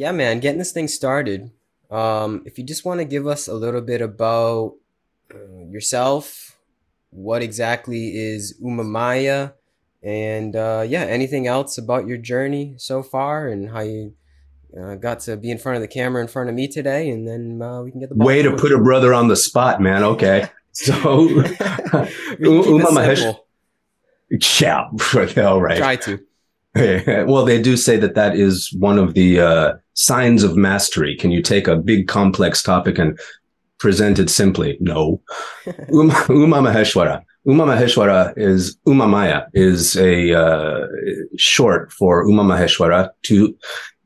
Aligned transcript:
yeah, 0.00 0.12
man, 0.12 0.40
getting 0.40 0.58
this 0.58 0.72
thing 0.72 0.88
started. 0.88 1.50
Um, 1.90 2.42
if 2.46 2.56
you 2.56 2.64
just 2.64 2.86
want 2.86 3.00
to 3.00 3.04
give 3.04 3.26
us 3.26 3.48
a 3.48 3.52
little 3.52 3.82
bit 3.82 4.00
about 4.00 4.76
uh, 5.30 5.66
yourself, 5.68 6.56
what 7.10 7.42
exactly 7.42 8.16
is 8.16 8.58
Umamaya, 8.62 9.52
and 10.02 10.56
uh, 10.56 10.86
yeah, 10.88 11.02
anything 11.02 11.46
else 11.46 11.76
about 11.76 12.06
your 12.06 12.16
journey 12.16 12.76
so 12.78 13.02
far 13.02 13.46
and 13.48 13.68
how 13.68 13.80
you 13.80 14.14
uh, 14.80 14.94
got 14.94 15.20
to 15.20 15.36
be 15.36 15.50
in 15.50 15.58
front 15.58 15.76
of 15.76 15.82
the 15.82 15.88
camera 15.88 16.22
in 16.22 16.28
front 16.28 16.48
of 16.48 16.54
me 16.54 16.66
today, 16.66 17.10
and 17.10 17.28
then 17.28 17.60
uh, 17.60 17.82
we 17.82 17.90
can 17.90 18.00
get 18.00 18.08
the 18.08 18.14
way 18.14 18.40
to 18.40 18.56
put 18.56 18.72
a 18.72 18.78
brother 18.78 19.12
on 19.12 19.28
the 19.28 19.36
spot, 19.36 19.82
man. 19.82 20.02
Okay, 20.02 20.48
so 20.72 20.94
Uma 21.28 22.86
Mahesh. 22.88 23.36
Yeah, 24.62 24.88
all 25.44 25.60
right. 25.60 25.76
Try 25.76 25.96
to. 25.96 26.24
well, 26.76 27.44
they 27.44 27.60
do 27.60 27.76
say 27.76 27.96
that 27.96 28.14
that 28.14 28.36
is 28.36 28.72
one 28.78 28.98
of 28.98 29.14
the 29.14 29.40
uh, 29.40 29.72
signs 29.94 30.44
of 30.44 30.56
mastery. 30.56 31.16
Can 31.16 31.30
you 31.30 31.42
take 31.42 31.66
a 31.66 31.76
big 31.76 32.06
complex 32.06 32.62
topic 32.62 32.98
and 32.98 33.18
present 33.78 34.18
it 34.18 34.30
simply? 34.30 34.76
No. 34.80 35.20
Uma, 35.88 36.14
Uma 36.28 36.58
Maheshwara. 36.58 37.22
Uma 37.44 37.64
Maheshwara 37.64 38.34
is 38.36 38.76
Uma 38.86 39.08
Maya 39.08 39.46
is 39.52 39.96
a 39.96 40.32
uh, 40.32 40.86
short 41.36 41.90
for 41.92 42.24
Uma 42.28 42.44
Maheshwara. 42.44 43.10
To 43.24 43.56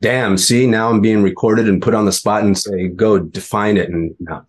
damn, 0.01 0.37
see 0.37 0.65
now 0.65 0.89
I'm 0.89 1.01
being 1.01 1.21
recorded 1.21 1.69
and 1.69 1.81
put 1.81 1.93
on 1.93 2.05
the 2.05 2.11
spot 2.11 2.43
and 2.43 2.57
say 2.57 2.87
go 2.87 3.19
define 3.19 3.77
it 3.77 3.89
and 3.89 4.15
no. 4.19 4.43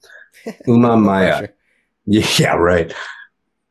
Uma 0.66 0.96
Maya. 0.96 1.48
yeah, 2.06 2.54
right. 2.54 2.94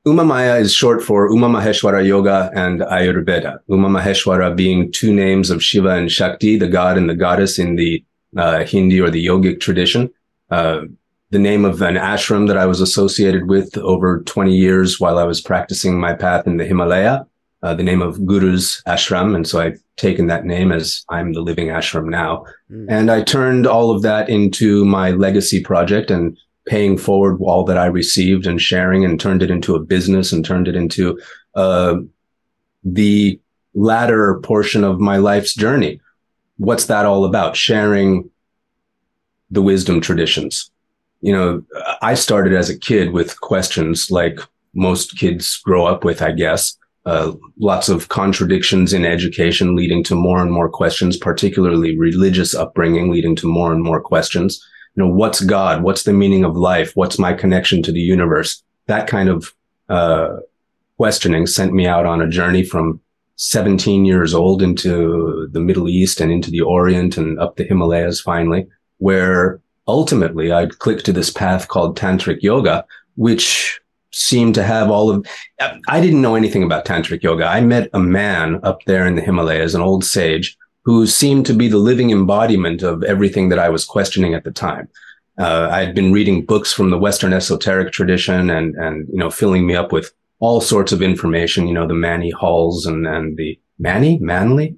Uma 0.08 0.24
Maya 0.24 0.58
is 0.58 0.72
short 0.72 1.02
for 1.02 1.32
Uma 1.32 1.50
Maheshwara 1.50 2.06
Yoga 2.06 2.52
and 2.54 2.82
Ayurveda. 2.82 3.58
Uma 3.68 3.90
Maheshwara 3.90 4.56
being 4.56 4.92
two 4.92 5.12
names 5.12 5.50
of 5.50 5.64
Shiva 5.64 5.96
and 5.96 6.12
Shakti, 6.12 6.58
the 6.58 6.68
god 6.68 6.96
and 6.96 7.10
the 7.10 7.16
goddess 7.16 7.58
in 7.58 7.76
the 7.76 8.06
uh, 8.38 8.64
Hindi 8.66 9.02
or 9.02 9.10
the 9.10 9.26
yogic 9.26 9.60
tradition. 9.60 10.12
Uh, 10.52 10.82
the 11.32 11.40
name 11.40 11.66
of 11.66 11.82
an 11.82 11.96
ashram 11.96 12.48
that 12.48 12.58
I 12.58 12.68
was 12.68 12.82
associated 12.82 13.50
with 13.50 13.76
over 13.80 14.22
20 14.22 14.56
years 14.56 15.00
while 15.00 15.18
I 15.18 15.24
was 15.24 15.42
practicing 15.42 16.00
my 16.00 16.14
path 16.14 16.46
in 16.46 16.58
the 16.58 16.66
Himalaya, 16.66 17.26
uh, 17.64 17.74
the 17.74 17.82
name 17.82 18.04
of 18.04 18.24
Guru's 18.28 18.84
ashram. 18.86 19.36
And 19.36 19.48
so 19.48 19.60
I've 19.60 19.82
taken 19.98 20.28
that 20.28 20.46
name 20.46 20.72
as 20.72 21.04
I'm 21.10 21.34
the 21.34 21.42
living 21.42 21.70
ashram 21.70 22.10
now. 22.10 22.46
Mm. 22.72 22.86
And 22.90 23.12
I 23.12 23.24
turned 23.24 23.66
all 23.66 23.90
of 23.90 24.04
that 24.04 24.30
into 24.30 24.86
my 24.86 25.12
legacy 25.12 25.64
project 25.64 26.12
and 26.12 26.38
paying 26.66 26.98
forward 26.98 27.40
all 27.42 27.64
that 27.64 27.78
I 27.78 27.86
received 27.86 28.48
and 28.48 28.62
sharing 28.62 29.06
and 29.06 29.20
turned 29.20 29.44
it 29.44 29.52
into 29.52 29.76
a 29.76 29.80
business 29.80 30.32
and 30.32 30.44
turned 30.44 30.68
it 30.68 30.76
into 30.76 31.20
uh, 31.54 31.98
the 32.84 33.40
latter 33.74 34.40
portion 34.44 34.84
of 34.84 35.00
my 35.00 35.18
life's 35.18 35.54
journey. 35.54 36.02
What's 36.58 36.86
that 36.86 37.06
all 37.06 37.26
about? 37.26 37.56
Sharing 37.56 38.30
the 39.52 39.62
wisdom 39.62 40.02
traditions. 40.02 40.72
You 41.22 41.34
know, 41.34 41.64
I 42.02 42.14
started 42.14 42.54
as 42.54 42.70
a 42.70 42.78
kid 42.78 43.12
with 43.12 43.40
questions 43.42 44.10
like 44.10 44.40
most 44.74 45.18
kids 45.18 45.58
grow 45.64 45.86
up 45.86 46.04
with, 46.04 46.22
I 46.22 46.32
guess. 46.32 46.78
Uh, 47.06 47.34
lots 47.60 47.88
of 47.88 48.10
contradictions 48.10 48.92
in 48.92 49.06
education 49.06 49.76
leading 49.76 50.04
to 50.04 50.16
more 50.16 50.42
and 50.42 50.52
more 50.52 50.70
questions, 50.70 51.18
particularly 51.18 51.98
religious 51.98 52.56
upbringing 52.56 53.12
leading 53.12 53.36
to 53.36 53.48
more 53.48 53.72
and 53.72 53.84
more 53.84 54.02
questions 54.02 54.60
you 54.96 55.04
know, 55.04 55.10
what's 55.10 55.42
God? 55.42 55.84
What's 55.84 56.04
the 56.04 56.14
meaning 56.14 56.44
of 56.44 56.56
life? 56.56 56.96
What's 56.96 57.20
my 57.20 57.34
connection 57.34 57.84
to 57.84 57.92
the 57.92 58.00
universe? 58.00 58.64
That 58.88 59.08
kind 59.08 59.30
of, 59.30 59.54
uh, 59.90 60.38
questioning 60.98 61.46
sent 61.46 61.74
me 61.74 61.86
out 61.86 62.06
on 62.06 62.22
a 62.22 62.30
journey 62.30 62.64
from 62.64 63.02
17 63.36 64.06
years 64.06 64.34
old 64.34 64.62
into 64.62 65.48
the 65.52 65.60
Middle 65.60 65.90
East 65.90 66.22
and 66.22 66.32
into 66.32 66.50
the 66.50 66.62
Orient 66.62 67.18
and 67.18 67.38
up 67.40 67.58
the 67.58 67.66
Himalayas 67.66 68.22
finally, 68.22 68.66
where 69.00 69.60
ultimately 69.88 70.52
I'd 70.52 70.80
clicked 70.80 71.06
to 71.06 71.14
this 71.14 71.30
path 71.30 71.68
called 71.68 71.98
tantric 71.98 72.42
yoga, 72.42 72.86
which 73.16 73.82
seemed 74.12 74.56
to 74.56 74.64
have 74.64 74.90
all 74.90 75.10
of, 75.10 75.28
I 75.90 76.00
didn't 76.00 76.22
know 76.22 76.36
anything 76.36 76.64
about 76.64 76.86
tantric 76.86 77.22
yoga. 77.22 77.46
I 77.46 77.60
met 77.60 77.90
a 77.94 78.00
man 78.00 78.62
up 78.64 78.82
there 78.86 79.06
in 79.06 79.16
the 79.16 79.22
Himalayas, 79.22 79.76
an 79.76 79.82
old 79.82 80.06
sage 80.06 80.58
who 80.86 81.08
seemed 81.08 81.46
to 81.48 81.54
be 81.54 81.68
the 81.68 81.78
living 81.78 82.12
embodiment 82.12 82.84
of 82.84 83.04
everything 83.04 83.50
that 83.50 83.60
I 83.60 83.70
was 83.70 83.86
questioning 83.86 84.36
at 84.36 84.44
the 84.44 84.52
time. 84.52 84.88
Uh, 85.38 85.68
I 85.72 85.84
had 85.84 85.96
been 85.96 86.14
reading 86.14 86.46
books 86.46 86.72
from 86.72 86.92
the 86.92 86.98
Western 86.98 87.34
esoteric 87.34 87.92
tradition 87.92 88.50
and, 88.50 88.76
and, 88.76 89.08
you 89.10 89.18
know, 89.18 89.30
filling 89.30 89.66
me 89.66 89.76
up 89.76 89.92
with 89.92 90.14
all 90.40 90.62
sorts 90.62 90.92
of 90.92 91.02
information, 91.02 91.68
you 91.68 91.74
know, 91.74 91.88
the 91.88 91.94
Manny 91.94 92.30
Halls 92.30 92.86
and, 92.86 93.06
and 93.08 93.36
the 93.36 93.60
Manny, 93.80 94.20
Manly. 94.20 94.78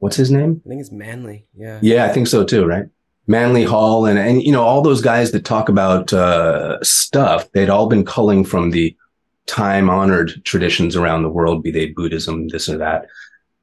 What's 0.00 0.16
his 0.16 0.30
name? 0.30 0.60
I 0.66 0.68
think 0.68 0.80
it's 0.80 0.92
Manly. 0.92 1.46
Yeah. 1.56 1.78
Yeah, 1.80 2.04
I 2.04 2.08
think 2.08 2.26
so 2.26 2.44
too, 2.44 2.66
right? 2.66 2.86
Manly 3.26 3.64
Hall 3.64 4.06
and, 4.06 4.18
and, 4.18 4.42
you 4.42 4.50
know, 4.50 4.62
all 4.62 4.82
those 4.82 5.00
guys 5.00 5.30
that 5.30 5.44
talk 5.44 5.68
about, 5.68 6.12
uh, 6.12 6.82
stuff, 6.82 7.50
they'd 7.52 7.70
all 7.70 7.86
been 7.86 8.04
culling 8.04 8.44
from 8.44 8.70
the 8.70 8.96
time 9.46 9.88
honored 9.88 10.44
traditions 10.44 10.96
around 10.96 11.22
the 11.22 11.28
world, 11.28 11.62
be 11.62 11.70
they 11.70 11.86
Buddhism, 11.86 12.48
this 12.48 12.68
or 12.68 12.76
that. 12.78 13.06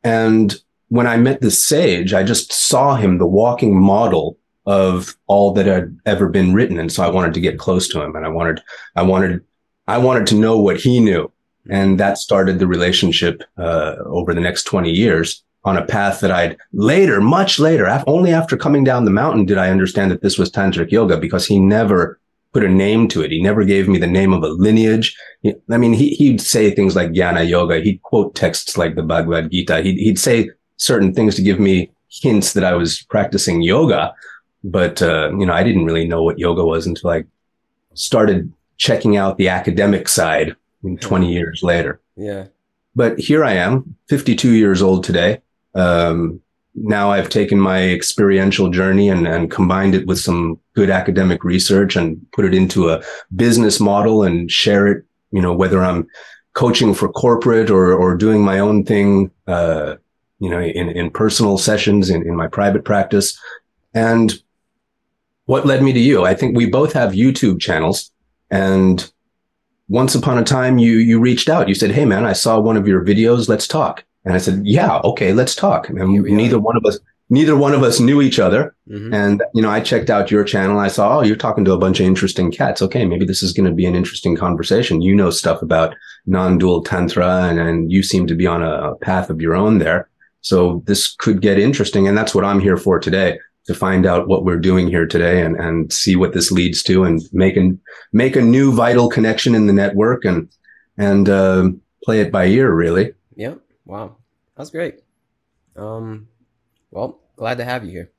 And 0.03 0.55
when 0.89 1.07
I 1.07 1.17
met 1.17 1.41
this 1.41 1.63
sage, 1.63 2.13
I 2.13 2.23
just 2.23 2.51
saw 2.51 2.95
him 2.95 3.17
the 3.17 3.27
walking 3.27 3.79
model 3.79 4.37
of 4.65 5.15
all 5.27 5.53
that 5.53 5.65
had 5.65 5.97
ever 6.05 6.27
been 6.27 6.53
written. 6.53 6.79
And 6.79 6.91
so 6.91 7.03
I 7.03 7.09
wanted 7.09 7.33
to 7.33 7.39
get 7.39 7.59
close 7.59 7.87
to 7.89 8.01
him 8.01 8.15
and 8.15 8.25
I 8.25 8.29
wanted, 8.29 8.61
I 8.95 9.01
wanted, 9.01 9.43
I 9.87 9.97
wanted 9.97 10.27
to 10.27 10.35
know 10.35 10.59
what 10.59 10.77
he 10.77 10.99
knew. 10.99 11.31
And 11.69 11.99
that 11.99 12.17
started 12.17 12.59
the 12.59 12.67
relationship, 12.67 13.43
uh, 13.57 13.95
over 14.05 14.33
the 14.33 14.41
next 14.41 14.63
20 14.63 14.91
years 14.91 15.43
on 15.63 15.77
a 15.77 15.85
path 15.85 16.21
that 16.21 16.31
I'd 16.31 16.57
later, 16.71 17.19
much 17.19 17.59
later, 17.59 17.87
only 18.07 18.31
after 18.31 18.55
coming 18.55 18.83
down 18.83 19.05
the 19.05 19.11
mountain 19.11 19.45
did 19.45 19.57
I 19.57 19.69
understand 19.69 20.11
that 20.11 20.21
this 20.21 20.37
was 20.37 20.51
tantric 20.51 20.91
yoga 20.91 21.17
because 21.17 21.45
he 21.45 21.59
never 21.59 22.19
put 22.53 22.63
a 22.63 22.69
name 22.69 23.07
to 23.09 23.21
it. 23.21 23.31
He 23.31 23.41
never 23.41 23.63
gave 23.63 23.87
me 23.87 23.99
the 23.99 24.07
name 24.07 24.33
of 24.33 24.43
a 24.43 24.47
lineage. 24.47 25.15
I 25.69 25.77
mean, 25.77 25.93
he, 25.93 26.11
he'd 26.11 26.41
say 26.41 26.71
things 26.71 26.95
like 26.95 27.11
Jnana 27.11 27.47
Yoga. 27.47 27.81
He'd 27.81 28.01
quote 28.01 28.35
texts 28.35 28.77
like 28.77 28.95
the 28.95 29.03
Bhagavad 29.03 29.51
Gita. 29.51 29.81
He'd, 29.81 29.97
he'd 29.97 30.19
say 30.19 30.49
certain 30.77 31.13
things 31.13 31.35
to 31.35 31.41
give 31.41 31.59
me 31.59 31.91
hints 32.09 32.53
that 32.53 32.63
I 32.63 32.73
was 32.73 33.03
practicing 33.03 33.61
yoga. 33.61 34.13
But, 34.63 35.01
uh, 35.01 35.31
you 35.37 35.45
know, 35.45 35.53
I 35.53 35.63
didn't 35.63 35.85
really 35.85 36.07
know 36.07 36.23
what 36.23 36.39
yoga 36.39 36.65
was 36.65 36.87
until 36.87 37.09
I 37.09 37.25
started 37.93 38.51
checking 38.77 39.17
out 39.17 39.37
the 39.37 39.49
academic 39.49 40.07
side 40.07 40.55
20 41.01 41.31
years 41.31 41.63
later. 41.63 41.99
Yeah. 42.15 42.47
But 42.95 43.19
here 43.19 43.43
I 43.43 43.53
am, 43.53 43.95
52 44.09 44.53
years 44.53 44.81
old 44.81 45.03
today. 45.03 45.41
Um, 45.75 46.41
now 46.75 47.11
I've 47.11 47.29
taken 47.29 47.59
my 47.59 47.89
experiential 47.89 48.69
journey 48.69 49.09
and, 49.09 49.27
and 49.27 49.49
combined 49.51 49.95
it 49.95 50.05
with 50.05 50.19
some 50.19 50.59
good 50.73 50.89
academic 50.89 51.43
research 51.43 51.95
and 51.95 52.23
put 52.31 52.45
it 52.45 52.53
into 52.53 52.89
a 52.89 53.01
business 53.35 53.79
model 53.79 54.23
and 54.23 54.49
share 54.49 54.87
it, 54.87 55.03
you 55.31 55.41
know, 55.41 55.53
whether 55.53 55.83
I'm 55.83 56.07
coaching 56.53 56.93
for 56.93 57.09
corporate 57.09 57.69
or, 57.69 57.93
or 57.93 58.15
doing 58.15 58.43
my 58.43 58.59
own 58.59 58.83
thing, 58.83 59.31
uh, 59.47 59.95
you 60.39 60.49
know, 60.49 60.59
in, 60.59 60.89
in 60.89 61.09
personal 61.09 61.57
sessions, 61.57 62.09
in, 62.09 62.21
in 62.23 62.35
my 62.35 62.47
private 62.47 62.85
practice. 62.85 63.39
And 63.93 64.33
what 65.45 65.65
led 65.65 65.81
me 65.81 65.93
to 65.93 65.99
you? 65.99 66.25
I 66.25 66.33
think 66.33 66.55
we 66.55 66.69
both 66.69 66.93
have 66.93 67.13
YouTube 67.13 67.59
channels 67.59 68.11
and 68.49 69.11
once 69.89 70.15
upon 70.15 70.37
a 70.37 70.43
time 70.43 70.77
you, 70.77 70.97
you 70.97 71.19
reached 71.19 71.47
out. 71.47 71.69
You 71.69 71.75
said, 71.75 71.91
Hey 71.91 72.03
man, 72.03 72.25
I 72.25 72.33
saw 72.33 72.59
one 72.59 72.75
of 72.75 72.87
your 72.87 73.03
videos. 73.05 73.47
Let's 73.47 73.67
talk. 73.67 74.03
And 74.27 74.35
I 74.35 74.39
said, 74.39 74.63
yeah, 74.65 74.97
okay, 75.05 75.31
let's 75.31 75.55
talk. 75.55 75.87
And 75.87 75.97
neither 75.97 76.59
one 76.59 76.75
of 76.75 76.85
us, 76.85 76.99
neither 77.29 77.55
one 77.55 77.73
of 77.73 77.81
us 77.81 78.01
knew 78.01 78.21
each 78.21 78.39
other. 78.39 78.75
Mm-hmm. 78.89 79.13
And, 79.13 79.41
you 79.53 79.61
know, 79.61 79.69
I 79.69 79.79
checked 79.79 80.09
out 80.09 80.29
your 80.29 80.43
channel. 80.43 80.79
I 80.79 80.89
saw, 80.89 81.19
oh, 81.19 81.21
you're 81.21 81.37
talking 81.37 81.63
to 81.63 81.71
a 81.71 81.77
bunch 81.77 82.01
of 82.01 82.07
interesting 82.07 82.51
cats. 82.51 82.81
Okay. 82.81 83.05
Maybe 83.05 83.23
this 83.23 83.41
is 83.41 83.53
going 83.53 83.69
to 83.69 83.73
be 83.73 83.85
an 83.85 83.95
interesting 83.95 84.35
conversation. 84.35 85.01
You 85.01 85.15
know 85.15 85.29
stuff 85.29 85.61
about 85.61 85.95
non-dual 86.25 86.83
tantra 86.83 87.43
and, 87.43 87.57
and 87.57 87.89
you 87.89 88.03
seem 88.03 88.27
to 88.27 88.35
be 88.35 88.45
on 88.45 88.61
a 88.61 88.95
path 88.95 89.29
of 89.29 89.39
your 89.39 89.55
own 89.55 89.77
there. 89.77 90.09
So 90.41 90.83
this 90.85 91.15
could 91.15 91.41
get 91.41 91.59
interesting. 91.59 92.07
And 92.07 92.17
that's 92.17 92.33
what 92.33 92.45
I'm 92.45 92.59
here 92.59 92.77
for 92.77 92.99
today 92.99 93.39
to 93.65 93.73
find 93.73 94.05
out 94.05 94.27
what 94.27 94.45
we're 94.45 94.59
doing 94.59 94.87
here 94.87 95.05
today 95.05 95.43
and, 95.43 95.57
and 95.57 95.91
see 95.91 96.15
what 96.15 96.33
this 96.33 96.51
leads 96.51 96.81
to 96.83 97.03
and 97.03 97.21
make 97.33 97.57
a, 97.57 97.71
make 98.13 98.35
a 98.35 98.41
new 98.41 98.73
vital 98.73 99.09
connection 99.09 99.55
in 99.55 99.67
the 99.67 99.73
network 99.73 100.23
and, 100.23 100.49
and, 100.97 101.27
uh, 101.27 101.69
play 102.03 102.21
it 102.21 102.31
by 102.31 102.45
ear, 102.45 102.73
really. 102.73 103.13
Yep. 103.35 103.59
Wow. 103.85 104.15
That's 104.55 104.69
great. 104.69 105.01
Um, 105.75 106.29
well, 106.89 107.19
glad 107.35 107.57
to 107.57 107.65
have 107.65 107.83
you 107.83 107.91
here. 107.91 108.11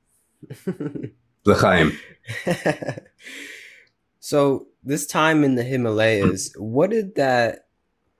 L'chaim. 1.45 1.97
so 4.19 4.67
this 4.83 5.07
time 5.07 5.43
in 5.43 5.55
the 5.55 5.63
Himalayas, 5.63 6.53
what 6.57 6.91
did 6.91 7.15
that 7.15 7.67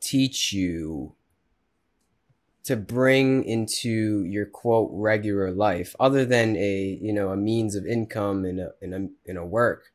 teach 0.02 0.52
you 0.52 1.14
to 2.64 2.76
bring 2.76 3.44
into 3.44 4.24
your 4.26 4.46
quote 4.46 4.90
regular 4.94 5.52
life 5.52 5.96
other 6.00 6.26
than 6.26 6.56
a 6.56 6.98
you 7.02 7.14
know 7.14 7.30
a 7.30 7.38
means 7.38 7.76
of 7.76 7.86
income 7.86 8.46
in 8.46 8.60
a 8.60 8.70
in 8.82 8.94
a 8.94 9.30
in 9.30 9.38
a 9.38 9.46
work 9.46 9.86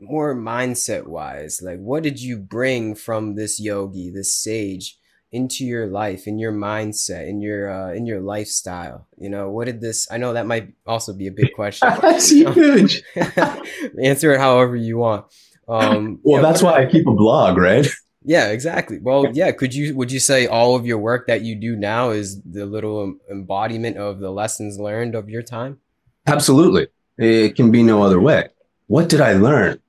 more 0.00 0.34
mindset 0.34 1.06
wise 1.06 1.60
like 1.62 1.78
what 1.78 2.02
did 2.02 2.20
you 2.20 2.38
bring 2.38 2.94
from 2.94 3.34
this 3.34 3.60
yogi 3.60 4.10
this 4.10 4.34
sage 4.34 4.98
into 5.32 5.64
your 5.64 5.86
life, 5.86 6.26
in 6.26 6.38
your 6.38 6.52
mindset, 6.52 7.28
in 7.28 7.40
your 7.40 7.70
uh, 7.70 7.92
in 7.92 8.06
your 8.06 8.20
lifestyle? 8.20 9.06
You 9.18 9.30
know, 9.30 9.50
what 9.50 9.66
did 9.66 9.80
this? 9.80 10.08
I 10.10 10.18
know 10.18 10.32
that 10.32 10.46
might 10.46 10.72
also 10.86 11.12
be 11.12 11.26
a 11.26 11.32
big 11.32 11.52
question. 11.54 11.88
That's 12.00 12.30
huge. 12.30 13.02
Answer 14.02 14.34
it 14.34 14.40
however 14.40 14.76
you 14.76 14.98
want. 14.98 15.26
Um, 15.68 16.18
well, 16.24 16.42
yeah, 16.42 16.48
that's 16.48 16.64
why 16.64 16.82
I 16.82 16.86
keep 16.86 17.06
a 17.06 17.14
blog, 17.14 17.56
right? 17.56 17.86
Yeah, 18.22 18.48
exactly. 18.48 18.98
Well, 18.98 19.26
yeah. 19.32 19.50
Could 19.52 19.74
you 19.74 19.96
would 19.96 20.12
you 20.12 20.20
say 20.20 20.46
all 20.46 20.74
of 20.74 20.84
your 20.84 20.98
work 20.98 21.26
that 21.26 21.42
you 21.42 21.54
do 21.54 21.74
now 21.74 22.10
is 22.10 22.40
the 22.42 22.66
little 22.66 23.14
embodiment 23.30 23.96
of 23.96 24.20
the 24.20 24.30
lessons 24.30 24.78
learned 24.78 25.14
of 25.14 25.30
your 25.30 25.42
time? 25.42 25.78
Absolutely. 26.26 26.88
It 27.16 27.56
can 27.56 27.70
be 27.70 27.82
no 27.82 28.02
other 28.02 28.20
way. 28.20 28.48
What 28.88 29.08
did 29.08 29.20
I 29.20 29.34
learn? 29.34 29.80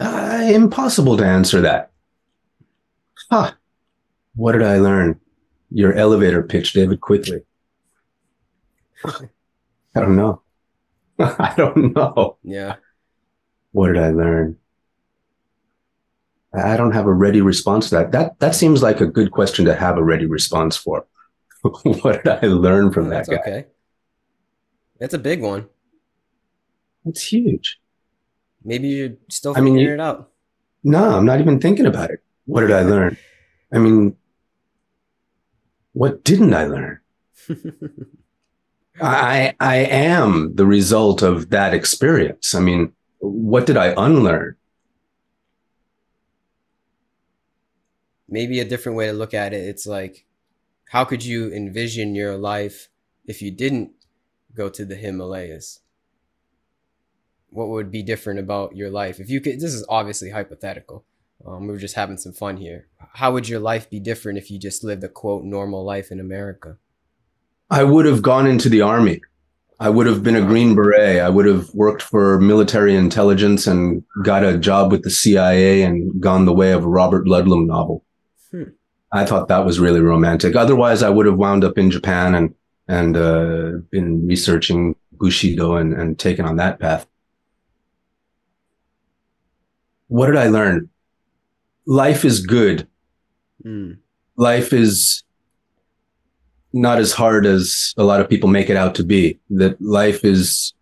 Uh, 0.00 0.48
impossible 0.52 1.16
to 1.16 1.24
answer 1.24 1.60
that. 1.60 1.90
Huh. 3.30 3.52
What 4.34 4.52
did 4.52 4.62
I 4.62 4.78
learn? 4.78 5.20
Your 5.70 5.94
elevator 5.94 6.42
pitch, 6.42 6.72
David, 6.72 7.00
quickly. 7.00 7.42
I 9.04 10.00
don't 10.00 10.16
know. 10.16 10.42
I 11.18 11.54
don't 11.56 11.94
know. 11.94 12.36
Yeah. 12.42 12.76
What 13.72 13.88
did 13.88 13.98
I 13.98 14.10
learn? 14.10 14.58
I 16.56 16.76
don't 16.76 16.92
have 16.92 17.06
a 17.06 17.12
ready 17.12 17.40
response 17.40 17.88
to 17.90 17.96
that. 17.96 18.12
That 18.12 18.38
that 18.40 18.54
seems 18.54 18.82
like 18.82 19.00
a 19.00 19.06
good 19.06 19.30
question 19.32 19.64
to 19.66 19.74
have 19.74 19.96
a 19.98 20.04
ready 20.04 20.26
response 20.26 20.76
for. 20.76 21.06
what 21.62 22.24
did 22.24 22.28
I 22.42 22.46
learn 22.46 22.92
from 22.92 23.08
that 23.10 23.26
That's 23.26 23.28
guy? 23.28 23.36
okay. 23.36 23.64
That's 24.98 25.14
a 25.14 25.18
big 25.18 25.42
one. 25.42 25.68
That's 27.04 27.24
huge. 27.26 27.78
Maybe 28.64 28.88
you're 28.88 29.16
still 29.30 29.54
I 29.56 29.60
mean, 29.60 29.76
you- 29.78 29.92
it 29.94 30.00
out. 30.00 30.30
No, 30.84 31.16
I'm 31.16 31.26
not 31.26 31.40
even 31.40 31.60
thinking 31.60 31.86
about 31.86 32.10
it. 32.10 32.20
What 32.46 32.60
did 32.60 32.70
I 32.70 32.82
learn? 32.82 33.16
I 33.72 33.78
mean, 33.78 34.16
what 35.92 36.22
didn't 36.24 36.54
I 36.54 36.66
learn? 36.66 37.00
I 39.00 39.54
I 39.60 39.76
am 39.76 40.54
the 40.54 40.64
result 40.66 41.22
of 41.22 41.50
that 41.50 41.74
experience. 41.74 42.54
I 42.54 42.60
mean, 42.60 42.92
what 43.18 43.66
did 43.66 43.76
I 43.76 43.94
unlearn? 43.96 44.56
Maybe 48.28 48.60
a 48.60 48.64
different 48.64 48.98
way 48.98 49.06
to 49.06 49.12
look 49.12 49.34
at 49.34 49.52
it. 49.52 49.68
It's 49.68 49.86
like, 49.86 50.26
how 50.90 51.04
could 51.04 51.24
you 51.24 51.52
envision 51.52 52.14
your 52.14 52.36
life 52.36 52.88
if 53.24 53.42
you 53.42 53.50
didn't 53.50 53.92
go 54.54 54.68
to 54.68 54.84
the 54.84 54.96
Himalayas? 54.96 55.80
What 57.50 57.68
would 57.68 57.90
be 57.90 58.02
different 58.02 58.40
about 58.40 58.76
your 58.76 58.90
life 58.90 59.20
if 59.20 59.30
you 59.30 59.40
could? 59.40 59.60
This 59.60 59.74
is 59.74 59.86
obviously 59.88 60.30
hypothetical. 60.30 61.04
Um, 61.46 61.66
we 61.66 61.72
were 61.72 61.78
just 61.78 61.94
having 61.94 62.16
some 62.16 62.32
fun 62.32 62.56
here. 62.56 62.88
How 63.14 63.32
would 63.32 63.48
your 63.48 63.60
life 63.60 63.88
be 63.88 64.00
different 64.00 64.38
if 64.38 64.50
you 64.50 64.58
just 64.58 64.82
lived 64.82 65.04
a 65.04 65.08
quote 65.08 65.44
normal 65.44 65.84
life 65.84 66.10
in 66.10 66.18
America? 66.18 66.78
I 67.70 67.84
would 67.84 68.06
have 68.06 68.22
gone 68.22 68.46
into 68.46 68.68
the 68.68 68.80
army. 68.80 69.20
I 69.78 69.90
would 69.90 70.06
have 70.06 70.22
been 70.22 70.36
a 70.36 70.44
Green 70.44 70.74
Beret. 70.74 71.20
I 71.20 71.28
would 71.28 71.46
have 71.46 71.68
worked 71.74 72.02
for 72.02 72.40
military 72.40 72.94
intelligence 72.94 73.66
and 73.66 74.02
got 74.22 74.42
a 74.42 74.56
job 74.56 74.90
with 74.90 75.02
the 75.02 75.10
CIA 75.10 75.82
and 75.82 76.20
gone 76.20 76.46
the 76.46 76.52
way 76.52 76.72
of 76.72 76.84
a 76.84 76.88
Robert 76.88 77.26
Ludlum 77.26 77.66
novel. 77.66 78.02
I 79.12 79.24
thought 79.24 79.48
that 79.48 79.64
was 79.64 79.78
really 79.80 80.00
romantic. 80.00 80.56
Otherwise, 80.56 81.02
I 81.02 81.08
would 81.10 81.26
have 81.26 81.36
wound 81.38 81.64
up 81.64 81.78
in 81.78 81.90
Japan 81.90 82.34
and 82.34 82.54
and 82.88 83.16
uh, 83.16 83.72
been 83.90 84.26
researching 84.26 84.94
Bushido 85.12 85.76
and, 85.76 85.92
and 85.92 86.18
taken 86.18 86.44
on 86.44 86.56
that 86.56 86.78
path. 86.78 87.06
What 90.08 90.26
did 90.26 90.36
I 90.36 90.48
learn? 90.48 90.88
Life 91.86 92.24
is 92.24 92.44
good. 92.46 92.86
Hmm. 93.62 93.92
Life 94.36 94.72
is 94.72 95.22
not 96.72 96.98
as 96.98 97.12
hard 97.12 97.46
as 97.46 97.94
a 97.96 98.04
lot 98.04 98.20
of 98.20 98.28
people 98.28 98.48
make 98.48 98.68
it 98.70 98.76
out 98.76 98.94
to 98.96 99.04
be. 99.04 99.38
That 99.50 99.80
life 99.80 100.24
is 100.24 100.74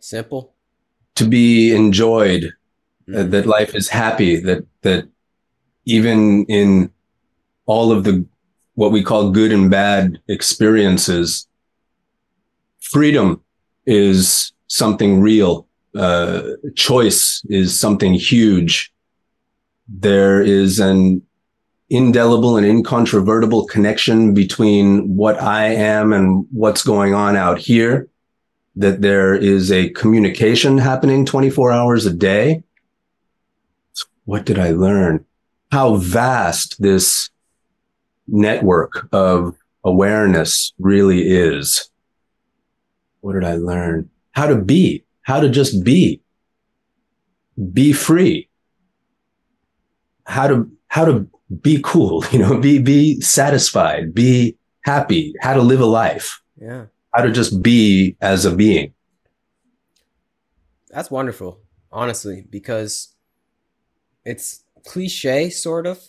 Simple. 0.00 0.54
to 1.14 1.26
be 1.26 1.74
enjoyed. 1.74 2.44
uh, 2.44 2.50
Mm. 3.08 3.30
that 3.30 3.46
life 3.46 3.74
is 3.76 3.88
happy. 3.88 4.40
That 4.40 4.66
that 4.82 5.06
even 5.84 6.44
in 6.46 6.90
all 7.66 7.92
of 7.92 8.04
the 8.04 8.26
what 8.74 8.92
we 8.92 9.02
call 9.02 9.30
good 9.30 9.52
and 9.52 9.70
bad 9.70 10.20
experiences, 10.28 11.48
freedom 12.80 13.42
is 13.86 14.52
something 14.68 15.20
real. 15.20 15.66
Uh, 15.94 16.42
choice 16.74 17.42
is 17.48 17.78
something 17.78 18.12
huge. 18.12 18.92
There 19.88 20.42
is 20.42 20.78
an 20.78 21.22
indelible 21.88 22.56
and 22.56 22.66
incontrovertible 22.66 23.66
connection 23.66 24.34
between 24.34 25.16
what 25.16 25.40
I 25.40 25.68
am 25.68 26.12
and 26.12 26.46
what's 26.50 26.82
going 26.82 27.14
on 27.14 27.36
out 27.36 27.58
here. 27.58 28.08
That 28.74 29.00
there 29.00 29.34
is 29.34 29.72
a 29.72 29.88
communication 29.90 30.76
happening 30.76 31.24
24 31.24 31.72
hours 31.72 32.04
a 32.04 32.12
day. 32.12 32.62
What 34.26 34.44
did 34.44 34.58
I 34.58 34.72
learn? 34.72 35.24
How 35.72 35.94
vast 35.94 36.82
this 36.82 37.30
network 38.28 39.08
of 39.12 39.54
awareness 39.84 40.72
really 40.78 41.22
is. 41.28 41.90
What 43.20 43.34
did 43.34 43.44
I 43.44 43.54
learn? 43.56 44.10
How 44.32 44.46
to 44.46 44.56
be, 44.56 45.04
how 45.22 45.40
to 45.40 45.48
just 45.48 45.82
be, 45.84 46.20
be 47.72 47.92
free, 47.92 48.48
how 50.26 50.46
to, 50.48 50.70
how 50.88 51.04
to 51.04 51.28
be 51.62 51.80
cool, 51.82 52.24
you 52.32 52.38
know, 52.38 52.58
be, 52.60 52.78
be 52.78 53.20
satisfied, 53.20 54.14
be 54.14 54.56
happy, 54.82 55.34
how 55.40 55.54
to 55.54 55.62
live 55.62 55.80
a 55.80 55.86
life, 55.86 56.40
Yeah. 56.60 56.86
how 57.12 57.22
to 57.22 57.32
just 57.32 57.62
be 57.62 58.16
as 58.20 58.44
a 58.44 58.54
being. 58.54 58.92
That's 60.90 61.10
wonderful, 61.10 61.60
honestly, 61.90 62.46
because 62.48 63.14
it's 64.24 64.62
cliche, 64.84 65.50
sort 65.50 65.86
of, 65.86 66.00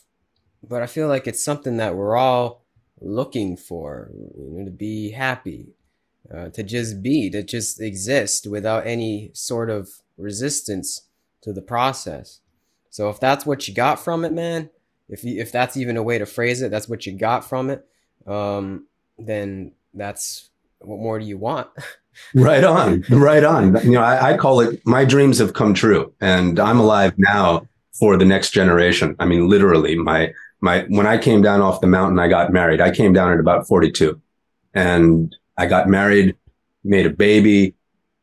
but 0.68 0.82
I 0.82 0.88
feel 0.88 1.08
like 1.08 1.28
it's 1.28 1.44
something 1.44 1.78
that 1.78 1.96
we're 1.96 2.16
all 2.16 2.64
looking 3.00 3.58
for 3.58 4.12
you 4.14 4.60
know, 4.60 4.66
to 4.66 4.72
be 4.72 5.12
happy, 5.12 5.74
uh, 6.34 6.50
to 6.50 6.64
just 6.64 7.02
be, 7.02 7.30
to 7.30 7.44
just 7.44 7.80
exist 7.82 8.48
without 8.48 8.86
any 8.86 9.32
sort 9.34 9.70
of 9.70 9.90
resistance 10.18 11.08
to 11.42 11.54
the 11.54 11.62
process. 11.62 12.42
So 12.90 13.10
if 13.10 13.20
that's 13.20 13.46
what 13.46 13.68
you 13.68 13.74
got 13.74 14.00
from 14.00 14.26
it, 14.26 14.34
man, 14.34 14.70
if 15.10 15.24
you, 15.24 15.40
if 15.42 15.52
that's 15.52 15.78
even 15.78 15.98
a 15.98 16.04
way 16.04 16.18
to 16.18 16.26
phrase 16.26 16.62
it, 16.62 16.72
that's 16.72 16.90
what 16.90 17.06
you 17.06 17.14
got 17.14 17.48
from 17.48 17.70
it, 17.70 17.86
um, 18.26 18.88
then 19.18 19.74
that's 19.94 20.50
what 20.80 21.00
more 21.00 21.20
do 21.20 21.26
you 21.26 21.38
want? 21.38 21.70
Right 22.34 22.64
on, 22.64 23.04
right 23.12 23.44
on. 23.44 23.76
You 23.84 23.92
know, 23.92 24.02
I, 24.02 24.32
I 24.32 24.38
call 24.38 24.60
it 24.62 24.82
my 24.88 25.06
dreams 25.06 25.38
have 25.38 25.54
come 25.54 25.76
true, 25.76 26.12
and 26.20 26.60
I'm 26.60 26.80
alive 26.80 27.14
now 27.16 27.68
for 27.92 28.18
the 28.18 28.26
next 28.26 28.50
generation. 28.50 29.16
I 29.20 29.26
mean, 29.26 29.48
literally, 29.48 29.96
my 29.96 30.34
my 30.62 30.86
when 30.90 31.08
I 31.08 31.18
came 31.18 31.42
down 31.42 31.62
off 31.62 31.82
the 31.82 31.88
mountain, 31.88 32.20
I 32.20 32.28
got 32.28 32.52
married. 32.52 32.82
I 32.82 32.92
came 32.92 33.14
down 33.14 33.32
at 33.32 33.40
about 33.40 33.68
42, 33.68 34.20
and 34.74 35.36
I 35.58 35.66
got 35.66 35.88
married, 35.88 36.36
made 36.84 37.06
a 37.06 37.12
baby, 37.12 37.76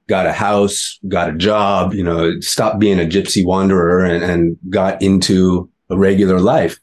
got 0.09 0.27
a 0.27 0.33
house, 0.33 0.99
got 1.09 1.31
a 1.31 1.35
job. 1.35 1.95
You 1.95 2.05
know, 2.05 2.41
stopped 2.41 2.79
being 2.79 3.01
a 3.01 3.05
gypsy 3.05 3.45
wanderer 3.45 4.05
and, 4.05 4.25
and 4.25 4.57
got 4.71 5.01
into 5.03 5.71
a 5.91 5.97
regular 5.97 6.41
life. 6.41 6.79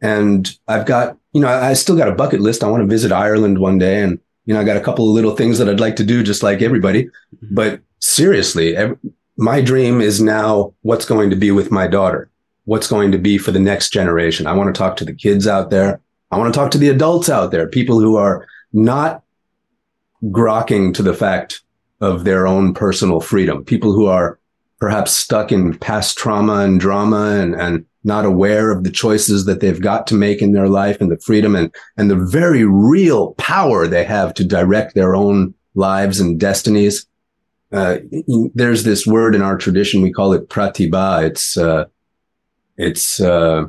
And 0.00 0.50
I've 0.66 0.86
got, 0.86 1.16
you 1.32 1.40
know, 1.40 1.48
I 1.48 1.74
still 1.74 1.96
got 1.96 2.08
a 2.08 2.14
bucket 2.14 2.40
list. 2.40 2.64
I 2.64 2.68
want 2.68 2.82
to 2.82 2.88
visit 2.88 3.12
Ireland 3.12 3.58
one 3.58 3.78
day 3.78 4.02
and 4.02 4.18
you 4.44 4.54
know, 4.54 4.60
I 4.60 4.64
got 4.64 4.76
a 4.76 4.80
couple 4.80 5.08
of 5.08 5.14
little 5.14 5.36
things 5.36 5.58
that 5.58 5.68
I'd 5.68 5.80
like 5.80 5.96
to 5.96 6.04
do, 6.04 6.22
just 6.22 6.42
like 6.42 6.62
everybody. 6.62 7.04
Mm-hmm. 7.04 7.54
But 7.54 7.80
seriously, 8.00 8.76
ev- 8.76 8.98
my 9.36 9.60
dream 9.60 10.00
is 10.00 10.20
now 10.20 10.74
what's 10.82 11.04
going 11.04 11.30
to 11.30 11.36
be 11.36 11.50
with 11.50 11.70
my 11.70 11.86
daughter, 11.86 12.30
what's 12.64 12.88
going 12.88 13.12
to 13.12 13.18
be 13.18 13.38
for 13.38 13.50
the 13.50 13.60
next 13.60 13.92
generation. 13.92 14.46
I 14.46 14.52
want 14.52 14.74
to 14.74 14.78
talk 14.78 14.96
to 14.96 15.04
the 15.04 15.14
kids 15.14 15.46
out 15.46 15.70
there. 15.70 16.00
I 16.30 16.38
want 16.38 16.52
to 16.52 16.58
talk 16.58 16.70
to 16.72 16.78
the 16.78 16.88
adults 16.88 17.28
out 17.28 17.50
there, 17.50 17.66
people 17.66 18.00
who 18.00 18.16
are 18.16 18.46
not 18.72 19.22
grokking 20.24 20.94
to 20.94 21.02
the 21.02 21.14
fact 21.14 21.62
of 22.00 22.24
their 22.24 22.46
own 22.46 22.74
personal 22.74 23.20
freedom, 23.20 23.64
people 23.64 23.92
who 23.92 24.06
are 24.06 24.38
perhaps 24.78 25.12
stuck 25.12 25.52
in 25.52 25.76
past 25.78 26.16
trauma 26.16 26.60
and 26.60 26.80
drama 26.80 27.36
and, 27.38 27.54
and 27.54 27.84
not 28.04 28.24
aware 28.24 28.72
of 28.72 28.82
the 28.82 28.90
choices 28.90 29.44
that 29.44 29.60
they've 29.60 29.80
got 29.80 30.06
to 30.08 30.14
make 30.14 30.42
in 30.42 30.52
their 30.52 30.68
life 30.68 31.00
and 31.00 31.10
the 31.10 31.18
freedom 31.18 31.54
and, 31.54 31.72
and 31.96 32.10
the 32.10 32.16
very 32.16 32.64
real 32.64 33.34
power 33.34 33.86
they 33.86 34.04
have 34.04 34.34
to 34.34 34.44
direct 34.44 34.94
their 34.94 35.14
own 35.14 35.54
lives 35.74 36.18
and 36.18 36.40
destinies. 36.40 37.06
Uh, 37.70 37.98
there's 38.54 38.82
this 38.82 39.06
word 39.06 39.34
in 39.34 39.42
our 39.42 39.56
tradition. 39.56 40.02
We 40.02 40.12
call 40.12 40.32
it 40.32 40.48
pratibha. 40.48 41.24
It's, 41.24 41.56
uh, 41.56 41.84
it's, 42.76 43.20
uh, 43.20 43.64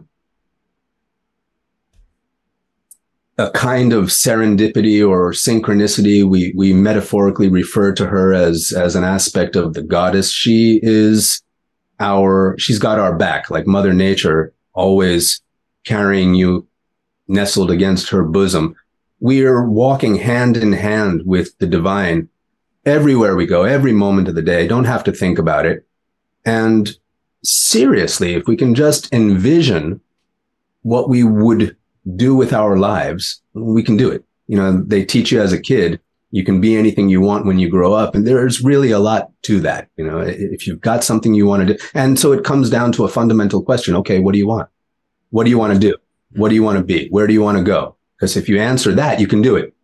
a 3.37 3.49
kind 3.51 3.93
of 3.93 4.05
serendipity 4.05 5.07
or 5.07 5.31
synchronicity. 5.31 6.23
We, 6.23 6.53
we 6.55 6.71
metaphorically 6.71 7.49
refer 7.49 7.91
to 7.93 8.05
her 8.05 8.31
as, 8.31 8.71
as 8.71 8.95
an 8.95 9.03
aspect 9.03 9.55
of 9.55 9.73
the 9.73 9.81
goddess. 9.81 10.31
She 10.31 10.79
is 10.83 11.41
our, 11.99 12.55
she's 12.59 12.79
got 12.79 12.99
our 12.99 13.15
back, 13.15 13.49
like 13.49 13.65
Mother 13.65 13.93
Nature, 13.93 14.53
always 14.73 15.41
carrying 15.83 16.35
you 16.35 16.67
nestled 17.27 17.71
against 17.71 18.09
her 18.09 18.23
bosom. 18.23 18.75
We 19.19 19.43
are 19.45 19.67
walking 19.67 20.15
hand 20.15 20.57
in 20.57 20.73
hand 20.73 21.23
with 21.25 21.57
the 21.57 21.67
divine 21.67 22.29
everywhere 22.85 23.35
we 23.35 23.45
go, 23.45 23.63
every 23.63 23.93
moment 23.93 24.27
of 24.27 24.35
the 24.35 24.41
day. 24.41 24.67
Don't 24.67 24.83
have 24.83 25.03
to 25.05 25.11
think 25.11 25.39
about 25.39 25.65
it. 25.65 25.87
And 26.45 26.95
seriously, 27.43 28.33
if 28.33 28.47
we 28.47 28.55
can 28.55 28.75
just 28.75 29.13
envision 29.13 30.01
what 30.81 31.09
we 31.09 31.23
would 31.23 31.75
do 32.15 32.35
with 32.35 32.53
our 32.53 32.77
lives, 32.77 33.41
we 33.53 33.83
can 33.83 33.97
do 33.97 34.11
it. 34.11 34.23
You 34.47 34.57
know, 34.57 34.83
they 34.85 35.05
teach 35.05 35.31
you 35.31 35.41
as 35.41 35.53
a 35.53 35.59
kid, 35.59 35.99
you 36.31 36.43
can 36.43 36.59
be 36.59 36.75
anything 36.75 37.09
you 37.09 37.21
want 37.21 37.45
when 37.45 37.59
you 37.59 37.69
grow 37.69 37.93
up. 37.93 38.15
And 38.15 38.25
there's 38.25 38.63
really 38.63 38.89
a 38.91 38.99
lot 38.99 39.31
to 39.43 39.59
that. 39.61 39.87
You 39.97 40.05
know, 40.05 40.19
if 40.19 40.65
you've 40.65 40.81
got 40.81 41.03
something 41.03 41.33
you 41.33 41.45
want 41.45 41.67
to 41.67 41.73
do. 41.73 41.83
And 41.93 42.19
so 42.19 42.31
it 42.31 42.43
comes 42.43 42.71
down 42.71 42.91
to 42.93 43.05
a 43.05 43.07
fundamental 43.07 43.61
question. 43.61 43.95
Okay. 43.97 44.19
What 44.19 44.33
do 44.33 44.39
you 44.39 44.47
want? 44.47 44.67
What 45.29 45.43
do 45.43 45.51
you 45.51 45.59
want 45.59 45.73
to 45.73 45.79
do? 45.79 45.95
What 46.31 46.49
do 46.49 46.55
you 46.55 46.63
want 46.63 46.79
to 46.79 46.83
be? 46.83 47.07
Where 47.09 47.27
do 47.27 47.33
you 47.33 47.41
want 47.41 47.59
to 47.59 47.63
go? 47.63 47.95
Because 48.17 48.35
if 48.35 48.49
you 48.49 48.59
answer 48.59 48.93
that, 48.93 49.19
you 49.19 49.27
can 49.27 49.43
do 49.43 49.55
it. 49.55 49.75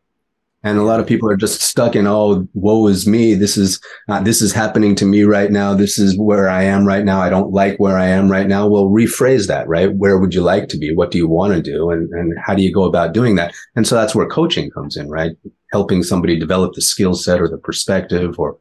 And 0.62 0.78
a 0.78 0.84
lot 0.84 1.00
of 1.00 1.08
people 1.08 1.30
are 1.30 1.38
just 1.38 1.62
stuck 1.62 1.96
in, 1.96 2.06
oh, 2.06 2.46
woe 2.54 2.88
is 2.88 3.08
me. 3.08 3.34
This 3.34 3.56
is, 3.56 3.80
uh, 4.10 4.22
this 4.22 4.42
is 4.42 4.52
happening 4.52 4.94
to 4.96 5.06
me 5.06 5.24
right 5.24 5.50
now. 5.52 5.74
This 5.74 5.98
is 5.98 6.18
where 6.18 6.50
I 6.50 6.64
am 6.64 6.86
right 6.86 7.06
now. 7.06 7.22
I 7.22 7.30
don't 7.30 7.54
like 7.54 7.78
where 7.78 7.98
I 7.98 8.08
am 8.08 8.30
right 8.30 8.48
now. 8.48 8.68
Well, 8.68 8.90
rephrase 8.90 9.48
that, 9.48 9.70
right? 9.70 9.94
Where 9.96 10.18
would 10.18 10.34
you 10.34 10.42
like 10.42 10.68
to 10.70 10.78
be? 10.78 10.94
What 10.94 11.12
do 11.12 11.18
you 11.18 11.30
want 11.30 11.54
to 11.54 11.62
do? 11.62 11.92
And, 11.92 12.10
and 12.14 12.34
how 12.44 12.56
do 12.56 12.62
you 12.62 12.74
go 12.74 12.84
about 12.84 13.14
doing 13.14 13.36
that? 13.36 13.56
And 13.78 13.88
so 13.88 13.96
that's 13.96 14.14
where 14.14 14.28
coaching 14.28 14.70
comes 14.72 14.98
in, 14.98 15.10
right? 15.10 15.32
Helping 15.72 16.04
somebody 16.04 16.38
develop 16.38 16.74
the 16.74 16.82
skill 16.82 17.14
set 17.14 17.40
or 17.40 17.48
the 17.48 17.58
perspective 17.58 18.38
or, 18.38 18.58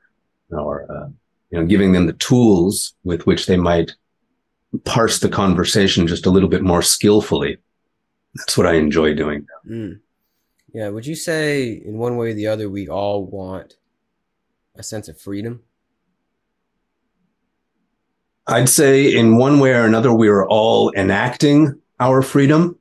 or, 0.50 0.86
uh, 0.88 1.08
you 1.50 1.58
know, 1.58 1.66
giving 1.66 1.92
them 1.92 2.06
the 2.06 2.12
tools 2.12 2.94
with 3.02 3.26
which 3.26 3.46
they 3.46 3.56
might 3.56 3.90
parse 4.84 5.18
the 5.18 5.28
conversation 5.28 6.06
just 6.06 6.26
a 6.26 6.30
little 6.30 6.48
bit 6.48 6.62
more 6.62 6.82
skillfully. 6.82 7.58
That's 8.36 8.56
what 8.56 8.66
I 8.68 8.74
enjoy 8.74 9.14
doing. 9.14 9.46
Mm. 9.68 9.98
Yeah. 10.72 10.88
Would 10.90 11.06
you 11.06 11.14
say, 11.14 11.72
in 11.72 11.98
one 11.98 12.16
way 12.16 12.30
or 12.30 12.34
the 12.34 12.46
other, 12.46 12.68
we 12.68 12.88
all 12.88 13.24
want 13.24 13.76
a 14.76 14.82
sense 14.82 15.08
of 15.08 15.20
freedom? 15.20 15.62
I'd 18.46 18.68
say, 18.68 19.14
in 19.14 19.36
one 19.36 19.60
way 19.60 19.72
or 19.72 19.84
another, 19.84 20.12
we 20.12 20.28
are 20.28 20.46
all 20.48 20.92
enacting 20.96 21.78
our 22.00 22.22
freedom 22.22 22.78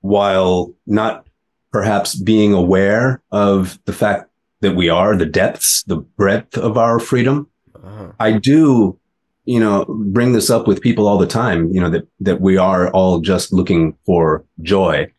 while 0.00 0.74
not 0.86 1.26
perhaps 1.70 2.14
being 2.14 2.52
aware 2.52 3.22
of 3.30 3.78
the 3.84 3.92
fact 3.92 4.30
that 4.60 4.74
we 4.74 4.88
are 4.88 5.16
the 5.16 5.26
depths, 5.26 5.82
the 5.84 5.96
breadth 5.96 6.56
of 6.56 6.76
our 6.76 6.98
freedom. 6.98 7.46
Uh-huh. 7.76 8.12
I 8.18 8.32
do, 8.32 8.98
you 9.44 9.60
know, 9.60 9.84
bring 9.86 10.32
this 10.32 10.50
up 10.50 10.66
with 10.66 10.80
people 10.80 11.06
all 11.06 11.18
the 11.18 11.26
time, 11.26 11.72
you 11.72 11.80
know, 11.80 11.90
that, 11.90 12.08
that 12.20 12.40
we 12.40 12.56
are 12.56 12.90
all 12.90 13.20
just 13.20 13.52
looking 13.52 13.96
for 14.04 14.44
joy. 14.62 15.12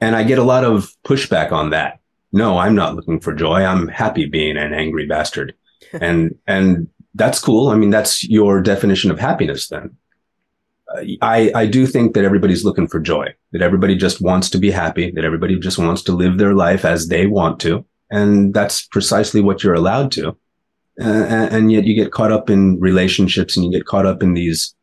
And 0.00 0.16
I 0.16 0.22
get 0.22 0.38
a 0.38 0.44
lot 0.44 0.64
of 0.64 0.90
pushback 1.04 1.52
on 1.52 1.70
that. 1.70 2.00
No, 2.32 2.58
I'm 2.58 2.74
not 2.74 2.96
looking 2.96 3.20
for 3.20 3.32
joy. 3.32 3.64
I'm 3.64 3.88
happy 3.88 4.26
being 4.26 4.56
an 4.56 4.74
angry 4.74 5.06
bastard. 5.06 5.54
and, 5.92 6.34
and 6.46 6.88
that's 7.14 7.38
cool. 7.38 7.68
I 7.68 7.76
mean, 7.76 7.90
that's 7.90 8.24
your 8.24 8.60
definition 8.60 9.10
of 9.10 9.18
happiness 9.18 9.68
then. 9.68 9.96
I, 11.22 11.50
I 11.54 11.66
do 11.66 11.86
think 11.86 12.14
that 12.14 12.24
everybody's 12.24 12.64
looking 12.64 12.86
for 12.86 13.00
joy, 13.00 13.34
that 13.52 13.62
everybody 13.62 13.96
just 13.96 14.20
wants 14.20 14.50
to 14.50 14.58
be 14.58 14.70
happy, 14.70 15.10
that 15.12 15.24
everybody 15.24 15.58
just 15.58 15.78
wants 15.78 16.02
to 16.02 16.12
live 16.12 16.38
their 16.38 16.54
life 16.54 16.84
as 16.84 17.08
they 17.08 17.26
want 17.26 17.58
to. 17.60 17.84
And 18.10 18.54
that's 18.54 18.86
precisely 18.86 19.40
what 19.40 19.64
you're 19.64 19.74
allowed 19.74 20.12
to. 20.12 20.36
Uh, 21.00 21.48
and 21.50 21.72
yet 21.72 21.84
you 21.84 21.94
get 21.94 22.12
caught 22.12 22.30
up 22.30 22.48
in 22.48 22.78
relationships 22.78 23.56
and 23.56 23.64
you 23.64 23.72
get 23.72 23.86
caught 23.86 24.06
up 24.06 24.22
in 24.22 24.34
these 24.34 24.74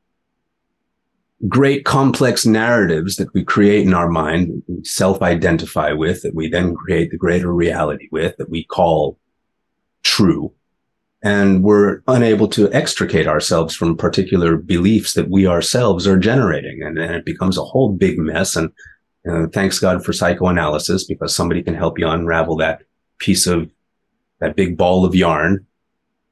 great 1.48 1.86
complex 1.86 2.46
narratives 2.46 3.16
that 3.16 3.34
we 3.34 3.44
create 3.44 3.86
in 3.86 3.94
our 3.94 4.10
mind, 4.10 4.64
we 4.68 4.84
self-identify 4.84 5.92
with, 5.94 6.22
that 6.22 6.36
we 6.36 6.48
then 6.48 6.76
create 6.76 7.12
the 7.12 7.18
greater 7.18 7.54
reality 7.54 8.08
with, 8.12 8.38
that 8.38 8.50
we 8.50 8.64
call 8.66 9.18
true. 10.04 10.54
And 11.24 11.64
we're 11.64 12.02
unable 12.08 12.48
to 12.50 12.72
extricate 12.74 13.28
ourselves 13.28 13.76
from 13.76 13.96
particular 13.96 14.58
beliefs 14.58 15.14
that 15.14 15.30
we 15.30 15.48
ourselves 15.48 16.08
are 16.08 16.18
generating. 16.18 16.82
And 16.84 16.98
then 16.98 17.14
it 17.14 17.26
becomes 17.26 17.58
a 17.58 17.64
whole 17.64 17.92
big 17.92 18.18
mess. 18.18 18.56
And 18.56 18.72
uh, 19.30 19.48
thanks 19.54 19.78
God 19.78 20.04
for 20.04 20.14
psychoanalysis 20.14 21.04
because 21.04 21.36
somebody 21.36 21.62
can 21.62 21.76
help 21.76 22.00
you 22.00 22.08
unravel 22.08 22.56
that 22.58 22.84
piece 23.20 23.46
of 23.46 23.70
that 24.40 24.56
big 24.56 24.78
ball 24.78 25.06
of 25.06 25.14
yarn. 25.14 25.66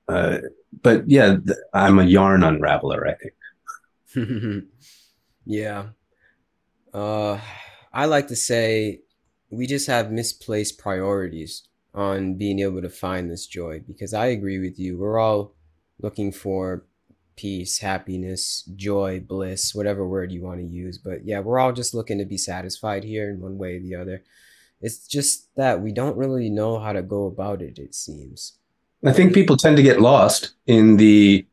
Uh, 0.07 0.39
but 0.81 1.07
yeah, 1.07 1.37
th- 1.45 1.57
I'm 1.73 1.99
a 1.99 2.05
yarn 2.05 2.41
unraveler, 2.41 3.07
I 3.07 3.13
think. 3.13 4.65
Yeah. 5.49 5.87
Uh, 6.93 7.39
I 7.91 8.05
like 8.05 8.27
to 8.27 8.35
say 8.35 8.99
we 9.49 9.65
just 9.65 9.87
have 9.87 10.11
misplaced 10.11 10.77
priorities 10.77 11.67
on 11.95 12.35
being 12.35 12.59
able 12.59 12.83
to 12.83 12.89
find 12.89 13.31
this 13.31 13.47
joy 13.47 13.81
because 13.87 14.13
I 14.13 14.27
agree 14.27 14.59
with 14.59 14.77
you. 14.77 14.99
We're 14.99 15.17
all 15.17 15.55
looking 15.99 16.31
for 16.31 16.85
peace, 17.35 17.79
happiness, 17.79 18.63
joy, 18.75 19.21
bliss, 19.21 19.73
whatever 19.73 20.07
word 20.07 20.31
you 20.31 20.43
want 20.43 20.59
to 20.59 20.67
use. 20.67 20.99
But 20.99 21.25
yeah, 21.25 21.39
we're 21.39 21.57
all 21.57 21.73
just 21.73 21.95
looking 21.95 22.19
to 22.19 22.25
be 22.25 22.37
satisfied 22.37 23.03
here 23.03 23.31
in 23.31 23.41
one 23.41 23.57
way 23.57 23.77
or 23.77 23.79
the 23.79 23.95
other. 23.95 24.23
It's 24.81 25.07
just 25.07 25.53
that 25.55 25.81
we 25.81 25.91
don't 25.91 26.15
really 26.15 26.51
know 26.51 26.77
how 26.77 26.93
to 26.93 27.01
go 27.01 27.25
about 27.25 27.63
it, 27.63 27.79
it 27.79 27.95
seems. 27.95 28.53
I 29.03 29.13
think 29.13 29.33
people 29.33 29.57
tend 29.57 29.77
to 29.77 29.83
get 29.83 29.99
lost 29.99 30.51
in 30.67 30.97
the 30.97 31.47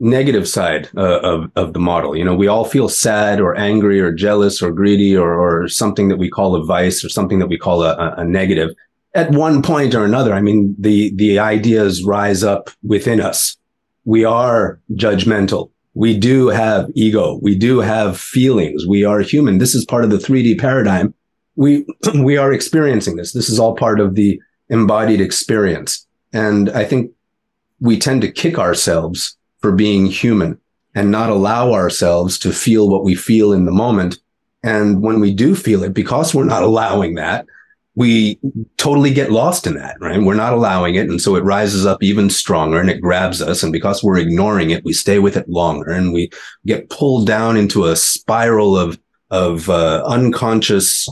negative 0.00 0.48
side 0.48 0.88
uh, 0.96 1.20
of, 1.20 1.50
of 1.56 1.72
the 1.72 1.80
model. 1.80 2.16
You 2.16 2.24
know, 2.24 2.34
we 2.34 2.46
all 2.46 2.64
feel 2.64 2.88
sad 2.88 3.40
or 3.40 3.56
angry 3.56 4.00
or 4.00 4.12
jealous 4.12 4.62
or 4.62 4.70
greedy 4.70 5.16
or, 5.16 5.34
or 5.34 5.68
something 5.68 6.08
that 6.08 6.18
we 6.18 6.30
call 6.30 6.54
a 6.54 6.64
vice 6.64 7.04
or 7.04 7.08
something 7.08 7.38
that 7.40 7.48
we 7.48 7.58
call 7.58 7.82
a, 7.82 8.14
a 8.16 8.24
negative 8.24 8.70
at 9.14 9.30
one 9.32 9.62
point 9.62 9.94
or 9.94 10.04
another. 10.04 10.32
I 10.32 10.40
mean, 10.40 10.76
the, 10.78 11.12
the 11.16 11.38
ideas 11.38 12.04
rise 12.04 12.44
up 12.44 12.70
within 12.82 13.20
us. 13.20 13.56
We 14.04 14.24
are 14.24 14.80
judgmental. 14.92 15.70
We 15.94 16.16
do 16.16 16.48
have 16.48 16.90
ego. 16.94 17.38
We 17.42 17.56
do 17.56 17.80
have 17.80 18.18
feelings. 18.18 18.86
We 18.86 19.04
are 19.04 19.20
human. 19.20 19.58
This 19.58 19.74
is 19.74 19.84
part 19.84 20.04
of 20.04 20.10
the 20.10 20.18
3D 20.18 20.60
paradigm. 20.60 21.12
We, 21.56 21.84
we 22.22 22.36
are 22.36 22.52
experiencing 22.52 23.16
this. 23.16 23.32
This 23.32 23.50
is 23.50 23.58
all 23.58 23.74
part 23.74 23.98
of 23.98 24.14
the 24.14 24.40
embodied 24.68 25.20
experience. 25.20 26.06
And 26.32 26.70
I 26.70 26.84
think 26.84 27.10
we 27.80 27.98
tend 27.98 28.22
to 28.22 28.30
kick 28.30 28.58
ourselves 28.58 29.36
for 29.60 29.72
being 29.72 30.06
human 30.06 30.58
and 30.94 31.10
not 31.10 31.30
allow 31.30 31.72
ourselves 31.72 32.38
to 32.40 32.52
feel 32.52 32.88
what 32.88 33.04
we 33.04 33.14
feel 33.14 33.52
in 33.52 33.64
the 33.64 33.72
moment. 33.72 34.18
And 34.62 35.02
when 35.02 35.20
we 35.20 35.32
do 35.32 35.54
feel 35.54 35.84
it, 35.84 35.94
because 35.94 36.34
we're 36.34 36.44
not 36.44 36.62
allowing 36.70 37.14
that, 37.14 37.46
we 37.94 38.38
totally 38.76 39.12
get 39.12 39.32
lost 39.32 39.66
in 39.66 39.74
that, 39.74 39.96
right? 40.00 40.22
We're 40.22 40.34
not 40.34 40.52
allowing 40.52 40.94
it. 40.94 41.08
And 41.08 41.20
so 41.20 41.34
it 41.34 41.42
rises 41.42 41.84
up 41.84 42.00
even 42.00 42.30
stronger 42.30 42.78
and 42.78 42.88
it 42.88 43.00
grabs 43.00 43.42
us. 43.42 43.64
And 43.64 43.72
because 43.72 44.04
we're 44.04 44.18
ignoring 44.18 44.70
it, 44.70 44.84
we 44.84 44.92
stay 44.92 45.18
with 45.18 45.36
it 45.36 45.48
longer 45.48 45.90
and 45.90 46.12
we 46.12 46.30
get 46.64 46.90
pulled 46.90 47.26
down 47.26 47.56
into 47.56 47.86
a 47.86 47.96
spiral 47.96 48.76
of, 48.78 49.00
of 49.30 49.68
uh, 49.68 50.04
unconscious 50.06 51.08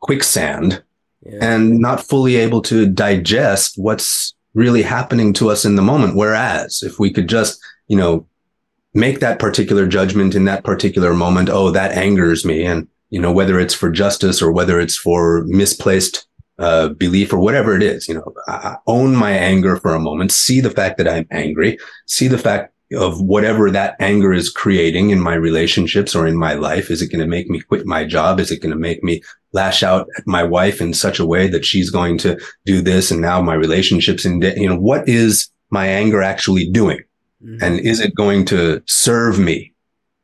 quicksand 0.00 0.82
yeah. 1.22 1.38
and 1.42 1.80
not 1.80 2.02
fully 2.02 2.36
able 2.36 2.62
to 2.62 2.86
digest 2.86 3.74
what's 3.76 4.34
really 4.56 4.82
happening 4.82 5.34
to 5.34 5.50
us 5.50 5.64
in 5.64 5.76
the 5.76 5.82
moment. 5.82 6.16
Whereas 6.16 6.82
if 6.82 6.98
we 6.98 7.12
could 7.12 7.28
just, 7.28 7.62
you 7.88 7.96
know, 7.96 8.26
make 8.94 9.20
that 9.20 9.38
particular 9.38 9.86
judgment 9.86 10.34
in 10.34 10.46
that 10.46 10.64
particular 10.64 11.12
moment, 11.12 11.50
oh, 11.50 11.70
that 11.70 11.92
angers 11.92 12.44
me. 12.44 12.64
And, 12.64 12.88
you 13.10 13.20
know, 13.20 13.30
whether 13.30 13.60
it's 13.60 13.74
for 13.74 13.90
justice 13.90 14.40
or 14.40 14.50
whether 14.50 14.80
it's 14.80 14.96
for 14.96 15.44
misplaced 15.46 16.26
uh, 16.58 16.88
belief 16.88 17.34
or 17.34 17.38
whatever 17.38 17.76
it 17.76 17.82
is, 17.82 18.08
you 18.08 18.14
know, 18.14 18.34
I 18.48 18.76
own 18.86 19.14
my 19.14 19.32
anger 19.32 19.76
for 19.76 19.94
a 19.94 20.00
moment, 20.00 20.32
see 20.32 20.62
the 20.62 20.70
fact 20.70 20.96
that 20.96 21.06
I'm 21.06 21.26
angry, 21.30 21.78
see 22.06 22.26
the 22.26 22.38
fact 22.38 22.72
of 22.92 23.20
whatever 23.20 23.70
that 23.70 23.96
anger 23.98 24.32
is 24.32 24.50
creating 24.50 25.10
in 25.10 25.20
my 25.20 25.34
relationships 25.34 26.14
or 26.14 26.26
in 26.26 26.36
my 26.36 26.54
life. 26.54 26.90
Is 26.90 27.02
it 27.02 27.08
going 27.08 27.20
to 27.20 27.26
make 27.26 27.48
me 27.48 27.60
quit 27.60 27.84
my 27.84 28.04
job? 28.04 28.38
Is 28.38 28.52
it 28.52 28.62
going 28.62 28.70
to 28.70 28.78
make 28.78 29.02
me 29.02 29.22
lash 29.52 29.82
out 29.82 30.06
at 30.16 30.26
my 30.26 30.44
wife 30.44 30.80
in 30.80 30.94
such 30.94 31.18
a 31.18 31.26
way 31.26 31.48
that 31.48 31.64
she's 31.64 31.90
going 31.90 32.18
to 32.18 32.38
do 32.64 32.80
this? 32.80 33.10
And 33.10 33.20
now 33.20 33.42
my 33.42 33.54
relationships 33.54 34.24
in, 34.24 34.40
de- 34.40 34.60
you 34.60 34.68
know, 34.68 34.78
what 34.78 35.08
is 35.08 35.48
my 35.70 35.86
anger 35.86 36.22
actually 36.22 36.68
doing? 36.70 37.02
Mm-hmm. 37.42 37.64
And 37.64 37.80
is 37.80 38.00
it 38.00 38.14
going 38.14 38.44
to 38.46 38.82
serve 38.86 39.38
me? 39.38 39.72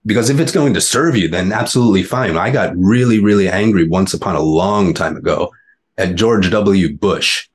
Because 0.07 0.31
if 0.31 0.38
it's 0.38 0.52
going 0.52 0.75
to 0.75 0.81
serve 0.81 1.16
you, 1.16 1.28
then 1.28 1.52
absolutely 1.52 2.02
fine. 2.02 2.37
I 2.37 2.50
got 2.50 2.76
really, 2.76 3.19
really 3.19 3.49
angry 3.49 3.88
once 3.88 4.14
upon 4.14 4.37
a 4.37 4.40
long 4.40 4.95
time 4.95 5.16
ago 5.16 5.52
at 5.99 6.14
George 6.14 6.50
W. 6.50 6.97
Bush 6.97 7.49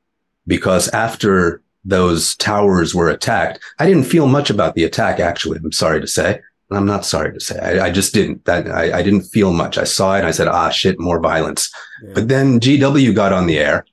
because 0.46 0.88
after 0.90 1.62
those 1.86 2.36
towers 2.36 2.94
were 2.94 3.10
attacked. 3.10 3.60
I 3.80 3.86
didn't 3.86 4.04
feel 4.04 4.28
much 4.28 4.50
about 4.50 4.76
the 4.76 4.84
attack, 4.84 5.20
actually. 5.20 5.60
I'm 5.64 5.72
sorry 5.72 6.02
to 6.02 6.08
say. 6.08 6.42
I'm 6.70 6.86
not 6.86 7.06
sorry 7.06 7.34
to 7.34 7.40
say. 7.40 7.58
I, 7.60 7.88
I 7.88 7.92
just 7.92 8.14
didn't. 8.14 8.44
That 8.46 8.68
I, 8.70 9.00
I, 9.00 9.02
didn't 9.02 9.22
feel 9.22 9.54
much. 9.54 9.78
I 9.78 9.86
saw 9.86 10.16
it 10.16 10.20
and 10.20 10.28
I 10.28 10.32
said, 10.32 10.50
ah, 10.50 10.70
shit, 10.70 11.00
more 11.00 11.20
violence. 11.22 11.72
Yeah. 12.04 12.12
But 12.14 12.28
then 12.28 12.60
GW 12.60 13.16
got 13.16 13.32
on 13.32 13.48
the 13.48 13.58
air 13.58 13.86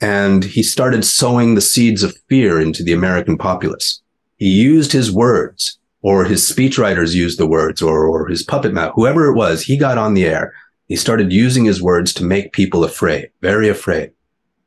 and 0.00 0.42
he 0.42 0.62
started 0.62 1.04
sowing 1.04 1.54
the 1.54 1.60
seeds 1.60 2.02
of 2.02 2.16
fear 2.28 2.58
into 2.58 2.82
the 2.82 2.92
American 2.92 3.36
populace. 3.36 4.02
He 4.36 4.48
used 4.48 4.92
his 4.92 5.12
words 5.12 5.78
or 6.02 6.24
his 6.24 6.42
speechwriters 6.42 7.14
used 7.14 7.38
the 7.38 7.46
words 7.46 7.80
or, 7.80 8.06
or 8.06 8.26
his 8.26 8.42
puppet 8.42 8.72
mouth, 8.72 8.92
whoever 8.94 9.26
it 9.26 9.34
was, 9.34 9.62
he 9.62 9.76
got 9.76 9.98
on 9.98 10.14
the 10.14 10.24
air. 10.24 10.52
He 10.88 10.96
started 10.96 11.32
using 11.32 11.64
his 11.64 11.80
words 11.80 12.12
to 12.14 12.24
make 12.24 12.52
people 12.52 12.84
afraid, 12.84 13.30
very 13.40 13.68
afraid. 13.68 14.10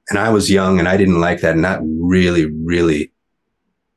And 0.09 0.19
I 0.19 0.29
was 0.29 0.51
young 0.51 0.79
and 0.79 0.87
I 0.87 0.97
didn't 0.97 1.21
like 1.21 1.41
that. 1.41 1.55
And 1.55 1.65
that 1.65 1.79
really, 1.83 2.45
really 2.45 3.11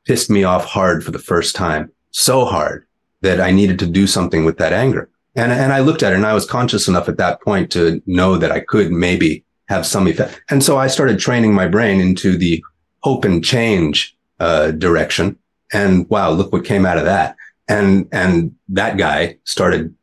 pissed 0.05 0.29
me 0.29 0.43
off 0.43 0.65
hard 0.65 1.03
for 1.03 1.11
the 1.11 1.19
first 1.19 1.55
time. 1.55 1.91
So 2.11 2.45
hard 2.45 2.85
that 3.21 3.39
I 3.39 3.51
needed 3.51 3.79
to 3.79 3.85
do 3.85 4.07
something 4.07 4.45
with 4.45 4.57
that 4.57 4.73
anger. 4.73 5.09
And, 5.35 5.51
and 5.51 5.71
I 5.71 5.79
looked 5.79 6.03
at 6.03 6.13
it 6.13 6.15
and 6.15 6.25
I 6.25 6.33
was 6.33 6.45
conscious 6.45 6.87
enough 6.87 7.07
at 7.07 7.17
that 7.17 7.41
point 7.41 7.71
to 7.71 8.01
know 8.05 8.37
that 8.37 8.51
I 8.51 8.61
could 8.61 8.91
maybe 8.91 9.43
have 9.67 9.85
some 9.85 10.07
effect. 10.07 10.41
And 10.49 10.63
so 10.63 10.77
I 10.77 10.87
started 10.87 11.19
training 11.19 11.53
my 11.53 11.67
brain 11.67 12.01
into 12.01 12.37
the 12.37 12.63
hope 13.01 13.23
and 13.23 13.45
change 13.45 14.17
uh, 14.39 14.71
direction. 14.71 15.37
And 15.71 16.09
wow, 16.09 16.31
look 16.31 16.51
what 16.51 16.65
came 16.65 16.85
out 16.85 16.97
of 16.97 17.05
that. 17.05 17.35
And, 17.67 18.09
and 18.11 18.55
that 18.69 18.97
guy 18.97 19.37
started 19.43 19.93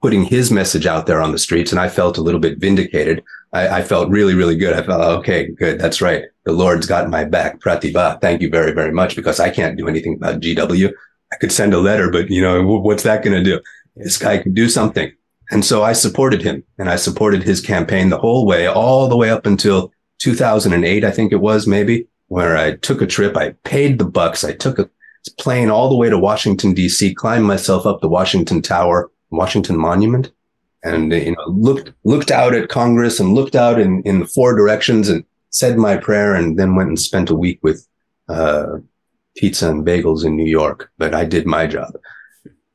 putting 0.00 0.24
his 0.24 0.50
message 0.50 0.86
out 0.86 1.06
there 1.06 1.22
on 1.22 1.30
the 1.30 1.38
streets. 1.38 1.70
And 1.70 1.80
I 1.80 1.88
felt 1.88 2.18
a 2.18 2.22
little 2.22 2.40
bit 2.40 2.58
vindicated. 2.58 3.22
I, 3.52 3.68
I 3.68 3.82
felt 3.82 4.08
really, 4.10 4.34
really 4.34 4.56
good. 4.56 4.72
I 4.72 4.82
felt, 4.82 5.02
okay, 5.20 5.48
good. 5.48 5.78
That's 5.78 6.00
right. 6.00 6.24
The 6.44 6.52
Lord's 6.52 6.86
got 6.86 7.10
my 7.10 7.24
back. 7.24 7.60
Pratibha. 7.60 8.20
Thank 8.20 8.40
you 8.40 8.48
very, 8.48 8.72
very 8.72 8.92
much 8.92 9.14
because 9.14 9.40
I 9.40 9.50
can't 9.50 9.76
do 9.76 9.88
anything 9.88 10.14
about 10.14 10.40
GW. 10.40 10.92
I 11.32 11.36
could 11.36 11.52
send 11.52 11.74
a 11.74 11.80
letter, 11.80 12.10
but 12.10 12.30
you 12.30 12.42
know, 12.42 12.62
what's 12.62 13.02
that 13.02 13.22
going 13.22 13.36
to 13.36 13.42
do? 13.42 13.60
This 13.96 14.18
guy 14.18 14.38
could 14.38 14.54
do 14.54 14.68
something. 14.68 15.12
And 15.50 15.64
so 15.64 15.82
I 15.82 15.92
supported 15.92 16.42
him 16.42 16.64
and 16.78 16.88
I 16.88 16.96
supported 16.96 17.42
his 17.42 17.60
campaign 17.60 18.08
the 18.08 18.18
whole 18.18 18.46
way, 18.46 18.66
all 18.66 19.08
the 19.08 19.16
way 19.16 19.28
up 19.28 19.44
until 19.44 19.92
2008, 20.20 21.04
I 21.04 21.10
think 21.10 21.32
it 21.32 21.40
was 21.40 21.66
maybe, 21.66 22.06
where 22.28 22.56
I 22.56 22.76
took 22.76 23.02
a 23.02 23.06
trip. 23.06 23.36
I 23.36 23.50
paid 23.64 23.98
the 23.98 24.06
bucks. 24.06 24.44
I 24.44 24.52
took 24.52 24.78
a 24.78 24.88
plane 25.38 25.68
all 25.68 25.90
the 25.90 25.96
way 25.96 26.08
to 26.08 26.18
Washington, 26.18 26.74
DC, 26.74 27.14
climbed 27.16 27.44
myself 27.44 27.84
up 27.84 28.00
the 28.00 28.08
Washington 28.08 28.62
Tower, 28.62 29.10
Washington 29.30 29.76
Monument, 29.76 30.32
and 30.82 31.12
you 31.12 31.32
know, 31.32 31.44
looked, 31.46 31.92
looked 32.04 32.30
out 32.30 32.54
at 32.54 32.68
Congress 32.68 33.20
and 33.20 33.34
looked 33.34 33.54
out 33.54 33.80
in, 33.80 34.02
in 34.04 34.20
the 34.20 34.26
four 34.26 34.54
directions 34.54 35.08
and 35.08 35.24
said 35.50 35.76
my 35.76 35.96
prayer 35.96 36.34
and 36.34 36.58
then 36.58 36.74
went 36.74 36.88
and 36.88 37.00
spent 37.00 37.30
a 37.30 37.34
week 37.34 37.58
with, 37.62 37.86
uh, 38.28 38.78
pizza 39.36 39.70
and 39.70 39.86
bagels 39.86 40.24
in 40.24 40.36
New 40.36 40.48
York, 40.48 40.90
but 40.98 41.14
I 41.14 41.24
did 41.24 41.46
my 41.46 41.66
job. 41.66 41.94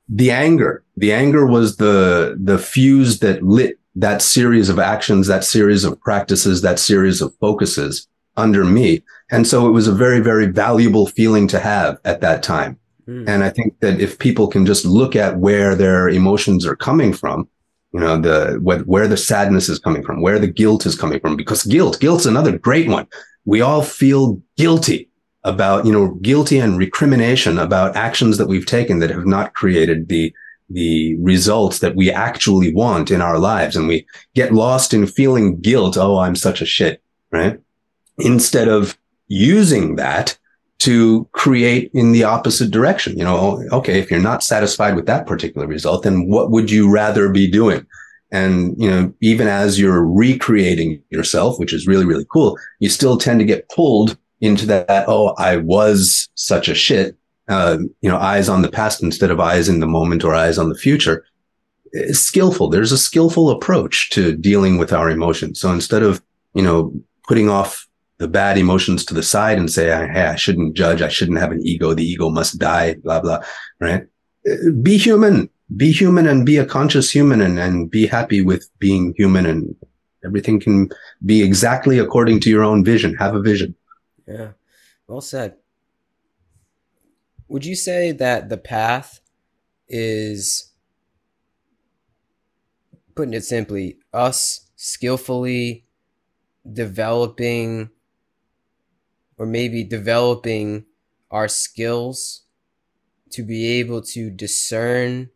The 0.10 0.32
anger, 0.32 0.84
the 0.96 1.14
anger 1.14 1.46
was 1.46 1.78
the, 1.78 2.38
the 2.42 2.58
fuse 2.58 3.20
that 3.20 3.44
lit 3.44 3.80
that 3.98 4.22
series 4.22 4.70
of 4.70 4.78
actions, 4.78 5.26
that 5.26 5.44
series 5.44 5.84
of 5.84 6.00
practices, 6.00 6.62
that 6.62 6.78
series 6.78 7.20
of 7.20 7.34
focuses 7.40 8.08
under 8.38 8.64
me. 8.64 9.04
And 9.32 9.48
so 9.48 9.68
it 9.68 9.72
was 9.72 9.88
a 9.88 9.92
very, 9.94 10.20
very 10.20 10.46
valuable 10.46 11.08
feeling 11.08 11.48
to 11.48 11.60
have 11.60 11.98
at 12.06 12.22
that 12.22 12.44
time. 12.44 12.78
Mm. 13.08 13.28
And 13.28 13.44
I 13.44 13.50
think 13.50 13.80
that 13.80 14.00
if 14.00 14.20
people 14.20 14.48
can 14.48 14.68
just 14.68 14.86
look 14.86 15.16
at 15.16 15.40
where 15.40 15.76
their 15.76 16.10
emotions 16.10 16.64
are 16.64 16.76
coming 16.76 17.12
from, 17.12 17.50
you 17.94 18.00
know, 18.00 18.20
the, 18.20 18.60
where, 18.62 18.80
where 18.80 19.08
the 19.08 19.18
sadness 19.18 19.70
is 19.70 19.80
coming 19.80 20.04
from, 20.04 20.22
where 20.22 20.40
the 20.40 20.48
guilt 20.48 20.86
is 20.86 20.96
coming 20.96 21.20
from, 21.20 21.36
because 21.36 21.64
guilt, 21.64 22.00
guilt's 22.00 22.26
another 22.26 22.58
great 22.58 22.88
one. 22.88 23.08
We 23.46 23.62
all 23.62 23.82
feel 23.82 24.42
guilty 24.58 25.10
about, 25.44 25.86
you 25.86 25.94
know, 25.94 26.16
guilty 26.16 26.60
and 26.60 26.78
recrimination 26.78 27.58
about 27.58 27.96
actions 27.96 28.38
that 28.38 28.48
we've 28.48 28.66
taken 28.66 29.00
that 29.00 29.10
have 29.10 29.26
not 29.26 29.54
created 29.54 30.10
the, 30.10 30.34
the 30.70 31.16
results 31.22 31.80
that 31.80 31.96
we 31.96 32.12
actually 32.12 32.74
want 32.74 33.10
in 33.10 33.22
our 33.22 33.40
lives. 33.40 33.76
And 33.76 33.88
we 33.88 34.06
get 34.36 34.54
lost 34.54 34.94
in 34.94 35.08
feeling 35.08 35.60
guilt. 35.62 35.98
Oh, 35.98 36.20
I'm 36.20 36.36
such 36.36 36.62
a 36.62 36.66
shit, 36.66 37.02
right? 37.32 37.58
Instead 38.18 38.68
of 38.68 38.98
using 39.28 39.96
that 39.96 40.38
to 40.80 41.28
create 41.32 41.90
in 41.94 42.12
the 42.12 42.24
opposite 42.24 42.72
direction. 42.72 43.18
You 43.18 43.24
know, 43.24 43.64
okay, 43.72 44.00
if 44.00 44.12
you're 44.12 44.20
not 44.20 44.44
satisfied 44.44 44.96
with 44.96 45.06
that 45.08 45.26
particular 45.26 45.68
result, 45.68 46.04
then 46.04 46.28
what 46.28 46.52
would 46.52 46.70
you 46.70 46.92
rather 46.92 47.30
be 47.30 47.50
doing? 47.50 47.86
And, 48.32 48.76
you 48.78 48.90
know, 48.90 49.14
even 49.22 49.48
as 49.48 49.80
you're 49.80 50.06
recreating 50.06 51.02
yourself, 51.10 51.58
which 51.60 51.74
is 51.74 51.88
really, 51.88 52.06
really 52.06 52.26
cool, 52.32 52.58
you 52.80 52.90
still 52.90 53.18
tend 53.18 53.40
to 53.40 53.46
get 53.46 53.70
pulled 53.70 54.18
into 54.42 54.66
that, 54.68 55.06
oh, 55.08 55.34
I 55.38 55.58
was 55.58 56.30
such 56.36 56.68
a 56.68 56.76
shit, 56.76 57.16
uh, 57.48 57.78
you 58.02 58.10
know, 58.10 58.18
eyes 58.18 58.50
on 58.50 58.62
the 58.62 58.70
past 58.70 59.02
instead 59.02 59.32
of 59.32 59.40
eyes 59.40 59.70
in 59.70 59.80
the 59.80 59.88
moment 59.88 60.24
or 60.24 60.36
eyes 60.36 60.58
on 60.58 60.70
the 60.70 60.78
future. 60.78 61.26
It's 61.94 62.20
skillful. 62.20 62.70
There's 62.70 62.92
a 62.92 62.98
skillful 62.98 63.50
approach 63.50 64.10
to 64.12 64.36
dealing 64.36 64.78
with 64.78 64.92
our 64.92 65.10
emotions. 65.10 65.60
So 65.60 65.72
instead 65.72 66.04
of, 66.04 66.22
you 66.54 66.62
know, 66.62 66.94
putting 67.28 67.50
off 67.50 67.87
the 68.18 68.28
bad 68.28 68.58
emotions 68.58 69.06
to 69.06 69.14
the 69.14 69.24
side 69.24 69.58
and 69.58 69.72
say, 69.72 69.86
Hey, 69.86 70.24
I 70.24 70.36
shouldn't 70.36 70.76
judge. 70.76 71.02
I 71.02 71.08
shouldn't 71.08 71.40
have 71.40 71.52
an 71.52 71.62
ego. 71.66 71.94
The 71.94 72.06
ego 72.06 72.30
must 72.30 72.58
die, 72.58 72.96
blah, 72.96 73.20
blah. 73.20 73.44
Right. 73.80 74.08
Uh, 74.50 74.72
be 74.82 74.98
human, 74.98 75.50
be 75.76 75.92
human 75.92 76.28
and 76.28 76.46
be 76.46 76.58
a 76.58 76.66
conscious 76.66 77.12
human 77.12 77.42
and, 77.42 77.60
and 77.60 77.92
be 77.92 78.08
happy 78.08 78.42
with 78.42 78.70
being 78.80 79.14
human 79.18 79.46
and 79.46 79.76
everything 80.26 80.60
can 80.60 80.90
be 81.26 81.44
exactly 81.44 82.00
according 82.00 82.40
to 82.42 82.50
your 82.50 82.64
own 82.64 82.84
vision. 82.84 83.16
Have 83.16 83.36
a 83.36 83.42
vision. 83.42 83.76
Yeah. 84.28 84.52
Well 85.08 85.22
said. 85.22 85.56
Would 87.48 87.66
you 87.66 87.76
say 87.76 88.12
that 88.12 88.50
the 88.50 88.58
path 88.58 89.22
is, 89.88 90.74
putting 93.16 93.34
it 93.34 93.46
simply, 93.46 94.00
us 94.14 94.70
skillfully 94.76 95.86
developing 96.72 97.90
or 99.38 99.46
maybe 99.46 99.84
developing 99.84 100.86
our 101.32 101.48
skills 101.48 102.44
to 103.30 103.44
be 103.44 103.68
able 103.80 104.02
to 104.02 104.30
discern 104.30 105.30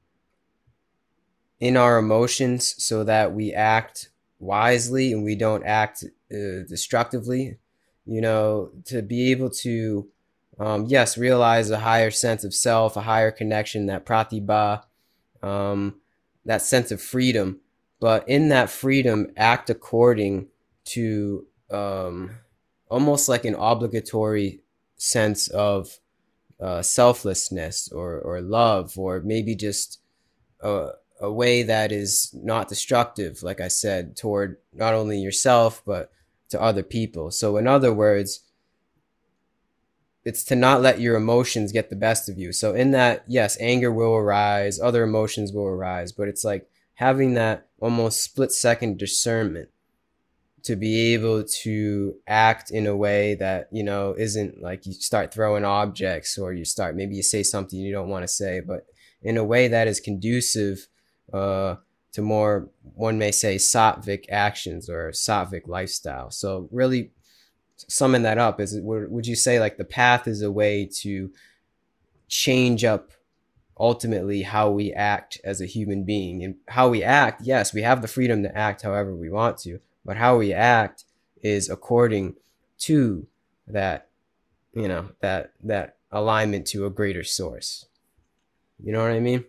in 1.60 1.78
our 1.78 1.98
emotions 1.98 2.76
so 2.84 3.04
that 3.04 3.34
we 3.34 3.54
act 3.54 4.10
wisely 4.40 5.12
and 5.12 5.24
we 5.24 5.36
don't 5.36 5.66
act 5.66 6.04
uh, 6.34 6.66
destructively 6.68 7.58
you 8.06 8.22
know, 8.22 8.72
to 8.86 9.02
be 9.02 9.32
able 9.32 9.50
to, 9.50 10.08
um, 10.60 10.86
yes, 10.88 11.18
realize 11.18 11.70
a 11.70 11.80
higher 11.80 12.12
sense 12.12 12.44
of 12.44 12.54
self, 12.54 12.98
a 12.98 13.02
higher 13.02 13.32
connection, 13.32 13.86
that 13.88 14.06
pratibha, 14.06 14.84
um, 15.42 15.96
that 16.46 16.62
sense 16.62 16.92
of 16.92 17.02
freedom. 17.02 17.60
But 18.00 18.28
in 18.28 18.50
that 18.50 18.70
freedom, 18.70 19.28
act 19.38 19.70
according 19.70 20.48
to 20.86 21.46
um, 21.70 22.32
almost 22.92 23.30
like 23.30 23.46
an 23.46 23.56
obligatory 23.56 24.60
sense 24.98 25.48
of 25.48 26.00
uh, 26.60 26.82
selflessness 26.82 27.90
or, 27.92 28.20
or 28.20 28.42
love, 28.42 28.98
or 29.00 29.22
maybe 29.22 29.56
just 29.56 30.00
a, 30.60 30.90
a 31.20 31.32
way 31.32 31.64
that 31.64 31.92
is 31.92 32.30
not 32.34 32.68
destructive, 32.68 33.42
like 33.42 33.62
I 33.62 33.70
said, 33.70 34.16
toward 34.18 34.58
not 34.74 34.94
only 34.94 35.18
yourself, 35.20 35.82
but 35.86 36.12
to 36.50 36.62
other 36.62 36.84
people. 36.84 37.32
So, 37.32 37.58
in 37.58 37.66
other 37.66 37.94
words, 37.94 38.42
it's 40.26 40.44
to 40.44 40.56
not 40.56 40.82
let 40.82 41.00
your 41.00 41.16
emotions 41.16 41.72
get 41.72 41.90
the 41.90 41.96
best 41.96 42.30
of 42.30 42.38
you. 42.38 42.52
So, 42.52 42.76
in 42.76 42.92
that, 42.92 43.24
yes, 43.26 43.58
anger 43.60 43.92
will 43.92 44.14
arise, 44.14 44.80
other 44.80 45.04
emotions 45.04 45.54
will 45.54 45.66
arise, 45.66 46.12
but 46.12 46.28
it's 46.28 46.44
like 46.44 46.70
having 46.96 47.34
that 47.36 47.68
almost 47.80 48.22
split 48.22 48.52
second 48.52 49.00
discernment 49.00 49.70
to 50.64 50.76
be 50.76 51.14
able 51.14 51.44
to 51.44 52.16
act 52.28 52.72
in 52.72 52.86
a 52.88 52.96
way 52.96 53.36
that, 53.36 53.68
you 53.72 53.84
know, 53.84 54.14
isn't 54.18 54.62
like 54.62 54.86
you 54.86 54.94
start 54.94 55.34
throwing 55.34 55.66
objects 55.66 56.38
or 56.38 56.54
you 56.54 56.66
start, 56.66 56.96
maybe 56.96 57.16
you 57.16 57.24
say 57.24 57.44
something 57.44 57.80
you 57.80 57.92
don't 57.92 58.10
want 58.10 58.24
to 58.24 58.28
say, 58.28 58.60
but 58.60 58.86
in 59.24 59.38
a 59.38 59.44
way 59.44 59.68
that 59.68 59.88
is 59.88 60.00
conducive 60.00 60.88
uh, 61.34 61.76
to 62.14 62.22
more, 62.22 62.70
one 62.96 63.18
may 63.18 63.32
say, 63.32 63.56
sattvic 63.56 64.26
actions 64.30 64.90
or 64.90 65.12
sattvic 65.12 65.68
lifestyle. 65.68 66.30
So, 66.30 66.68
really 66.72 67.12
summing 67.88 68.24
that 68.24 68.38
up, 68.38 68.60
is 68.60 68.78
would 68.82 69.28
you 69.28 69.36
say 69.36 69.60
like 69.60 69.78
the 69.78 69.86
path 69.86 70.28
is 70.28 70.42
a 70.42 70.52
way 70.52 70.90
to 71.02 71.32
change 72.28 72.84
up 72.84 73.12
ultimately 73.80 74.44
how 74.44 74.70
we 74.70 74.94
act 74.94 75.40
as 75.44 75.60
a 75.60 75.66
human 75.66 76.04
being 76.04 76.44
and 76.44 76.56
how 76.68 76.90
we 76.90 77.04
act? 77.04 77.42
Yes, 77.44 77.74
we 77.74 77.82
have 77.82 78.02
the 78.02 78.08
freedom 78.08 78.44
to 78.44 78.58
act 78.58 78.82
however 78.82 79.16
we 79.16 79.30
want 79.30 79.58
to, 79.60 79.80
but 80.06 80.18
how 80.18 80.38
we 80.38 80.54
act 80.54 81.06
is 81.42 81.70
according 81.70 82.36
to 82.80 83.28
that, 83.68 84.10
you 84.74 84.88
know, 84.88 85.10
that 85.22 85.54
that 85.64 85.98
alignment 86.12 86.68
to 86.68 86.86
a 86.86 86.90
greater 86.90 87.24
source. 87.24 87.86
You 88.84 88.92
know 88.92 89.02
what 89.02 89.12
I 89.12 89.20
mean? 89.20 89.46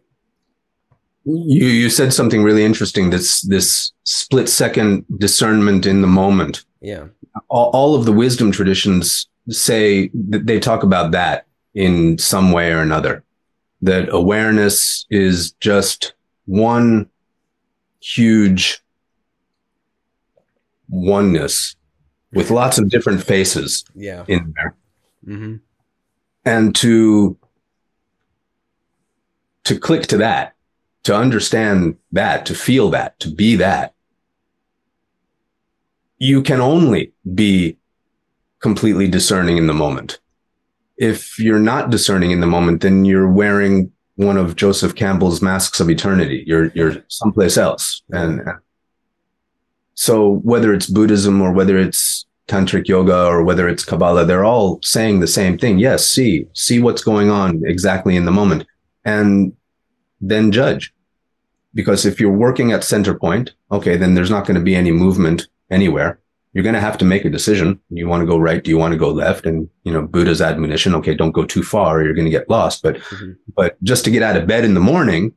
You 1.24 1.66
you 1.66 1.88
said 1.88 2.12
something 2.12 2.42
really 2.42 2.64
interesting. 2.64 3.10
This 3.10 3.42
this 3.42 3.92
split 4.04 4.48
second 4.48 5.04
discernment 5.18 5.86
in 5.86 6.00
the 6.00 6.08
moment. 6.08 6.64
Yeah. 6.80 7.06
All, 7.48 7.70
all 7.70 7.94
of 7.94 8.04
the 8.04 8.12
wisdom 8.12 8.52
traditions 8.52 9.28
say 9.48 10.10
that 10.28 10.46
they 10.46 10.60
talk 10.60 10.82
about 10.82 11.12
that 11.12 11.46
in 11.74 12.18
some 12.18 12.52
way 12.52 12.72
or 12.72 12.80
another. 12.80 13.24
That 13.80 14.12
awareness 14.12 15.06
is 15.10 15.52
just 15.52 16.14
one 16.46 17.08
huge 18.00 18.81
oneness 20.92 21.74
with 22.32 22.50
lots 22.50 22.78
of 22.78 22.88
different 22.88 23.22
faces 23.22 23.84
yeah. 23.94 24.24
in 24.28 24.54
there. 24.56 24.76
Mm-hmm. 25.26 25.56
And 26.44 26.74
to 26.76 27.36
to 29.64 29.78
click 29.78 30.06
to 30.08 30.16
that 30.18 30.54
to 31.04 31.14
understand 31.14 31.96
that, 32.12 32.46
to 32.46 32.54
feel 32.54 32.90
that, 32.90 33.18
to 33.20 33.30
be 33.30 33.56
that 33.56 33.94
you 36.18 36.40
can 36.40 36.60
only 36.60 37.12
be 37.34 37.76
completely 38.60 39.08
discerning 39.08 39.56
in 39.56 39.66
the 39.66 39.74
moment. 39.74 40.20
If 40.96 41.36
you're 41.38 41.58
not 41.58 41.90
discerning 41.90 42.30
in 42.30 42.40
the 42.40 42.46
moment, 42.46 42.80
then 42.80 43.04
you're 43.04 43.28
wearing 43.28 43.90
one 44.14 44.36
of 44.36 44.54
Joseph 44.54 44.94
Campbell's 44.94 45.42
masks 45.42 45.80
of 45.80 45.90
eternity. 45.90 46.44
You're 46.46 46.66
you're 46.76 47.04
someplace 47.08 47.56
else. 47.56 48.02
And 48.12 48.40
so 49.94 50.40
whether 50.42 50.72
it's 50.72 50.86
Buddhism 50.86 51.40
or 51.40 51.52
whether 51.52 51.78
it's 51.78 52.26
tantric 52.48 52.88
yoga 52.88 53.26
or 53.26 53.42
whether 53.42 53.68
it's 53.68 53.84
Kabbalah, 53.84 54.24
they're 54.24 54.44
all 54.44 54.80
saying 54.82 55.20
the 55.20 55.26
same 55.26 55.58
thing. 55.58 55.78
Yes, 55.78 56.06
see, 56.06 56.46
see 56.54 56.80
what's 56.80 57.02
going 57.02 57.30
on 57.30 57.62
exactly 57.64 58.16
in 58.16 58.24
the 58.24 58.30
moment 58.30 58.66
and 59.04 59.52
then 60.20 60.52
judge. 60.52 60.92
Because 61.74 62.04
if 62.04 62.20
you're 62.20 62.30
working 62.30 62.72
at 62.72 62.84
center 62.84 63.18
point, 63.18 63.54
okay, 63.70 63.96
then 63.96 64.14
there's 64.14 64.30
not 64.30 64.46
going 64.46 64.58
to 64.58 64.64
be 64.64 64.74
any 64.74 64.92
movement 64.92 65.48
anywhere. 65.70 66.20
You're 66.52 66.64
going 66.64 66.74
to 66.74 66.80
have 66.80 66.98
to 66.98 67.06
make 67.06 67.24
a 67.24 67.30
decision. 67.30 67.80
You 67.88 68.08
want 68.08 68.20
to 68.20 68.26
go 68.26 68.36
right? 68.36 68.62
Do 68.62 68.70
you 68.70 68.76
want 68.76 68.92
to 68.92 68.98
go 68.98 69.08
left? 69.08 69.46
And, 69.46 69.70
you 69.84 69.92
know, 69.92 70.06
Buddha's 70.06 70.42
admonition, 70.42 70.94
okay, 70.96 71.14
don't 71.14 71.32
go 71.32 71.46
too 71.46 71.62
far 71.62 71.98
or 71.98 72.04
you're 72.04 72.12
going 72.12 72.26
to 72.26 72.30
get 72.30 72.50
lost. 72.50 72.82
But, 72.82 72.96
mm-hmm. 72.96 73.32
but 73.56 73.82
just 73.82 74.04
to 74.04 74.10
get 74.10 74.22
out 74.22 74.36
of 74.36 74.46
bed 74.46 74.66
in 74.66 74.74
the 74.74 74.80
morning, 74.80 75.32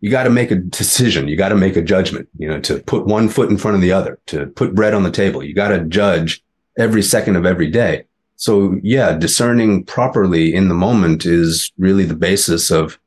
you 0.00 0.10
got 0.10 0.24
to 0.24 0.30
make 0.30 0.50
a 0.50 0.56
decision. 0.56 1.28
You 1.28 1.36
got 1.36 1.48
to 1.48 1.56
make 1.56 1.76
a 1.76 1.82
judgment, 1.82 2.28
you 2.38 2.48
know, 2.48 2.60
to 2.60 2.80
put 2.80 3.06
one 3.06 3.28
foot 3.28 3.50
in 3.50 3.56
front 3.56 3.76
of 3.76 3.80
the 3.80 3.92
other, 3.92 4.18
to 4.26 4.46
put 4.48 4.74
bread 4.74 4.94
on 4.94 5.02
the 5.02 5.10
table. 5.10 5.42
You 5.42 5.54
got 5.54 5.68
to 5.68 5.84
judge 5.84 6.42
every 6.78 7.02
second 7.02 7.36
of 7.36 7.46
every 7.46 7.70
day. 7.70 8.04
So 8.36 8.78
yeah, 8.82 9.16
discerning 9.16 9.84
properly 9.84 10.54
in 10.54 10.68
the 10.68 10.74
moment 10.74 11.24
is 11.24 11.72
really 11.78 12.04
the 12.04 12.14
basis 12.14 12.70
of, 12.70 12.98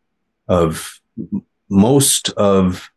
of 0.48 1.00
most 1.70 2.30
of 2.32 2.90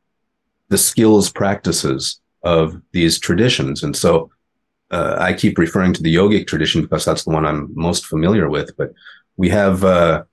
the 0.69 0.79
skills 0.79 1.31
practices 1.31 2.21
of 2.43 2.81
these 2.93 3.19
traditions. 3.19 3.83
And 3.83 3.95
so 3.95 4.31
uh, 4.91 5.17
I 5.19 5.35
keep 5.35 5.59
referring 5.59 5.93
to 5.93 6.03
the 6.03 6.15
yogic 6.15 6.47
tradition 6.47 6.81
because 6.81 7.05
that's 7.05 7.25
the 7.25 7.31
one 7.31 7.45
I'm 7.45 7.71
most 7.75 8.07
familiar 8.07 8.49
with. 8.49 8.75
But 8.79 8.93
we 9.37 9.51
have 9.51 9.85
uh, 9.85 10.25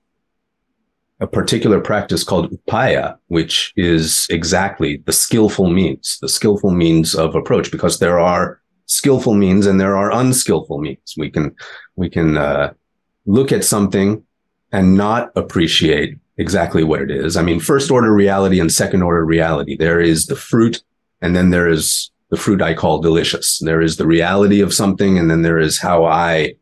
a 1.19 1.27
particular 1.27 1.79
practice 1.79 2.23
called 2.23 2.51
upaya, 2.51 3.17
which 3.27 3.73
is 3.75 4.25
exactly 4.29 4.97
the 5.05 5.11
skillful 5.11 5.69
means, 5.69 6.17
the 6.21 6.29
skillful 6.29 6.71
means 6.71 7.13
of 7.13 7.35
approach, 7.35 7.71
because 7.71 7.99
there 7.99 8.19
are 8.19 8.61
skillful 8.85 9.35
means 9.35 9.65
and 9.65 9.79
there 9.79 9.95
are 9.95 10.11
unskillful 10.11 10.79
means. 10.79 11.13
We 11.17 11.29
can 11.29 11.55
we 11.95 12.09
can 12.09 12.37
uh, 12.37 12.73
look 13.25 13.51
at 13.51 13.63
something 13.63 14.23
and 14.71 14.95
not 14.95 15.31
appreciate 15.35 16.17
exactly 16.37 16.83
what 16.83 17.01
it 17.01 17.11
is. 17.11 17.35
I 17.37 17.41
mean, 17.41 17.59
first 17.59 17.91
order 17.91 18.13
reality 18.13 18.59
and 18.59 18.71
second 18.71 19.03
order 19.03 19.25
reality. 19.25 19.75
There 19.75 19.99
is 19.99 20.27
the 20.27 20.35
fruit, 20.35 20.81
and 21.21 21.35
then 21.35 21.49
there 21.51 21.67
is 21.67 22.11
the 22.29 22.37
fruit 22.37 22.61
I 22.61 22.73
call 22.73 23.01
delicious. 23.01 23.59
There 23.59 23.81
is 23.81 23.97
the 23.97 24.07
reality 24.07 24.61
of 24.61 24.73
something, 24.73 25.19
and 25.19 25.29
then 25.29 25.41
there 25.41 25.59
is 25.59 25.79
how 25.79 26.05
I 26.05 26.53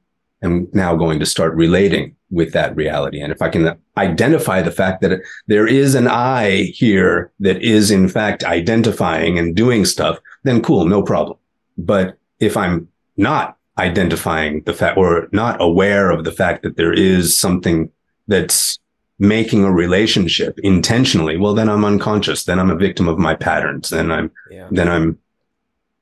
am 0.41 0.67
now 0.73 0.95
going 0.95 1.19
to 1.19 1.25
start 1.25 1.55
relating 1.55 2.16
with 2.29 2.53
that 2.53 2.75
reality. 2.75 3.21
And 3.21 3.31
if 3.31 3.41
I 3.41 3.49
can 3.49 3.77
identify 3.97 4.61
the 4.61 4.71
fact 4.71 5.01
that 5.01 5.21
there 5.47 5.67
is 5.67 5.95
an 5.95 6.07
I 6.07 6.63
here 6.73 7.31
that 7.39 7.61
is 7.61 7.89
in 7.89 8.09
fact 8.09 8.43
identifying 8.43 9.39
and 9.39 9.55
doing 9.55 9.85
stuff, 9.85 10.19
then 10.43 10.61
cool, 10.61 10.85
no 10.85 11.01
problem. 11.01 11.37
But 11.77 12.17
if 12.39 12.57
I'm 12.57 12.89
not 13.15 13.57
identifying 13.77 14.63
the 14.63 14.73
fact 14.73 14.97
or 14.97 15.27
not 15.31 15.61
aware 15.61 16.09
of 16.09 16.23
the 16.23 16.31
fact 16.31 16.63
that 16.63 16.77
there 16.77 16.93
is 16.93 17.39
something 17.39 17.89
that's 18.27 18.79
making 19.19 19.63
a 19.63 19.71
relationship 19.71 20.59
intentionally, 20.59 21.37
well, 21.37 21.53
then 21.53 21.69
I'm 21.69 21.85
unconscious. 21.85 22.43
Then 22.43 22.59
I'm 22.59 22.69
a 22.69 22.75
victim 22.75 23.07
of 23.07 23.17
my 23.17 23.35
patterns. 23.35 23.89
Then 23.89 24.11
I'm, 24.11 24.31
yeah. 24.51 24.67
then 24.71 24.89
I'm 24.89 25.17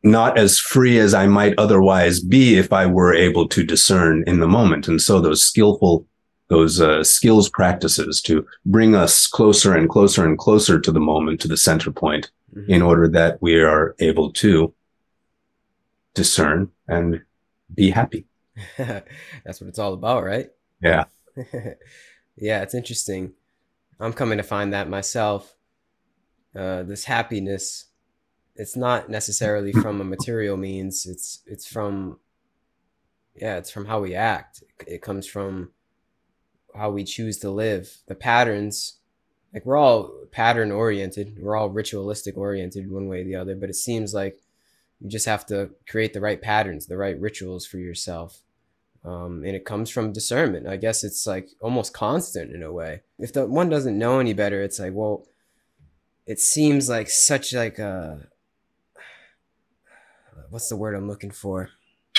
not 0.03 0.37
as 0.37 0.59
free 0.59 0.99
as 0.99 1.13
I 1.13 1.25
might 1.27 1.55
otherwise 1.57 2.19
be 2.19 2.57
if 2.57 2.71
I 2.71 2.85
were 2.85 3.13
able 3.13 3.47
to 3.49 3.63
discern 3.63 4.23
in 4.27 4.39
the 4.39 4.47
moment. 4.47 4.87
And 4.87 5.01
so 5.01 5.19
those 5.19 5.43
skillful, 5.43 6.05
those 6.47 6.79
uh, 6.79 7.03
skills 7.03 7.49
practices 7.49 8.21
to 8.21 8.45
bring 8.65 8.95
us 8.95 9.27
closer 9.27 9.75
and 9.75 9.89
closer 9.89 10.25
and 10.25 10.37
closer 10.37 10.79
to 10.79 10.91
the 10.91 10.99
moment, 10.99 11.41
to 11.41 11.47
the 11.47 11.57
center 11.57 11.91
point, 11.91 12.31
mm-hmm. 12.55 12.71
in 12.71 12.81
order 12.81 13.07
that 13.07 13.41
we 13.41 13.59
are 13.61 13.95
able 13.99 14.31
to 14.33 14.73
discern 16.13 16.69
and 16.87 17.21
be 17.73 17.89
happy. 17.89 18.25
That's 18.77 19.59
what 19.59 19.67
it's 19.67 19.79
all 19.79 19.93
about, 19.93 20.23
right? 20.23 20.49
Yeah. 20.81 21.05
yeah, 22.37 22.61
it's 22.61 22.75
interesting. 22.75 23.33
I'm 23.99 24.13
coming 24.13 24.37
to 24.37 24.43
find 24.43 24.73
that 24.73 24.89
myself. 24.89 25.55
Uh, 26.55 26.83
this 26.83 27.03
happiness, 27.03 27.85
it's 28.55 28.77
not 28.77 29.09
necessarily 29.09 29.71
from 29.81 29.99
a 29.99 30.05
material 30.05 30.57
means. 30.57 31.05
It's 31.05 31.41
it's 31.45 31.67
from, 31.67 32.19
yeah, 33.35 33.57
it's 33.57 33.71
from 33.71 33.85
how 33.85 33.99
we 33.99 34.15
act. 34.15 34.63
It 34.87 35.01
comes 35.01 35.27
from 35.27 35.71
how 36.75 36.91
we 36.91 37.03
choose 37.03 37.37
to 37.39 37.49
live. 37.49 37.97
The 38.07 38.15
patterns, 38.15 38.97
like 39.53 39.65
we're 39.65 39.77
all 39.77 40.11
pattern 40.31 40.71
oriented. 40.71 41.37
We're 41.39 41.55
all 41.55 41.69
ritualistic 41.69 42.37
oriented, 42.37 42.91
one 42.91 43.07
way 43.07 43.21
or 43.21 43.23
the 43.23 43.35
other. 43.35 43.55
But 43.55 43.69
it 43.69 43.75
seems 43.75 44.13
like 44.13 44.41
you 44.99 45.09
just 45.09 45.25
have 45.25 45.45
to 45.47 45.71
create 45.87 46.13
the 46.13 46.21
right 46.21 46.41
patterns, 46.41 46.85
the 46.85 46.97
right 46.97 47.19
rituals 47.19 47.65
for 47.65 47.77
yourself 47.77 48.41
um, 49.05 49.43
and 49.45 49.55
it 49.55 49.65
comes 49.65 49.89
from 49.89 50.11
discernment. 50.11 50.67
I 50.67 50.77
guess 50.77 51.03
it's 51.03 51.27
like 51.27 51.49
almost 51.61 51.93
constant 51.93 52.53
in 52.53 52.63
a 52.63 52.71
way. 52.71 53.01
If 53.19 53.33
the 53.33 53.45
one 53.45 53.69
doesn't 53.69 53.97
know 53.97 54.19
any 54.19 54.33
better, 54.33 54.63
it's 54.63 54.79
like, 54.79 54.93
well, 54.93 55.27
it 56.25 56.39
seems 56.39 56.89
like 56.89 57.09
such 57.09 57.53
like 57.53 57.77
a 57.77 58.27
what's 60.49 60.69
the 60.69 60.75
word 60.75 60.95
I'm 60.95 61.07
looking 61.07 61.29
for? 61.29 61.69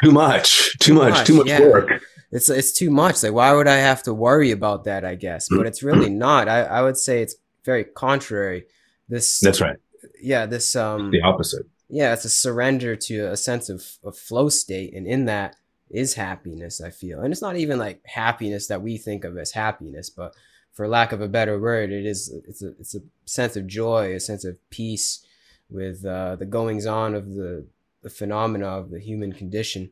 Too 0.00 0.12
much, 0.12 0.78
too, 0.78 0.92
too 0.92 0.94
much, 0.94 1.10
much, 1.10 1.26
too 1.26 1.36
much 1.38 1.46
yeah. 1.48 1.60
work. 1.60 1.90
It's 2.36 2.48
it's 2.50 2.72
too 2.72 2.90
much. 2.90 3.22
Like, 3.22 3.32
why 3.32 3.52
would 3.54 3.66
I 3.66 3.76
have 3.76 4.02
to 4.04 4.12
worry 4.12 4.50
about 4.50 4.84
that? 4.84 5.04
I 5.04 5.14
guess, 5.14 5.48
but 5.48 5.66
it's 5.66 5.82
really 5.82 6.10
not. 6.10 6.48
I 6.48 6.58
I 6.78 6.82
would 6.82 6.98
say 6.98 7.22
it's 7.22 7.36
very 7.64 7.84
contrary. 7.84 8.66
This 9.08 9.40
that's 9.40 9.60
right. 9.60 9.78
Yeah, 10.20 10.44
this 10.46 10.76
um 10.76 11.10
the 11.10 11.22
opposite. 11.22 11.66
Yeah, 11.88 12.12
it's 12.12 12.24
a 12.24 12.30
surrender 12.30 12.96
to 12.96 13.30
a 13.30 13.36
sense 13.36 13.68
of, 13.68 13.80
of 14.02 14.18
flow 14.18 14.48
state, 14.48 14.92
and 14.92 15.06
in 15.06 15.26
that 15.26 15.56
is 15.88 16.14
happiness, 16.14 16.80
I 16.80 16.90
feel. 16.90 17.20
And 17.20 17.32
it's 17.32 17.42
not 17.42 17.56
even 17.56 17.78
like 17.78 18.02
happiness 18.04 18.66
that 18.66 18.82
we 18.82 18.98
think 18.98 19.24
of 19.24 19.38
as 19.38 19.52
happiness, 19.52 20.10
but 20.10 20.34
for 20.72 20.88
lack 20.88 21.12
of 21.12 21.20
a 21.20 21.28
better 21.28 21.58
word, 21.58 21.90
it 21.90 22.04
is 22.04 22.34
it's 22.46 22.62
a 22.62 22.70
it's 22.78 22.94
a 22.94 23.00
sense 23.24 23.56
of 23.56 23.66
joy, 23.66 24.14
a 24.14 24.20
sense 24.20 24.44
of 24.44 24.58
peace 24.68 25.24
with 25.70 26.04
uh, 26.04 26.36
the 26.36 26.44
goings 26.44 26.86
on 26.86 27.14
of 27.14 27.34
the 27.34 27.66
the 28.02 28.10
phenomena 28.10 28.66
of 28.66 28.90
the 28.90 29.00
human 29.00 29.32
condition. 29.32 29.90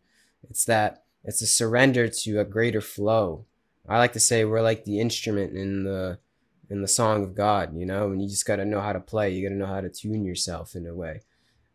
It's 0.51 0.67
that 0.67 1.04
it's 1.25 1.43
a 1.43 1.47
surrender 1.47 2.09
to 2.09 2.41
a 2.41 2.45
greater 2.45 2.81
flow. 2.81 3.47
I 3.89 3.99
like 3.99 4.13
to 4.15 4.21
say 4.21 4.45
we're 4.45 4.63
like 4.63 4.85
the 4.85 5.01
instrument 5.01 5.57
in 5.57 5.85
the 5.85 6.19
in 6.71 6.81
the 6.81 6.89
song 6.89 7.23
of 7.23 7.35
God, 7.35 7.77
you 7.77 7.85
know, 7.85 8.11
and 8.11 8.23
you 8.23 8.29
just 8.29 8.47
got 8.47 8.57
to 8.57 8.65
know 8.65 8.81
how 8.81 8.93
to 8.93 9.01
play. 9.01 9.31
You 9.31 9.47
got 9.49 9.53
to 9.53 9.59
know 9.59 9.67
how 9.67 9.83
to 9.83 9.91
tune 9.91 10.25
yourself 10.25 10.75
in 10.75 10.87
a 10.87 10.95
way. 10.95 11.21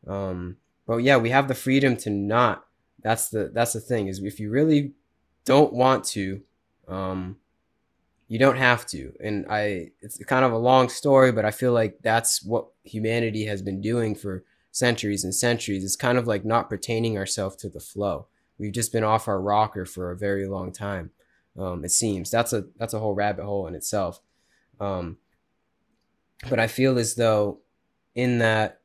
Um, 0.07 0.57
but 0.88 0.97
yeah, 0.97 1.17
we 1.17 1.29
have 1.29 1.47
the 1.47 1.53
freedom 1.53 1.95
to 1.97 2.09
not 2.09 2.65
that's 3.01 3.29
the 3.29 3.49
that's 3.53 3.73
the 3.73 3.79
thing 3.79 4.07
is 4.07 4.21
if 4.21 4.39
you 4.39 4.49
really 4.49 4.93
don't 5.45 5.73
want 5.73 6.03
to 6.03 6.41
um 6.88 7.38
you 8.27 8.38
don't 8.38 8.57
have 8.57 8.85
to 8.85 9.13
and 9.23 9.45
i 9.49 9.89
it's 10.01 10.23
kind 10.25 10.45
of 10.45 10.51
a 10.51 10.57
long 10.57 10.89
story 10.89 11.31
but 11.31 11.45
i 11.45 11.51
feel 11.51 11.71
like 11.71 11.99
that's 12.01 12.43
what 12.43 12.67
humanity 12.83 13.45
has 13.45 13.62
been 13.62 13.81
doing 13.81 14.15
for 14.15 14.43
centuries 14.71 15.23
and 15.23 15.33
centuries 15.33 15.83
it's 15.83 15.95
kind 15.95 16.17
of 16.17 16.27
like 16.27 16.45
not 16.45 16.69
pertaining 16.69 17.17
ourselves 17.17 17.55
to 17.55 17.69
the 17.69 17.79
flow 17.79 18.27
we've 18.60 18.74
just 18.74 18.91
been 18.91 19.04
off 19.04 19.28
our 19.28 19.41
rocker 19.41 19.86
for 19.86 20.12
a 20.12 20.17
very 20.17 20.48
long 20.48 20.72
time 20.72 21.12
um, 21.58 21.84
it 21.84 21.91
seems 21.91 22.30
that's 22.30 22.54
a 22.54 22.65
that's 22.78 22.93
a 22.93 23.00
whole 23.00 23.13
rabbit 23.13 23.45
hole 23.45 23.67
in 23.67 23.76
itself 23.76 24.19
um, 24.80 25.17
but 26.50 26.60
i 26.60 26.67
feel 26.67 26.98
as 27.00 27.15
though 27.15 27.60
in 28.15 28.39
that 28.39 28.82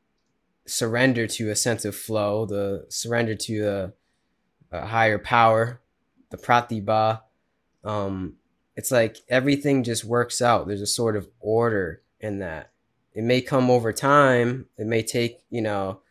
surrender 0.65 1.27
to 1.27 1.49
a 1.49 1.55
sense 1.55 1.85
of 1.85 1.95
flow 1.95 2.45
the 2.45 2.85
surrender 2.89 3.35
to 3.35 3.61
a 3.61 3.93
a 4.75 4.85
higher 4.85 5.19
power, 5.19 5.81
the 6.29 6.37
pratibha. 6.37 7.21
Um, 7.83 8.35
it's 8.75 8.91
like 8.91 9.17
everything 9.29 9.83
just 9.83 10.03
works 10.03 10.41
out. 10.41 10.67
There's 10.67 10.81
a 10.81 10.87
sort 10.87 11.15
of 11.15 11.27
order 11.39 12.01
in 12.19 12.39
that. 12.39 12.71
It 13.13 13.23
may 13.23 13.41
come 13.41 13.69
over 13.69 13.93
time. 13.93 14.65
It 14.77 14.85
may 14.85 15.01
take, 15.01 15.41
you 15.49 15.61
know, 15.61 16.01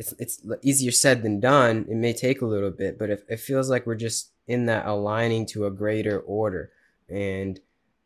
it's 0.00 0.14
it's 0.18 0.40
easier 0.62 0.90
said 0.90 1.22
than 1.22 1.40
done. 1.40 1.84
It 1.88 1.96
may 1.96 2.14
take 2.14 2.40
a 2.40 2.46
little 2.46 2.70
bit, 2.70 2.98
but 2.98 3.10
it, 3.10 3.24
it 3.28 3.38
feels 3.38 3.68
like 3.68 3.86
we're 3.86 3.96
just 3.96 4.32
in 4.46 4.64
that 4.64 4.86
aligning 4.86 5.44
to 5.46 5.66
a 5.66 5.70
greater 5.70 6.18
order 6.18 6.72
and 7.08 7.60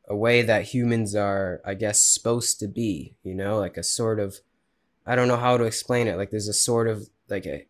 a 0.09 0.16
way 0.16 0.42
that 0.42 0.64
humans 0.64 1.14
are, 1.14 1.62
I 1.64 1.74
guess, 1.74 2.02
supposed 2.02 2.59
to 2.61 2.66
be. 2.66 3.14
You 3.22 3.37
know, 3.37 3.59
like 3.59 3.76
a 3.76 3.85
sort 3.85 4.18
of, 4.18 4.40
I 5.07 5.14
don't 5.14 5.28
know 5.28 5.37
how 5.37 5.57
to 5.57 5.64
explain 5.64 6.09
it. 6.09 6.16
Like 6.16 6.30
there's 6.30 6.48
a 6.48 6.52
sort 6.52 6.88
of 6.88 7.09
like 7.28 7.46
a 7.46 7.66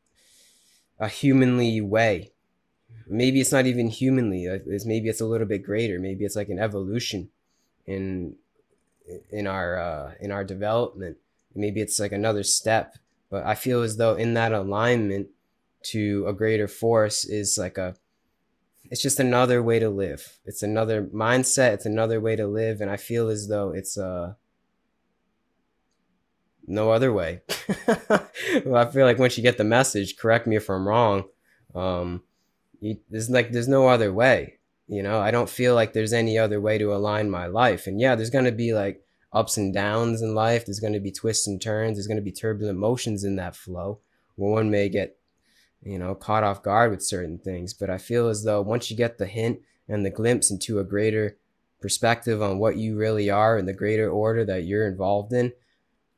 a 0.99 1.09
humanly 1.09 1.83
way. 1.83 2.33
Maybe 3.07 3.43
it's 3.43 3.53
not 3.53 3.67
even 3.67 3.89
humanly. 3.89 4.47
It's, 4.47 4.87
maybe 4.87 5.11
it's 5.11 5.21
a 5.21 5.27
little 5.27 5.47
bit 5.47 5.65
greater. 5.65 5.99
Maybe 6.01 6.25
it's 6.25 6.37
like 6.37 6.49
an 6.49 6.59
evolution 6.59 7.29
in 7.87 8.37
in 9.31 9.47
our 9.47 9.79
uh, 9.79 10.13
in 10.19 10.31
our 10.33 10.45
development. 10.45 11.19
Maybe 11.55 11.83
it's 11.83 12.01
like 12.01 12.13
another 12.13 12.43
step. 12.43 12.97
But 13.31 13.45
I 13.45 13.55
feel 13.55 13.83
as 13.83 13.97
though 13.97 14.15
in 14.15 14.35
that 14.35 14.53
alignment 14.53 15.29
to 15.85 16.25
a 16.27 16.33
greater 16.33 16.69
force 16.69 17.25
is 17.25 17.59
like 17.59 17.79
a 17.79 17.95
it's 18.91 19.03
just 19.03 19.19
another 19.19 19.63
way 19.63 19.79
to 19.79 19.89
live. 19.89 20.39
It's 20.45 20.63
another 20.63 21.05
mindset, 21.05 21.75
it's 21.75 21.87
another 21.87 22.21
way 22.21 22.37
to 22.37 22.47
live 22.47 22.81
and 22.81 22.91
I 22.91 22.97
feel 22.97 23.29
as 23.29 23.49
though 23.49 23.71
it's 23.71 23.99
uh 23.99 24.35
no 26.67 26.91
other 26.91 27.13
way. 27.13 27.43
well, 28.65 28.77
I 28.77 28.91
feel 28.91 29.05
like 29.05 29.19
once 29.19 29.37
you 29.37 29.43
get 29.43 29.59
the 29.59 29.65
message, 29.65 30.17
correct 30.17 30.47
me 30.47 30.57
if 30.57 30.71
I'm 30.71 30.89
wrong, 30.89 31.25
um 31.75 32.23
you, 32.81 32.99
there's 33.11 33.31
like 33.31 33.53
there's 33.53 33.69
no 33.69 33.89
other 33.89 34.13
way. 34.13 34.59
You 34.87 35.03
know, 35.03 35.21
I 35.21 35.31
don't 35.31 35.49
feel 35.49 35.75
like 35.75 35.93
there's 35.93 36.13
any 36.13 36.39
other 36.39 36.61
way 36.61 36.77
to 36.79 36.95
align 36.95 37.31
my 37.31 37.47
life. 37.47 37.87
And 37.87 37.99
yeah, 37.99 38.15
there's 38.15 38.31
going 38.31 38.45
to 38.45 38.53
be 38.53 38.75
like 38.75 39.04
ups 39.35 39.57
and 39.57 39.75
downs 39.75 40.23
in 40.23 40.35
life. 40.35 40.65
There's 40.65 40.81
going 40.81 40.93
to 40.93 41.01
be 41.01 41.13
twists 41.13 41.47
and 41.47 41.61
turns. 41.61 41.97
There's 41.97 42.07
going 42.07 42.19
to 42.19 42.23
be 42.23 42.33
turbulent 42.33 42.79
motions 42.79 43.25
in 43.25 43.37
that 43.37 43.57
flow. 43.57 44.01
Where 44.37 44.53
one 44.53 44.71
may 44.71 44.89
get, 44.89 45.17
you 45.83 45.99
know, 45.99 46.15
caught 46.15 46.45
off 46.45 46.63
guard 46.63 46.91
with 46.91 47.03
certain 47.03 47.39
things. 47.39 47.75
But 47.75 47.91
I 47.91 47.99
feel 47.99 48.29
as 48.29 48.45
though 48.45 48.63
once 48.63 48.91
you 48.91 48.97
get 48.97 49.19
the 49.19 49.27
hint 49.27 49.61
and 49.89 50.05
the 50.05 50.11
glimpse 50.11 50.51
into 50.51 50.79
a 50.79 50.85
greater 50.85 51.37
perspective 51.81 52.41
on 52.41 52.59
what 52.59 52.77
you 52.77 52.97
really 52.97 53.29
are 53.29 53.59
and 53.59 53.69
the 53.69 53.75
greater 53.75 54.09
order 54.09 54.45
that 54.45 54.65
you're 54.65 54.87
involved 54.87 55.33
in, 55.33 55.53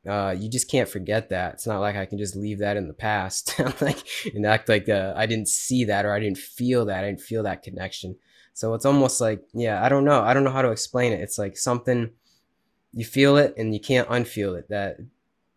uh, 0.08 0.34
you 0.38 0.48
just 0.48 0.70
can't 0.70 0.88
forget 0.88 1.30
that. 1.30 1.54
It's 1.54 1.66
not 1.66 1.80
like 1.80 1.96
I 1.96 2.06
can 2.06 2.18
just 2.18 2.36
leave 2.36 2.60
that 2.60 2.76
in 2.76 2.86
the 2.86 2.94
past, 2.94 3.58
like 3.80 3.98
and 4.32 4.46
act 4.46 4.68
like 4.68 4.88
uh, 4.88 5.14
I 5.16 5.26
didn't 5.26 5.48
see 5.48 5.84
that 5.86 6.04
or 6.04 6.12
I 6.12 6.20
didn't 6.20 6.38
feel 6.38 6.84
that. 6.86 7.02
I 7.02 7.08
didn't 7.08 7.22
feel 7.22 7.42
that 7.42 7.62
connection. 7.62 8.16
So 8.52 8.72
it's 8.74 8.86
almost 8.86 9.20
like, 9.20 9.42
yeah, 9.52 9.84
I 9.84 9.88
don't 9.88 10.04
know. 10.04 10.22
I 10.22 10.32
don't 10.32 10.44
know 10.44 10.50
how 10.50 10.62
to 10.62 10.70
explain 10.70 11.12
it. 11.12 11.20
It's 11.20 11.38
like 11.38 11.56
something 11.56 12.10
you 12.96 13.04
feel 13.04 13.36
it 13.36 13.54
and 13.56 13.74
you 13.74 13.80
can't 13.80 14.08
unfeel 14.08 14.58
it. 14.58 14.68
That 14.70 14.96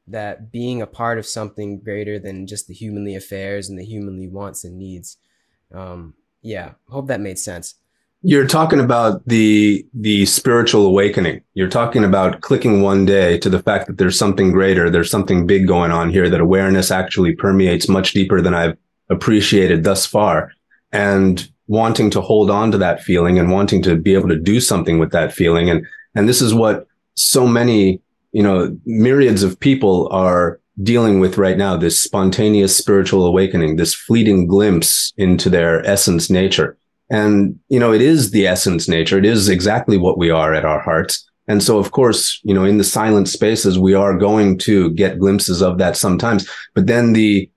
that 0.06 0.52
being 0.52 0.82
a 0.82 0.88
part 0.88 1.18
of 1.18 1.26
something 1.26 1.80
greater 1.80 2.20
than 2.20 2.46
just 2.46 2.68
the 2.68 2.74
humanly 2.74 3.16
affairs 3.16 3.70
and 3.70 3.80
the 3.80 3.86
humanly 3.86 4.28
wants 4.28 4.64
and 4.64 4.78
needs. 4.78 5.18
Um, 5.74 6.16
yeah, 6.42 6.74
hope 6.90 7.08
that 7.08 7.22
made 7.22 7.40
sense. 7.40 7.76
You're 8.22 8.48
talking 8.48 8.82
about 8.82 9.26
the 9.26 9.88
the 9.94 10.26
spiritual 10.26 10.86
awakening. 10.86 11.42
You're 11.54 11.70
talking 11.70 12.04
about 12.04 12.42
clicking 12.42 12.82
one 12.82 13.06
day 13.06 13.38
to 13.38 13.50
the 13.50 13.64
fact 13.64 13.88
that 13.88 13.98
there's 13.98 14.20
something 14.20 14.52
greater, 14.52 14.90
there's 14.90 15.10
something 15.10 15.48
big 15.48 15.66
going 15.66 15.92
on 15.92 16.10
here, 16.10 16.30
that 16.30 16.42
awareness 16.42 16.92
actually 16.92 17.34
permeates 17.34 17.88
much 17.88 18.12
deeper 18.12 18.42
than 18.42 18.54
I've 18.54 18.78
appreciated 19.10 19.86
thus 19.86 20.06
far. 20.06 20.52
And 20.92 21.50
wanting 21.68 22.10
to 22.10 22.20
hold 22.20 22.50
on 22.50 22.72
to 22.72 22.80
that 22.80 23.02
feeling 23.02 23.40
and 23.40 23.52
wanting 23.52 23.82
to 23.84 23.96
be 23.96 24.16
able 24.16 24.28
to 24.28 24.40
do 24.40 24.60
something 24.60 25.00
with 25.00 25.12
that 25.12 25.32
feeling. 25.32 25.70
And 25.70 25.86
and 26.16 26.28
this 26.28 26.42
is 26.42 26.54
what 26.54 26.89
so 27.20 27.48
many, 27.48 28.02
you 28.32 28.44
know, 28.44 28.78
myriads 28.86 29.44
of 29.44 29.60
people 29.60 30.08
are 30.12 30.60
dealing 30.82 31.20
with 31.20 31.38
right 31.38 31.58
now, 31.58 31.76
this 31.76 32.02
spontaneous 32.02 32.76
spiritual 32.76 33.26
awakening, 33.26 33.76
this 33.76 33.94
fleeting 33.94 34.48
glimpse 34.48 35.14
into 35.18 35.50
their 35.50 35.86
essence 35.86 36.30
nature. 36.30 36.78
And, 37.10 37.60
you 37.70 37.80
know, 37.80 37.92
it 37.92 38.02
is 38.02 38.32
the 38.32 38.48
essence 38.48 38.88
nature. 38.88 39.18
It 39.18 39.26
is 39.26 39.50
exactly 39.50 39.98
what 39.98 40.18
we 40.18 40.30
are 40.30 40.54
at 40.54 40.66
our 40.66 40.80
hearts. 40.80 41.30
And 41.48 41.64
so, 41.64 41.80
of 41.80 41.92
course, 41.92 42.40
you 42.44 42.54
know, 42.54 42.64
in 42.64 42.78
the 42.78 42.84
silent 42.84 43.28
spaces, 43.28 43.80
we 43.80 43.96
are 43.96 44.16
going 44.18 44.58
to 44.60 44.92
get 44.92 45.20
glimpses 45.20 45.62
of 45.62 45.80
that 45.80 45.98
sometimes, 45.98 46.48
but 46.76 46.86
then 46.86 47.14
the, 47.14 47.50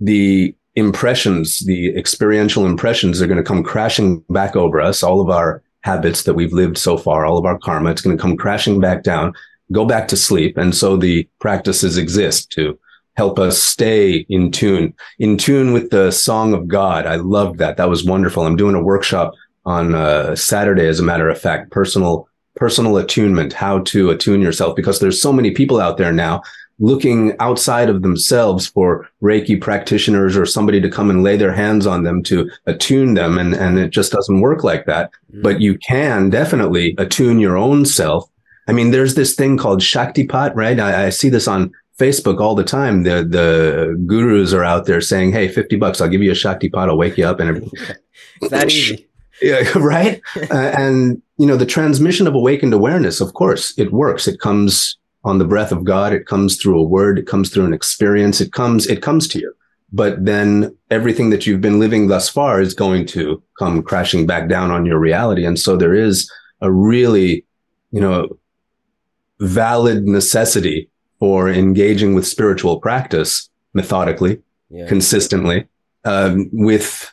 the 0.00 0.54
impressions, 0.74 1.60
the 1.60 1.96
experiential 1.96 2.66
impressions 2.66 3.22
are 3.22 3.26
going 3.26 3.38
to 3.38 3.44
come 3.44 3.62
crashing 3.62 4.22
back 4.28 4.56
over 4.56 4.80
us. 4.80 5.02
All 5.02 5.20
of 5.20 5.30
our 5.30 5.62
habits 5.86 6.24
that 6.24 6.34
we've 6.34 6.52
lived 6.52 6.76
so 6.76 6.98
far, 6.98 7.24
all 7.24 7.38
of 7.38 7.46
our 7.46 7.58
karma, 7.58 7.90
it's 7.90 8.02
going 8.02 8.16
to 8.16 8.20
come 8.20 8.36
crashing 8.36 8.80
back 8.80 9.04
down, 9.04 9.32
go 9.70 9.86
back 9.86 10.08
to 10.08 10.16
sleep. 10.16 10.56
And 10.56 10.74
so 10.74 10.96
the 10.96 11.28
practices 11.38 11.96
exist 11.96 12.50
to 12.56 12.78
help 13.14 13.38
us 13.38 13.62
stay 13.62 14.26
in 14.28 14.50
tune, 14.50 14.92
in 15.18 15.38
tune 15.38 15.72
with 15.72 15.90
the 15.90 16.10
song 16.10 16.52
of 16.52 16.66
God. 16.66 17.06
I 17.06 17.16
loved 17.16 17.58
that. 17.60 17.76
That 17.76 17.88
was 17.88 18.04
wonderful. 18.04 18.42
I'm 18.42 18.56
doing 18.56 18.74
a 18.74 18.82
workshop 18.82 19.32
on 19.64 19.94
uh, 19.94 20.34
Saturday, 20.34 20.86
as 20.86 21.00
a 21.00 21.08
matter 21.10 21.28
of 21.28 21.40
fact, 21.40 21.70
personal 21.70 22.28
personal 22.56 22.96
attunement, 22.96 23.52
how 23.52 23.80
to 23.80 24.08
attune 24.10 24.40
yourself, 24.40 24.74
because 24.74 24.98
there's 24.98 25.20
so 25.20 25.30
many 25.30 25.50
people 25.50 25.78
out 25.78 25.98
there 25.98 26.12
now 26.12 26.40
looking 26.78 27.34
outside 27.40 27.88
of 27.88 28.02
themselves 28.02 28.66
for 28.66 29.08
Reiki 29.22 29.60
practitioners 29.60 30.36
or 30.36 30.44
somebody 30.44 30.80
to 30.80 30.90
come 30.90 31.08
and 31.08 31.22
lay 31.22 31.36
their 31.36 31.52
hands 31.52 31.86
on 31.86 32.02
them 32.02 32.22
to 32.24 32.50
attune 32.66 33.14
them. 33.14 33.38
And, 33.38 33.54
and 33.54 33.78
it 33.78 33.90
just 33.90 34.12
doesn't 34.12 34.40
work 34.40 34.62
like 34.62 34.84
that. 34.86 35.10
Mm. 35.32 35.42
But 35.42 35.60
you 35.60 35.78
can 35.78 36.28
definitely 36.28 36.94
attune 36.98 37.38
your 37.38 37.56
own 37.56 37.86
self. 37.86 38.30
I 38.68 38.72
mean, 38.72 38.90
there's 38.90 39.14
this 39.14 39.34
thing 39.34 39.56
called 39.56 39.80
Shaktipat, 39.80 40.54
right? 40.54 40.78
I, 40.78 41.06
I 41.06 41.10
see 41.10 41.28
this 41.28 41.48
on 41.48 41.72
Facebook 41.98 42.40
all 42.40 42.54
the 42.54 42.64
time. 42.64 43.04
The 43.04 43.24
the 43.24 44.02
gurus 44.06 44.52
are 44.52 44.64
out 44.64 44.86
there 44.86 45.00
saying, 45.00 45.32
"Hey, 45.32 45.48
fifty 45.48 45.76
bucks, 45.76 46.00
I'll 46.00 46.08
give 46.08 46.22
you 46.22 46.30
a 46.30 46.34
shaktipat. 46.34 46.88
I'll 46.88 46.98
wake 46.98 47.16
you 47.16 47.26
up." 47.26 47.40
And 47.40 47.70
that 48.50 48.70
easy, 48.70 49.06
yeah, 49.42 49.66
right. 49.78 50.20
uh, 50.50 50.54
and 50.54 51.22
you 51.38 51.46
know, 51.46 51.56
the 51.56 51.66
transmission 51.66 52.26
of 52.26 52.34
awakened 52.34 52.74
awareness, 52.74 53.20
of 53.20 53.34
course, 53.34 53.76
it 53.78 53.92
works. 53.92 54.28
It 54.28 54.40
comes 54.40 54.96
on 55.26 55.38
the 55.38 55.44
breath 55.44 55.72
of 55.72 55.84
God. 55.84 56.12
It 56.12 56.24
comes 56.24 56.56
through 56.56 56.78
a 56.78 56.84
word. 56.84 57.18
It 57.18 57.26
comes 57.26 57.50
through 57.50 57.66
an 57.66 57.74
experience. 57.74 58.40
It 58.40 58.52
comes. 58.52 58.86
It 58.86 59.02
comes 59.02 59.28
to 59.28 59.40
you. 59.40 59.52
But 59.92 60.24
then 60.24 60.76
everything 60.90 61.30
that 61.30 61.46
you've 61.46 61.60
been 61.60 61.78
living 61.78 62.06
thus 62.06 62.28
far 62.28 62.60
is 62.60 62.74
going 62.74 63.06
to 63.08 63.42
come 63.58 63.82
crashing 63.82 64.26
back 64.26 64.48
down 64.48 64.70
on 64.70 64.86
your 64.86 64.98
reality. 64.98 65.44
And 65.44 65.58
so 65.58 65.76
there 65.76 65.94
is 65.94 66.30
a 66.60 66.72
really, 66.72 67.44
you 67.90 68.00
know, 68.00 68.38
valid 69.40 70.04
necessity 70.04 70.88
for 71.18 71.48
engaging 71.48 72.14
with 72.14 72.26
spiritual 72.26 72.80
practice 72.80 73.48
methodically, 73.74 74.40
yeah. 74.70 74.86
consistently, 74.86 75.66
um, 76.04 76.48
with 76.52 77.12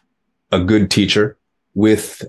a 0.52 0.60
good 0.60 0.90
teacher, 0.90 1.38
with 1.74 2.24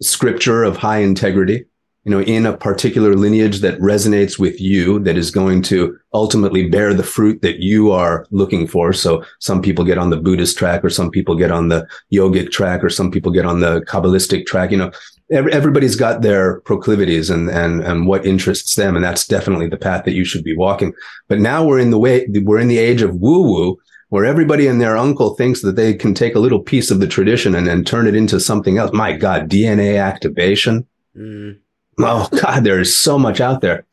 scripture 0.00 0.64
of 0.64 0.76
high 0.76 0.98
integrity, 0.98 1.64
you 2.04 2.10
know, 2.10 2.22
in 2.22 2.46
a 2.46 2.56
particular 2.56 3.14
lineage 3.14 3.60
that 3.60 3.78
resonates 3.78 4.38
with 4.38 4.58
you, 4.58 4.98
that 5.00 5.18
is 5.18 5.30
going 5.30 5.60
to 5.62 5.98
ultimately 6.14 6.68
bear 6.68 6.94
the 6.94 7.02
fruit 7.02 7.42
that 7.42 7.58
you 7.58 7.90
are 7.90 8.26
looking 8.30 8.66
for. 8.66 8.92
So 8.94 9.22
some 9.38 9.60
people 9.60 9.84
get 9.84 9.98
on 9.98 10.08
the 10.08 10.16
Buddhist 10.16 10.56
track, 10.56 10.82
or 10.82 10.88
some 10.88 11.10
people 11.10 11.34
get 11.34 11.50
on 11.50 11.68
the 11.68 11.86
yogic 12.10 12.50
track, 12.50 12.82
or 12.82 12.88
some 12.88 13.10
people 13.10 13.30
get 13.30 13.44
on 13.44 13.60
the 13.60 13.82
Kabbalistic 13.82 14.46
track. 14.46 14.70
You 14.70 14.78
know, 14.78 14.90
everybody's 15.30 15.94
got 15.94 16.22
their 16.22 16.60
proclivities 16.62 17.28
and, 17.28 17.50
and, 17.50 17.82
and 17.82 18.06
what 18.06 18.24
interests 18.24 18.74
them. 18.76 18.96
And 18.96 19.04
that's 19.04 19.26
definitely 19.26 19.68
the 19.68 19.76
path 19.76 20.04
that 20.06 20.14
you 20.14 20.24
should 20.24 20.42
be 20.42 20.56
walking. 20.56 20.94
But 21.28 21.40
now 21.40 21.64
we're 21.64 21.80
in 21.80 21.90
the 21.90 21.98
way, 21.98 22.26
we're 22.42 22.60
in 22.60 22.68
the 22.68 22.78
age 22.78 23.02
of 23.02 23.14
woo 23.16 23.42
woo 23.42 23.78
where 24.08 24.24
everybody 24.24 24.66
and 24.66 24.80
their 24.80 24.96
uncle 24.96 25.34
thinks 25.34 25.62
that 25.62 25.76
they 25.76 25.94
can 25.94 26.14
take 26.14 26.34
a 26.34 26.40
little 26.40 26.60
piece 26.60 26.90
of 26.90 26.98
the 26.98 27.06
tradition 27.06 27.54
and 27.54 27.66
then 27.66 27.84
turn 27.84 28.08
it 28.08 28.16
into 28.16 28.40
something 28.40 28.76
else. 28.76 28.90
My 28.92 29.12
God, 29.12 29.48
DNA 29.48 30.02
activation. 30.02 30.86
Mm. 31.16 31.58
Oh 32.02 32.28
God, 32.42 32.64
there's 32.64 32.94
so 32.94 33.18
much 33.18 33.40
out 33.40 33.60
there 33.60 33.86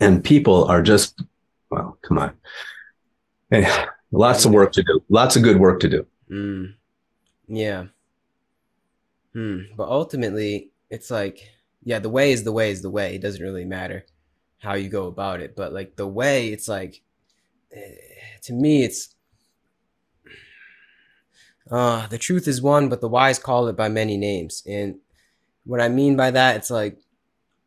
and 0.00 0.22
people 0.22 0.64
are 0.64 0.82
just, 0.82 1.20
well, 1.70 1.98
come 2.02 2.18
on. 2.18 2.32
Lots 4.10 4.44
of 4.44 4.52
work 4.52 4.72
to 4.72 4.82
do. 4.82 5.00
Lots 5.08 5.36
of 5.36 5.42
good 5.42 5.58
work 5.58 5.80
to 5.80 5.88
do. 5.88 6.06
Mm. 6.30 6.74
Yeah. 7.46 7.86
Hmm. 9.32 9.60
But 9.76 9.88
ultimately, 9.88 10.70
it's 10.90 11.10
like, 11.10 11.40
yeah, 11.82 11.98
the 11.98 12.10
way 12.10 12.32
is 12.32 12.44
the 12.44 12.52
way 12.52 12.70
is 12.70 12.82
the 12.82 12.90
way. 12.90 13.14
It 13.14 13.22
doesn't 13.22 13.42
really 13.42 13.64
matter 13.64 14.04
how 14.58 14.74
you 14.74 14.88
go 14.88 15.06
about 15.06 15.40
it. 15.40 15.56
But 15.56 15.72
like 15.72 15.96
the 15.96 16.06
way, 16.06 16.48
it's 16.48 16.68
like, 16.68 17.02
eh, 17.72 17.94
to 18.42 18.52
me, 18.52 18.84
it's, 18.84 19.14
uh, 21.70 22.06
the 22.06 22.18
truth 22.18 22.48
is 22.48 22.62
one, 22.62 22.88
but 22.88 23.00
the 23.00 23.08
wise 23.08 23.38
call 23.38 23.68
it 23.68 23.76
by 23.76 23.88
many 23.88 24.16
names. 24.16 24.62
And 24.66 24.96
what 25.64 25.80
I 25.80 25.88
mean 25.88 26.16
by 26.16 26.30
that, 26.30 26.56
it's 26.56 26.70
like, 26.70 26.98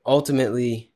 ultimately, 0.06 0.92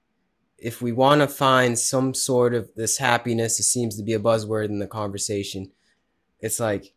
if 0.57 0.81
we 0.81 0.91
want 0.91 1.21
to 1.21 1.27
find 1.27 1.77
some 1.77 2.13
sort 2.13 2.53
of 2.53 2.69
this 2.75 2.97
happiness, 2.97 3.59
it 3.59 3.63
seems 3.63 3.97
to 3.97 4.03
be 4.03 4.13
a 4.13 4.19
buzzword 4.19 4.65
in 4.65 4.79
the 4.79 4.87
conversation. 4.87 5.71
It's 6.39 6.59
like, 6.59 6.93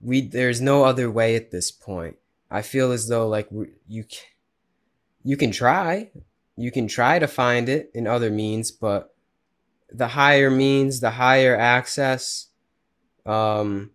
we, 0.00 0.20
there's 0.20 0.60
no 0.60 0.84
other 0.84 1.10
way 1.10 1.36
at 1.36 1.50
this 1.50 1.70
point 1.70 2.16
I 2.52 2.60
feel 2.60 2.92
as 2.92 3.08
though 3.08 3.26
like 3.26 3.48
you 3.88 4.04
you 5.24 5.36
can 5.38 5.52
try, 5.52 6.10
you 6.56 6.70
can 6.70 6.86
try 6.86 7.18
to 7.18 7.26
find 7.26 7.68
it 7.68 7.90
in 7.94 8.06
other 8.06 8.30
means, 8.30 8.70
but 8.70 9.14
the 9.90 10.08
higher 10.08 10.50
means, 10.50 11.00
the 11.00 11.12
higher 11.12 11.56
access, 11.56 12.48
um, 13.24 13.92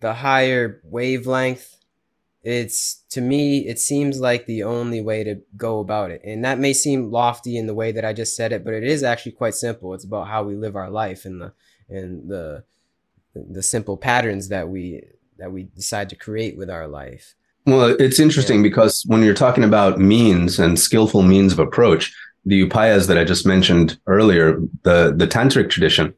the 0.00 0.14
higher 0.14 0.80
wavelength, 0.82 1.75
it's 2.46 3.04
to 3.10 3.20
me 3.20 3.66
it 3.66 3.78
seems 3.78 4.20
like 4.20 4.46
the 4.46 4.62
only 4.62 5.00
way 5.00 5.24
to 5.24 5.40
go 5.56 5.80
about 5.80 6.10
it. 6.10 6.22
And 6.24 6.44
that 6.44 6.58
may 6.58 6.72
seem 6.72 7.10
lofty 7.10 7.56
in 7.56 7.66
the 7.66 7.74
way 7.74 7.90
that 7.92 8.04
i 8.04 8.12
just 8.12 8.36
said 8.36 8.52
it 8.52 8.64
but 8.64 8.74
it 8.74 8.84
is 8.84 9.02
actually 9.02 9.32
quite 9.32 9.54
simple. 9.54 9.94
It's 9.94 10.04
about 10.04 10.28
how 10.28 10.44
we 10.44 10.54
live 10.54 10.76
our 10.76 10.90
life 10.90 11.24
and 11.24 11.40
the 11.40 11.52
and 11.88 12.28
the 12.28 12.64
the 13.34 13.62
simple 13.62 13.96
patterns 13.96 14.48
that 14.48 14.68
we 14.68 15.02
that 15.38 15.52
we 15.52 15.64
decide 15.64 16.08
to 16.10 16.16
create 16.16 16.56
with 16.56 16.70
our 16.70 16.86
life. 16.86 17.34
Well, 17.66 17.96
it's 17.98 18.20
interesting 18.20 18.62
because 18.62 19.04
when 19.08 19.22
you're 19.22 19.34
talking 19.34 19.64
about 19.64 19.98
means 19.98 20.58
and 20.58 20.78
skillful 20.78 21.22
means 21.22 21.52
of 21.52 21.58
approach, 21.58 22.14
the 22.44 22.66
upayas 22.66 23.08
that 23.08 23.18
I 23.18 23.24
just 23.24 23.44
mentioned 23.44 23.98
earlier, 24.06 24.60
the 24.84 25.12
the 25.16 25.26
tantric 25.26 25.68
tradition, 25.68 26.14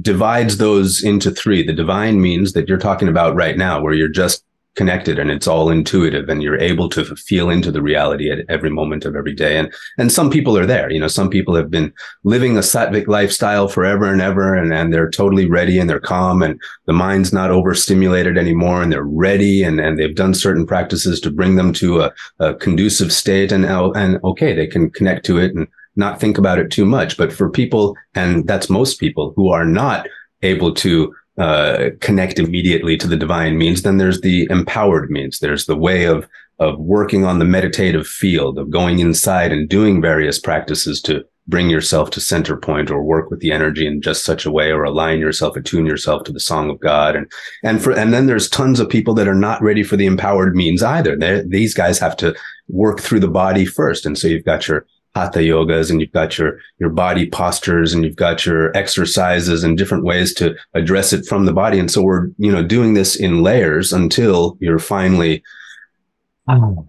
divides 0.00 0.56
those 0.56 1.04
into 1.04 1.30
three. 1.30 1.62
The 1.62 1.74
divine 1.74 2.22
means 2.22 2.54
that 2.54 2.68
you're 2.68 2.78
talking 2.78 3.08
about 3.08 3.34
right 3.34 3.58
now, 3.58 3.82
where 3.82 3.92
you're 3.92 4.08
just 4.08 4.44
connected 4.76 5.18
and 5.18 5.30
it's 5.30 5.48
all 5.48 5.70
intuitive 5.70 6.28
and 6.28 6.42
you're 6.42 6.60
able 6.60 6.88
to 6.88 7.04
feel 7.16 7.50
into 7.50 7.72
the 7.72 7.82
reality 7.82 8.30
at 8.30 8.44
every 8.48 8.70
moment 8.70 9.04
of 9.04 9.16
every 9.16 9.34
day. 9.34 9.58
And, 9.58 9.72
and 9.98 10.12
some 10.12 10.30
people 10.30 10.56
are 10.56 10.66
there, 10.66 10.90
you 10.90 11.00
know, 11.00 11.08
some 11.08 11.28
people 11.28 11.54
have 11.56 11.70
been 11.70 11.92
living 12.22 12.56
a 12.56 12.60
sattvic 12.60 13.08
lifestyle 13.08 13.66
forever 13.66 14.04
and 14.12 14.20
ever 14.20 14.54
and, 14.54 14.72
and 14.72 14.94
they're 14.94 15.10
totally 15.10 15.46
ready 15.46 15.78
and 15.78 15.90
they're 15.90 15.98
calm 15.98 16.42
and 16.42 16.60
the 16.86 16.92
mind's 16.92 17.32
not 17.32 17.50
overstimulated 17.50 18.38
anymore 18.38 18.82
and 18.82 18.92
they're 18.92 19.02
ready 19.02 19.64
and, 19.64 19.80
and 19.80 19.98
they've 19.98 20.14
done 20.14 20.32
certain 20.34 20.64
practices 20.64 21.20
to 21.20 21.30
bring 21.30 21.56
them 21.56 21.72
to 21.72 22.02
a, 22.02 22.12
a 22.38 22.54
conducive 22.54 23.12
state 23.12 23.50
and, 23.50 23.64
oh, 23.66 23.92
and 23.92 24.20
okay, 24.22 24.54
they 24.54 24.66
can 24.66 24.90
connect 24.90 25.26
to 25.26 25.38
it 25.38 25.54
and 25.54 25.66
not 25.96 26.20
think 26.20 26.38
about 26.38 26.58
it 26.60 26.70
too 26.70 26.86
much. 26.86 27.16
But 27.16 27.32
for 27.32 27.50
people, 27.50 27.96
and 28.14 28.46
that's 28.46 28.70
most 28.70 29.00
people 29.00 29.32
who 29.34 29.50
are 29.50 29.64
not 29.64 30.06
able 30.42 30.72
to 30.72 31.12
uh, 31.38 31.90
connect 32.00 32.38
immediately 32.38 32.96
to 32.96 33.06
the 33.06 33.16
divine 33.16 33.58
means, 33.58 33.82
then 33.82 33.98
there's 33.98 34.20
the 34.20 34.46
empowered 34.50 35.10
means. 35.10 35.38
There's 35.38 35.66
the 35.66 35.76
way 35.76 36.04
of 36.04 36.28
of 36.60 36.78
working 36.78 37.24
on 37.24 37.38
the 37.38 37.44
meditative 37.44 38.06
field, 38.06 38.58
of 38.58 38.70
going 38.70 38.98
inside 38.98 39.52
and 39.52 39.68
doing 39.68 40.02
various 40.02 40.40
practices 40.40 41.00
to 41.02 41.24
bring 41.46 41.70
yourself 41.70 42.10
to 42.10 42.20
center 42.20 42.56
point 42.56 42.90
or 42.90 43.02
work 43.02 43.30
with 43.30 43.40
the 43.40 43.52
energy 43.52 43.86
in 43.86 44.02
just 44.02 44.24
such 44.24 44.44
a 44.44 44.50
way 44.50 44.70
or 44.70 44.84
align 44.84 45.18
yourself, 45.18 45.56
attune 45.56 45.86
yourself 45.86 46.22
to 46.24 46.32
the 46.32 46.40
song 46.40 46.68
of 46.68 46.78
God. 46.78 47.16
And, 47.16 47.30
and 47.64 47.82
for, 47.82 47.92
and 47.92 48.12
then 48.12 48.26
there's 48.26 48.50
tons 48.50 48.80
of 48.80 48.88
people 48.90 49.14
that 49.14 49.28
are 49.28 49.34
not 49.34 49.62
ready 49.62 49.82
for 49.82 49.96
the 49.96 50.04
empowered 50.04 50.54
means 50.54 50.82
either. 50.82 51.16
They're, 51.16 51.42
these 51.42 51.72
guys 51.72 51.98
have 52.00 52.16
to 52.18 52.34
work 52.68 53.00
through 53.00 53.20
the 53.20 53.28
body 53.28 53.64
first. 53.64 54.04
And 54.04 54.18
so 54.18 54.28
you've 54.28 54.44
got 54.44 54.68
your 54.68 54.84
hatha 55.18 55.40
yogas 55.40 55.90
and 55.90 56.00
you've 56.00 56.12
got 56.12 56.38
your 56.38 56.58
your 56.78 56.90
body 56.90 57.28
postures 57.28 57.92
and 57.92 58.04
you've 58.04 58.16
got 58.16 58.46
your 58.46 58.76
exercises 58.76 59.64
and 59.64 59.76
different 59.76 60.04
ways 60.04 60.32
to 60.34 60.54
address 60.74 61.12
it 61.12 61.26
from 61.26 61.44
the 61.44 61.52
body. 61.52 61.78
And 61.78 61.90
so 61.90 62.02
we're 62.02 62.28
you 62.38 62.52
know 62.52 62.62
doing 62.62 62.94
this 62.94 63.16
in 63.16 63.42
layers 63.42 63.92
until 63.92 64.56
you're 64.60 64.78
finally 64.78 65.42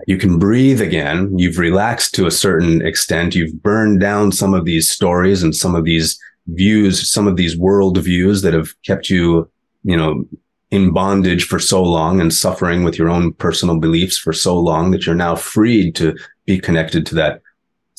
you 0.07 0.17
can 0.17 0.39
breathe 0.39 0.81
again. 0.81 1.37
You've 1.37 1.57
relaxed 1.57 2.15
to 2.15 2.25
a 2.25 2.31
certain 2.31 2.81
extent. 2.85 3.35
You've 3.35 3.61
burned 3.61 3.99
down 3.99 4.31
some 4.31 4.53
of 4.53 4.63
these 4.63 4.89
stories 4.89 5.43
and 5.43 5.53
some 5.53 5.75
of 5.75 5.83
these 5.83 6.17
views 6.55 7.11
some 7.11 7.27
of 7.27 7.35
these 7.35 7.57
world 7.57 7.97
views 7.97 8.41
that 8.41 8.53
have 8.53 8.69
kept 8.83 9.09
you 9.09 9.49
you 9.83 9.95
know 9.95 10.25
in 10.71 10.91
bondage 10.91 11.45
for 11.45 11.59
so 11.59 11.83
long 11.83 12.21
and 12.21 12.33
suffering 12.33 12.83
with 12.83 12.97
your 12.97 13.09
own 13.09 13.33
personal 13.33 13.79
beliefs 13.79 14.17
for 14.17 14.33
so 14.33 14.57
long 14.57 14.91
that 14.91 15.05
you're 15.05 15.15
now 15.15 15.35
freed 15.35 15.95
to 15.95 16.15
be 16.45 16.59
connected 16.59 17.05
to 17.05 17.15
that 17.15 17.41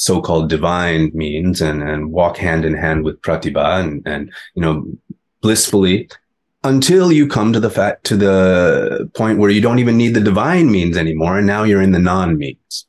so-called 0.00 0.48
divine 0.48 1.10
means 1.12 1.60
and, 1.60 1.82
and 1.82 2.10
walk 2.10 2.38
hand 2.38 2.64
in 2.64 2.72
hand 2.72 3.04
with 3.04 3.20
pratibha 3.20 3.78
and, 3.78 4.02
and, 4.06 4.32
you 4.54 4.62
know, 4.62 4.86
blissfully 5.42 6.08
until 6.64 7.12
you 7.12 7.28
come 7.28 7.52
to 7.52 7.60
the 7.60 7.68
fact, 7.68 8.04
to 8.04 8.16
the 8.16 9.10
point 9.12 9.38
where 9.38 9.50
you 9.50 9.60
don't 9.60 9.78
even 9.78 9.98
need 9.98 10.14
the 10.14 10.20
divine 10.20 10.70
means 10.70 10.96
anymore. 10.96 11.36
And 11.36 11.46
now 11.46 11.64
you're 11.64 11.82
in 11.82 11.92
the 11.92 11.98
non 11.98 12.38
means. 12.38 12.86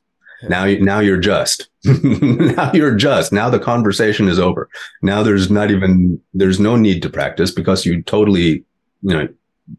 Now, 0.48 0.64
you, 0.64 0.82
now 0.82 1.00
you're 1.00 1.20
just, 1.20 1.68
now 1.84 2.72
you're 2.72 2.96
just, 2.96 3.30
now 3.30 3.50
the 3.50 3.60
conversation 3.60 4.26
is 4.26 4.38
over. 4.38 4.70
Now 5.02 5.22
there's 5.22 5.50
not 5.50 5.70
even, 5.70 6.18
there's 6.32 6.58
no 6.58 6.76
need 6.76 7.02
to 7.02 7.10
practice 7.10 7.50
because 7.50 7.84
you 7.84 8.02
totally, 8.02 8.64
you 9.02 9.14
know, 9.14 9.28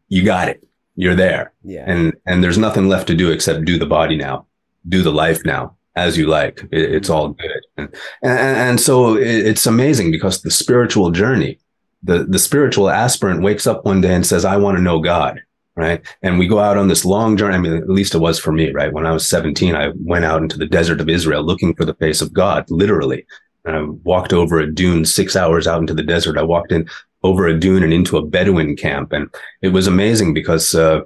you 0.07 0.23
got 0.23 0.49
it. 0.49 0.63
You're 0.95 1.15
there. 1.15 1.51
Yeah. 1.63 1.83
And, 1.87 2.13
and 2.27 2.43
there's 2.43 2.59
nothing 2.59 2.89
left 2.89 3.07
to 3.07 3.15
do 3.15 3.31
except 3.31 3.65
do 3.65 3.79
the 3.79 3.87
body 3.87 4.15
now, 4.15 4.45
do 4.87 5.01
the 5.01 5.11
life 5.11 5.43
now 5.43 5.75
as 5.95 6.17
you 6.17 6.27
like. 6.27 6.63
It, 6.71 6.93
it's 6.93 7.09
all 7.09 7.29
good. 7.29 7.65
And, 7.77 7.89
and, 8.21 8.57
and 8.57 8.79
so 8.79 9.15
it, 9.15 9.27
it's 9.47 9.65
amazing 9.65 10.11
because 10.11 10.41
the 10.41 10.51
spiritual 10.51 11.11
journey, 11.11 11.59
the, 12.01 12.25
the 12.25 12.39
spiritual 12.39 12.89
aspirant 12.89 13.41
wakes 13.41 13.67
up 13.67 13.85
one 13.85 14.01
day 14.01 14.13
and 14.13 14.25
says, 14.25 14.45
I 14.45 14.57
want 14.57 14.77
to 14.77 14.83
know 14.83 14.99
God. 14.99 15.41
Right. 15.75 16.05
And 16.21 16.37
we 16.37 16.47
go 16.47 16.59
out 16.59 16.77
on 16.77 16.87
this 16.87 17.03
long 17.03 17.35
journey. 17.35 17.55
I 17.55 17.57
mean, 17.57 17.73
at 17.73 17.89
least 17.89 18.13
it 18.13 18.19
was 18.19 18.37
for 18.37 18.51
me, 18.51 18.71
right? 18.71 18.93
When 18.93 19.07
I 19.07 19.11
was 19.11 19.27
17, 19.27 19.75
I 19.75 19.91
went 19.95 20.23
out 20.23 20.43
into 20.43 20.59
the 20.59 20.67
desert 20.67 21.01
of 21.01 21.09
Israel 21.09 21.41
looking 21.41 21.73
for 21.73 21.83
the 21.83 21.95
face 21.95 22.21
of 22.21 22.31
God, 22.31 22.69
literally. 22.69 23.25
And 23.65 23.75
I 23.75 23.81
walked 24.03 24.33
over 24.33 24.59
a 24.59 24.71
dune 24.71 25.03
six 25.03 25.35
hours 25.35 25.65
out 25.65 25.79
into 25.79 25.95
the 25.95 26.03
desert. 26.03 26.37
I 26.37 26.43
walked 26.43 26.71
in 26.71 26.87
over 27.23 27.47
a 27.47 27.57
dune 27.57 27.81
and 27.81 27.91
into 27.91 28.17
a 28.17 28.25
Bedouin 28.25 28.75
camp. 28.75 29.13
And 29.13 29.33
it 29.63 29.69
was 29.69 29.87
amazing 29.87 30.35
because, 30.35 30.75
uh, 30.75 31.01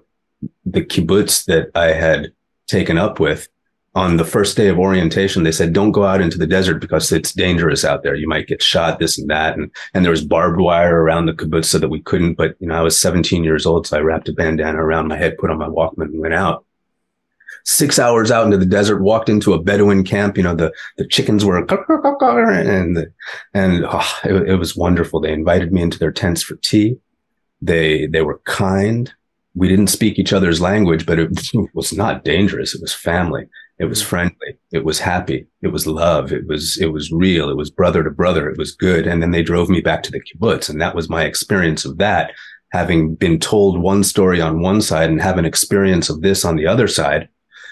the 0.66 0.82
kibbutz 0.82 1.46
that 1.46 1.70
I 1.74 1.94
had 1.94 2.32
taken 2.68 2.98
up 2.98 3.20
with, 3.22 3.48
on 3.98 4.18
the 4.18 4.24
first 4.24 4.56
day 4.56 4.68
of 4.68 4.78
orientation, 4.78 5.42
they 5.42 5.52
said, 5.52 5.74
don't 5.74 5.92
go 5.92 6.06
out 6.06 6.22
into 6.22 6.38
the 6.38 6.46
desert 6.46 6.76
because 6.76 7.12
it's 7.12 7.34
dangerous 7.34 7.84
out 7.84 8.04
there. 8.04 8.14
You 8.14 8.28
might 8.28 8.46
get 8.46 8.62
shot, 8.62 9.00
this 9.00 9.18
and 9.18 9.28
that. 9.32 9.58
And, 9.58 9.72
and 9.96 10.06
there 10.06 10.12
was 10.12 10.24
barbed 10.24 10.60
wire 10.60 11.02
around 11.02 11.26
the 11.26 11.34
kibbutz 11.34 11.66
so 11.66 11.80
that 11.80 11.90
we 11.90 12.02
couldn't. 12.02 12.36
But, 12.36 12.56
you 12.60 12.68
know, 12.68 12.76
I 12.76 12.82
was 12.82 13.02
17 13.02 13.44
years 13.44 13.66
old. 13.66 13.88
So 13.88 13.98
I 13.98 14.02
wrapped 14.02 14.30
a 14.30 14.34
bandana 14.34 14.78
around 14.78 15.08
my 15.08 15.18
head, 15.18 15.40
put 15.40 15.50
on 15.50 15.58
my 15.58 15.68
Walkman 15.68 16.12
and 16.12 16.20
went 16.20 16.36
out. 16.36 16.64
Six 17.66 17.98
hours 17.98 18.30
out 18.30 18.46
into 18.46 18.58
the 18.58 18.68
desert, 18.68 19.02
walked 19.02 19.30
into 19.30 19.54
a 19.54 19.62
Bedouin 19.62 20.04
camp. 20.04 20.38
You 20.38 20.44
know, 20.44 20.54
the, 20.54 20.72
the 20.98 21.08
chickens 21.08 21.44
were, 21.44 21.58
and, 21.58 23.08
and 23.56 23.86
oh, 23.90 24.20
it, 24.24 24.50
it 24.50 24.56
was 24.58 24.78
wonderful. 24.78 25.22
They 25.22 25.34
invited 25.34 25.74
me 25.74 25.82
into 25.82 25.98
their 25.98 26.12
tents 26.12 26.44
for 26.44 26.56
tea. 26.58 26.98
They, 27.64 28.06
they 28.06 28.22
were 28.22 28.42
kind. 28.46 29.12
We 29.56 29.68
didn't 29.68 29.88
speak 29.88 30.20
each 30.20 30.34
other's 30.34 30.62
language, 30.62 31.08
but 31.08 31.18
it 31.18 31.32
was 31.74 31.94
not 31.94 32.24
dangerous. 32.24 32.76
It 32.76 32.82
was 32.82 32.94
family 32.94 33.48
it 33.80 33.86
was 33.86 34.00
mm-hmm. 34.00 34.10
friendly. 34.10 34.58
It 34.72 34.84
was 34.84 35.00
happy. 35.00 35.48
It 35.62 35.70
was 35.70 35.88
love. 35.88 36.32
It 36.32 36.48
was, 36.48 36.78
it 36.78 36.88
was 36.88 37.12
real. 37.12 37.50
It 37.50 37.58
was 37.58 37.70
brother 37.70 38.04
to 38.04 38.10
brother. 38.10 38.50
It 38.50 38.58
was 38.58 38.76
good. 38.76 39.08
And 39.08 39.22
then 39.22 39.32
they 39.32 39.44
drove 39.44 39.70
me 39.70 39.82
back 39.82 40.04
to 40.04 40.12
the 40.12 40.22
kibbutz. 40.22 40.70
And 40.70 40.82
that 40.82 40.96
was 40.96 41.10
my 41.10 41.24
experience 41.24 41.86
of 41.86 41.98
that. 41.98 42.32
Having 42.72 43.16
been 43.16 43.40
told 43.40 43.82
one 43.82 44.04
story 44.04 44.42
on 44.42 44.62
one 44.62 44.82
side 44.82 45.10
and 45.10 45.22
have 45.22 45.38
an 45.38 45.46
experience 45.46 46.10
of 46.10 46.22
this 46.22 46.44
on 46.44 46.56
the 46.56 46.68
other 46.68 46.88
side. 46.88 47.30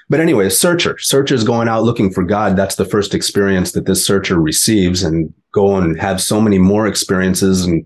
But 0.08 0.20
anyway, 0.20 0.46
a 0.46 0.52
searcher, 0.52 0.98
searchers 1.00 1.44
going 1.44 1.68
out 1.68 1.84
looking 1.84 2.12
for 2.12 2.24
God. 2.24 2.56
That's 2.56 2.76
the 2.76 2.86
first 2.86 3.16
experience 3.16 3.72
that 3.72 3.86
this 3.86 4.06
searcher 4.06 4.40
receives 4.40 5.02
and 5.02 5.34
go 5.52 5.78
and 5.78 6.00
have 6.00 6.22
so 6.22 6.40
many 6.40 6.60
more 6.60 6.86
experiences 6.86 7.66
and 7.66 7.86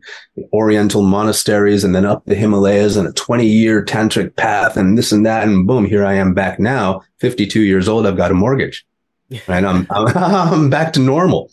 oriental 0.51 1.01
monasteries 1.01 1.83
and 1.83 1.95
then 1.95 2.05
up 2.05 2.25
the 2.25 2.35
Himalayas 2.35 2.97
and 2.97 3.07
a 3.07 3.13
20 3.13 3.45
year 3.45 3.85
tantric 3.85 4.35
path 4.35 4.75
and 4.75 4.97
this 4.97 5.13
and 5.13 5.25
that. 5.25 5.47
And 5.47 5.65
boom, 5.65 5.85
here 5.85 6.05
I 6.05 6.13
am 6.15 6.33
back 6.33 6.59
now, 6.59 7.03
52 7.19 7.61
years 7.61 7.87
old. 7.87 8.05
I've 8.05 8.17
got 8.17 8.31
a 8.31 8.35
mortgage 8.35 8.85
and 9.47 9.65
I'm, 9.65 9.87
I'm, 9.89 10.07
I'm 10.17 10.69
back 10.69 10.91
to 10.93 10.99
normal, 10.99 11.51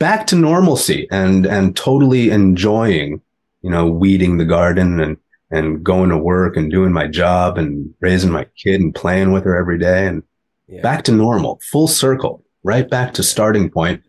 back 0.00 0.26
to 0.28 0.36
normalcy 0.36 1.06
and, 1.12 1.46
and 1.46 1.76
totally 1.76 2.30
enjoying, 2.30 3.20
you 3.62 3.70
know, 3.70 3.86
weeding 3.86 4.38
the 4.38 4.44
garden 4.44 5.00
and, 5.00 5.16
and 5.50 5.82
going 5.82 6.10
to 6.10 6.18
work 6.18 6.56
and 6.56 6.70
doing 6.70 6.92
my 6.92 7.06
job 7.06 7.58
and 7.58 7.92
raising 8.00 8.30
my 8.30 8.46
kid 8.62 8.80
and 8.80 8.94
playing 8.94 9.32
with 9.32 9.44
her 9.44 9.58
every 9.58 9.78
day 9.78 10.06
and 10.06 10.22
yeah. 10.66 10.82
back 10.82 11.04
to 11.04 11.12
normal, 11.12 11.60
full 11.70 11.88
circle, 11.88 12.44
right 12.62 12.88
back 12.88 13.14
to 13.14 13.22
starting 13.22 13.70
point 13.70 14.02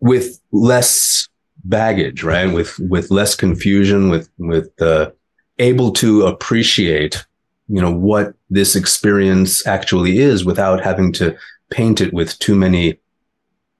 with 0.00 0.40
less 0.52 1.28
baggage, 1.64 2.22
right? 2.22 2.52
With 2.52 2.78
with 2.78 3.10
less 3.10 3.34
confusion, 3.34 4.08
with 4.08 4.30
with 4.38 4.70
uh, 4.80 5.10
able 5.58 5.92
to 5.92 6.26
appreciate, 6.26 7.26
you 7.68 7.80
know, 7.80 7.92
what 7.92 8.34
this 8.50 8.76
experience 8.76 9.66
actually 9.66 10.18
is, 10.18 10.44
without 10.44 10.82
having 10.82 11.12
to 11.14 11.36
paint 11.70 12.00
it 12.00 12.12
with 12.12 12.38
too 12.38 12.54
many 12.54 12.98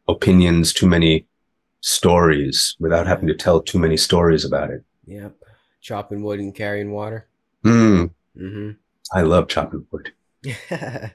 opinions, 0.08 0.72
too 0.72 0.86
many 0.86 1.26
stories, 1.80 2.76
without 2.80 3.06
having 3.06 3.28
to 3.28 3.34
tell 3.34 3.62
too 3.62 3.78
many 3.78 3.96
stories 3.96 4.44
about 4.44 4.70
it. 4.70 4.82
Yep, 5.06 5.36
chopping 5.86 6.20
wood 6.24 6.40
and 6.40 6.52
carrying 6.52 6.90
water. 6.90 7.28
Mm. 7.64 8.10
Mm-hmm. 8.36 8.70
I 9.16 9.22
love 9.22 9.46
chopping 9.48 9.86
wood. 9.92 10.12
that, 10.42 11.12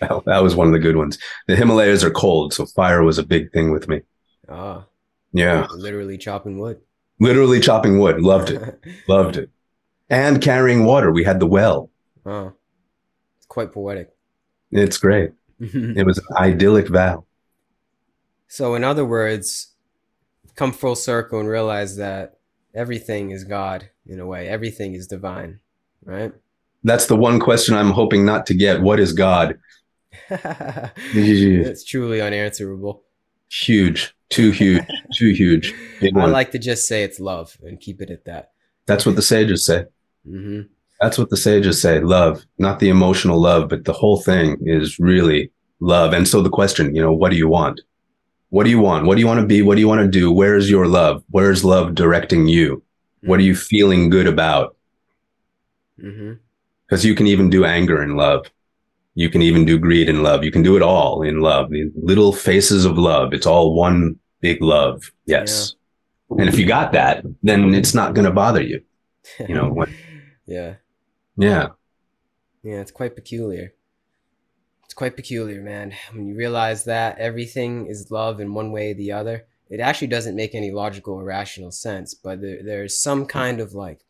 that 0.00 0.42
was 0.42 0.54
one 0.54 0.68
of 0.68 0.72
the 0.72 0.78
good 0.78 0.96
ones. 0.96 1.18
The 1.48 1.56
Himalayas 1.56 2.04
are 2.04 2.10
cold, 2.10 2.54
so 2.54 2.64
fire 2.64 3.02
was 3.02 3.18
a 3.18 3.24
big 3.24 3.52
thing 3.52 3.72
with 3.72 3.88
me. 3.88 4.02
Ah. 4.48 4.86
Yeah. 5.32 5.66
Literally 5.74 6.16
chopping 6.16 6.58
wood. 6.58 6.80
Literally 7.18 7.58
chopping 7.58 7.98
wood. 7.98 8.22
Loved 8.22 8.50
it. 8.50 8.80
Loved 9.08 9.36
it. 9.36 9.50
And 10.08 10.40
carrying 10.40 10.84
water. 10.84 11.10
We 11.10 11.24
had 11.24 11.40
the 11.40 11.46
well. 11.46 11.90
Oh. 12.24 12.52
It's 13.36 13.46
quite 13.46 13.72
poetic. 13.72 14.10
It's 14.70 14.96
great. 14.96 15.32
it 15.60 16.06
was 16.06 16.18
an 16.18 16.36
idyllic 16.36 16.86
vow. 16.86 17.24
So, 18.46 18.76
in 18.76 18.84
other 18.84 19.04
words, 19.04 19.74
come 20.54 20.72
full 20.72 20.94
circle 20.94 21.40
and 21.40 21.48
realize 21.48 21.96
that 21.96 22.37
everything 22.78 23.32
is 23.32 23.44
God 23.44 23.90
in 24.06 24.20
a 24.20 24.26
way, 24.26 24.48
everything 24.48 24.94
is 24.94 25.06
divine, 25.06 25.60
right? 26.04 26.32
That's 26.84 27.06
the 27.06 27.16
one 27.16 27.40
question 27.40 27.74
I'm 27.74 27.90
hoping 27.90 28.24
not 28.24 28.46
to 28.46 28.54
get. 28.54 28.80
What 28.80 29.00
is 29.00 29.12
God? 29.12 29.58
it's 30.30 31.84
truly 31.84 32.20
unanswerable. 32.20 33.02
Huge. 33.50 34.14
Too 34.28 34.52
huge. 34.52 34.84
Too 35.12 35.32
huge. 35.32 35.74
I 36.02 36.26
like 36.26 36.52
to 36.52 36.58
just 36.58 36.86
say 36.86 37.02
it's 37.02 37.18
love 37.18 37.56
and 37.62 37.80
keep 37.80 38.00
it 38.00 38.10
at 38.10 38.26
that. 38.26 38.52
That's 38.86 39.04
what 39.04 39.16
the 39.16 39.22
sages 39.22 39.64
say. 39.64 39.86
Mm-hmm. 40.26 40.68
That's 41.00 41.18
what 41.18 41.30
the 41.30 41.36
sages 41.36 41.82
say. 41.82 42.00
Love, 42.00 42.44
not 42.58 42.78
the 42.78 42.90
emotional 42.90 43.40
love, 43.40 43.68
but 43.68 43.84
the 43.84 43.92
whole 43.92 44.20
thing 44.20 44.58
is 44.60 44.98
really 44.98 45.50
love. 45.80 46.12
And 46.12 46.28
so 46.28 46.42
the 46.42 46.50
question, 46.50 46.94
you 46.94 47.02
know, 47.02 47.12
what 47.12 47.30
do 47.30 47.36
you 47.36 47.48
want? 47.48 47.80
What 48.50 48.64
do 48.64 48.70
you 48.70 48.80
want? 48.80 49.06
What 49.06 49.16
do 49.16 49.20
you 49.20 49.26
want 49.26 49.40
to 49.40 49.46
be? 49.46 49.62
What 49.62 49.74
do 49.74 49.80
you 49.80 49.88
want 49.88 50.00
to 50.00 50.08
do? 50.08 50.32
Where's 50.32 50.70
your 50.70 50.86
love? 50.86 51.22
Where's 51.30 51.64
love 51.64 51.94
directing 51.94 52.46
you? 52.48 52.82
What 53.22 53.40
are 53.40 53.42
you 53.42 53.54
feeling 53.54 54.10
good 54.10 54.26
about? 54.26 54.76
Mm-hmm. 56.00 56.34
Because 56.86 57.04
you 57.04 57.14
can 57.14 57.26
even 57.26 57.50
do 57.50 57.64
anger 57.64 58.02
in 58.02 58.16
love. 58.16 58.50
You 59.14 59.28
can 59.28 59.42
even 59.42 59.64
do 59.64 59.78
greed 59.78 60.08
in 60.08 60.22
love. 60.22 60.44
You 60.44 60.52
can 60.52 60.62
do 60.62 60.76
it 60.76 60.82
all 60.82 61.22
in 61.22 61.40
love. 61.40 61.70
The 61.70 61.90
little 61.96 62.32
faces 62.32 62.84
of 62.84 62.96
love. 62.96 63.34
It's 63.34 63.46
all 63.46 63.74
one 63.74 64.18
big 64.40 64.62
love. 64.62 65.10
Yes. 65.26 65.74
Yeah. 66.30 66.42
And 66.42 66.48
if 66.48 66.58
you 66.58 66.66
got 66.66 66.92
that, 66.92 67.24
then 67.42 67.74
it's 67.74 67.94
not 67.94 68.14
going 68.14 68.26
to 68.26 68.30
bother 68.30 68.62
you. 68.62 68.82
You 69.40 69.54
know, 69.54 69.68
when, 69.72 69.94
yeah. 70.46 70.74
Yeah. 71.36 71.68
Yeah, 72.62 72.80
it's 72.80 72.92
quite 72.92 73.14
peculiar. 73.14 73.74
Quite 74.98 75.14
peculiar, 75.14 75.62
man. 75.62 75.94
When 76.10 76.26
you 76.26 76.34
realize 76.34 76.82
that 76.86 77.18
everything 77.18 77.86
is 77.86 78.10
love 78.10 78.40
in 78.40 78.52
one 78.52 78.72
way 78.72 78.90
or 78.90 78.94
the 78.94 79.12
other, 79.12 79.46
it 79.70 79.78
actually 79.78 80.08
doesn't 80.08 80.34
make 80.34 80.56
any 80.56 80.72
logical 80.72 81.14
or 81.14 81.22
rational 81.22 81.70
sense, 81.70 82.14
but 82.14 82.40
there, 82.40 82.64
there's 82.64 83.00
some 83.00 83.20
hmm. 83.20 83.26
kind 83.26 83.60
of 83.60 83.74
like 83.74 84.00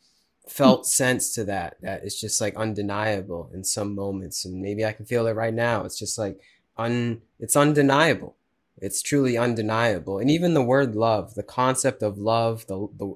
felt 0.48 0.86
sense 0.86 1.34
to 1.34 1.44
that 1.44 1.76
that 1.82 2.04
is 2.04 2.18
just 2.18 2.40
like 2.40 2.56
undeniable 2.56 3.50
in 3.52 3.64
some 3.64 3.94
moments 3.94 4.46
and 4.46 4.62
maybe 4.62 4.82
i 4.82 4.92
can 4.92 5.04
feel 5.04 5.26
it 5.26 5.32
right 5.32 5.52
now. 5.52 5.84
It's 5.84 5.98
just 5.98 6.16
like 6.16 6.40
un 6.78 7.20
it's 7.38 7.54
undeniable. 7.54 8.34
It's 8.78 9.02
truly 9.02 9.36
undeniable. 9.36 10.18
And 10.18 10.30
even 10.30 10.54
the 10.54 10.62
word 10.62 10.94
love 10.94 11.34
the 11.34 11.42
concept 11.42 12.02
of 12.02 12.16
love 12.16 12.66
the 12.66 12.88
the, 12.96 13.14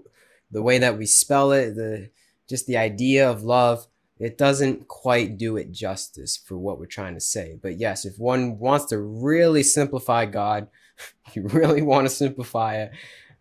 the 0.50 0.62
way 0.62 0.76
that 0.76 0.98
we 0.98 1.06
spell 1.06 1.52
it 1.52 1.74
the 1.76 2.10
just 2.50 2.66
the 2.66 2.76
idea 2.76 3.30
of 3.30 3.42
love 3.42 3.86
it 4.22 4.38
doesn't 4.38 4.88
quite 4.88 5.36
do 5.36 5.56
it 5.56 5.72
justice 5.72 6.36
for 6.36 6.56
what 6.56 6.78
we're 6.78 6.86
trying 6.86 7.14
to 7.14 7.20
say 7.20 7.58
but 7.62 7.78
yes 7.78 8.04
if 8.04 8.18
one 8.18 8.58
wants 8.58 8.86
to 8.86 8.98
really 8.98 9.62
simplify 9.62 10.24
god 10.24 10.68
you 11.34 11.42
really 11.48 11.82
want 11.82 12.06
to 12.06 12.14
simplify 12.14 12.76
it 12.76 12.92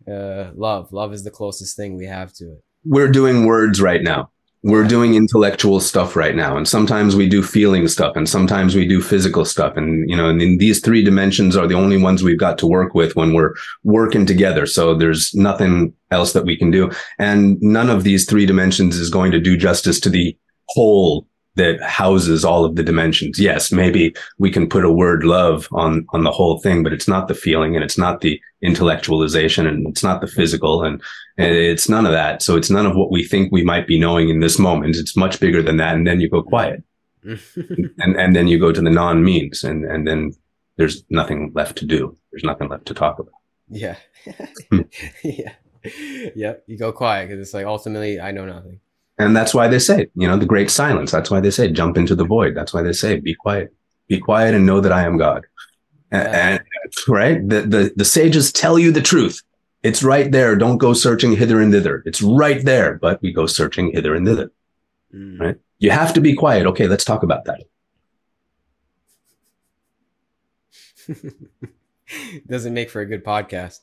uh, 0.07 0.51
love 0.55 0.91
love 0.91 1.13
is 1.13 1.23
the 1.23 1.31
closest 1.31 1.77
thing 1.77 1.95
we 1.95 2.05
have 2.05 2.33
to 2.33 2.51
it 2.51 2.63
we're 2.85 3.09
doing 3.09 3.45
words 3.45 3.81
right 3.81 4.01
now. 4.01 4.29
We're 4.63 4.87
doing 4.87 5.15
intellectual 5.15 5.79
stuff 5.79 6.15
right 6.15 6.35
now. 6.35 6.55
And 6.55 6.67
sometimes 6.67 7.15
we 7.15 7.27
do 7.27 7.41
feeling 7.41 7.87
stuff 7.87 8.15
and 8.15 8.29
sometimes 8.29 8.75
we 8.75 8.87
do 8.87 9.01
physical 9.01 9.43
stuff. 9.43 9.75
And, 9.75 10.07
you 10.07 10.15
know, 10.15 10.29
and 10.29 10.59
these 10.59 10.79
three 10.79 11.03
dimensions 11.03 11.57
are 11.57 11.65
the 11.65 11.73
only 11.73 11.97
ones 11.97 12.21
we've 12.21 12.37
got 12.37 12.59
to 12.59 12.67
work 12.67 12.93
with 12.93 13.15
when 13.15 13.33
we're 13.33 13.55
working 13.83 14.27
together. 14.27 14.67
So 14.67 14.93
there's 14.93 15.33
nothing 15.33 15.93
else 16.11 16.33
that 16.33 16.45
we 16.45 16.55
can 16.55 16.69
do. 16.69 16.91
And 17.17 17.59
none 17.59 17.89
of 17.89 18.03
these 18.03 18.25
three 18.25 18.45
dimensions 18.45 18.97
is 18.97 19.09
going 19.09 19.31
to 19.31 19.39
do 19.39 19.57
justice 19.57 19.99
to 20.01 20.11
the 20.11 20.37
whole 20.73 21.27
that 21.55 21.81
houses 21.81 22.45
all 22.45 22.63
of 22.63 22.75
the 22.75 22.83
dimensions. 22.83 23.39
Yes, 23.39 23.71
maybe 23.71 24.15
we 24.37 24.49
can 24.49 24.69
put 24.69 24.85
a 24.85 24.91
word 24.91 25.23
love 25.23 25.67
on, 25.73 26.05
on 26.09 26.23
the 26.23 26.31
whole 26.31 26.59
thing, 26.59 26.81
but 26.81 26.93
it's 26.93 27.07
not 27.07 27.27
the 27.27 27.35
feeling 27.35 27.75
and 27.75 27.83
it's 27.83 27.97
not 27.97 28.21
the 28.21 28.39
intellectualization 28.63 29.67
and 29.67 29.85
it's 29.87 30.03
not 30.03 30.21
the 30.21 30.27
physical 30.27 30.83
and, 30.83 31.01
and 31.37 31.53
it's 31.53 31.89
none 31.89 32.05
of 32.05 32.13
that. 32.13 32.41
So 32.41 32.55
it's 32.55 32.69
none 32.69 32.85
of 32.85 32.95
what 32.95 33.11
we 33.11 33.25
think 33.25 33.51
we 33.51 33.65
might 33.65 33.85
be 33.85 33.99
knowing 33.99 34.29
in 34.29 34.39
this 34.39 34.57
moment. 34.57 34.95
It's 34.95 35.17
much 35.17 35.39
bigger 35.39 35.61
than 35.61 35.77
that. 35.77 35.95
And 35.95 36.07
then 36.07 36.21
you 36.21 36.29
go 36.29 36.41
quiet 36.41 36.83
and, 37.23 38.15
and 38.15 38.35
then 38.35 38.47
you 38.47 38.57
go 38.57 38.71
to 38.71 38.81
the 38.81 38.89
non 38.89 39.23
means 39.23 39.63
and, 39.63 39.83
and 39.83 40.07
then 40.07 40.31
there's 40.77 41.03
nothing 41.09 41.51
left 41.53 41.77
to 41.79 41.85
do. 41.85 42.15
There's 42.31 42.45
nothing 42.45 42.69
left 42.69 42.85
to 42.85 42.93
talk 42.93 43.19
about. 43.19 43.33
Yeah. 43.69 43.97
Hmm. 44.69 44.81
yeah. 45.23 45.53
Yep. 46.35 46.63
You 46.67 46.77
go 46.77 46.93
quiet 46.93 47.27
because 47.27 47.41
it's 47.41 47.53
like 47.53 47.65
ultimately 47.65 48.21
I 48.21 48.31
know 48.31 48.45
nothing. 48.45 48.79
And 49.21 49.35
that's 49.35 49.53
why 49.53 49.67
they 49.67 49.79
say, 49.79 50.07
you 50.15 50.27
know, 50.27 50.37
the 50.37 50.45
great 50.45 50.71
silence. 50.71 51.11
That's 51.11 51.29
why 51.29 51.39
they 51.39 51.51
say, 51.51 51.71
jump 51.71 51.97
into 51.97 52.15
the 52.15 52.25
void. 52.25 52.55
That's 52.55 52.73
why 52.73 52.81
they 52.81 52.93
say, 52.93 53.19
be 53.19 53.35
quiet, 53.35 53.73
be 54.07 54.19
quiet 54.19 54.55
and 54.55 54.65
know 54.65 54.81
that 54.81 54.91
I 54.91 55.03
am 55.03 55.17
God. 55.17 55.45
Yeah. 56.11 56.57
And, 56.57 56.63
right. 57.07 57.47
The, 57.47 57.61
the, 57.61 57.93
the 57.95 58.05
sages 58.05 58.51
tell 58.51 58.79
you 58.79 58.91
the 58.91 59.01
truth. 59.01 59.41
It's 59.83 60.01
right 60.03 60.31
there. 60.31 60.55
Don't 60.55 60.77
go 60.77 60.93
searching 60.93 61.35
hither 61.35 61.61
and 61.61 61.71
thither. 61.71 62.03
It's 62.05 62.21
right 62.21 62.63
there, 62.65 62.97
but 62.97 63.21
we 63.21 63.31
go 63.31 63.45
searching 63.45 63.91
hither 63.91 64.15
and 64.15 64.25
thither. 64.25 64.51
Mm. 65.13 65.39
Right. 65.39 65.55
You 65.79 65.91
have 65.91 66.13
to 66.13 66.21
be 66.21 66.33
quiet. 66.33 66.65
Okay. 66.67 66.87
Let's 66.87 67.05
talk 67.05 67.23
about 67.23 67.45
that. 67.45 67.63
Doesn't 72.47 72.73
make 72.73 72.89
for 72.89 73.01
a 73.01 73.05
good 73.05 73.23
podcast. 73.23 73.79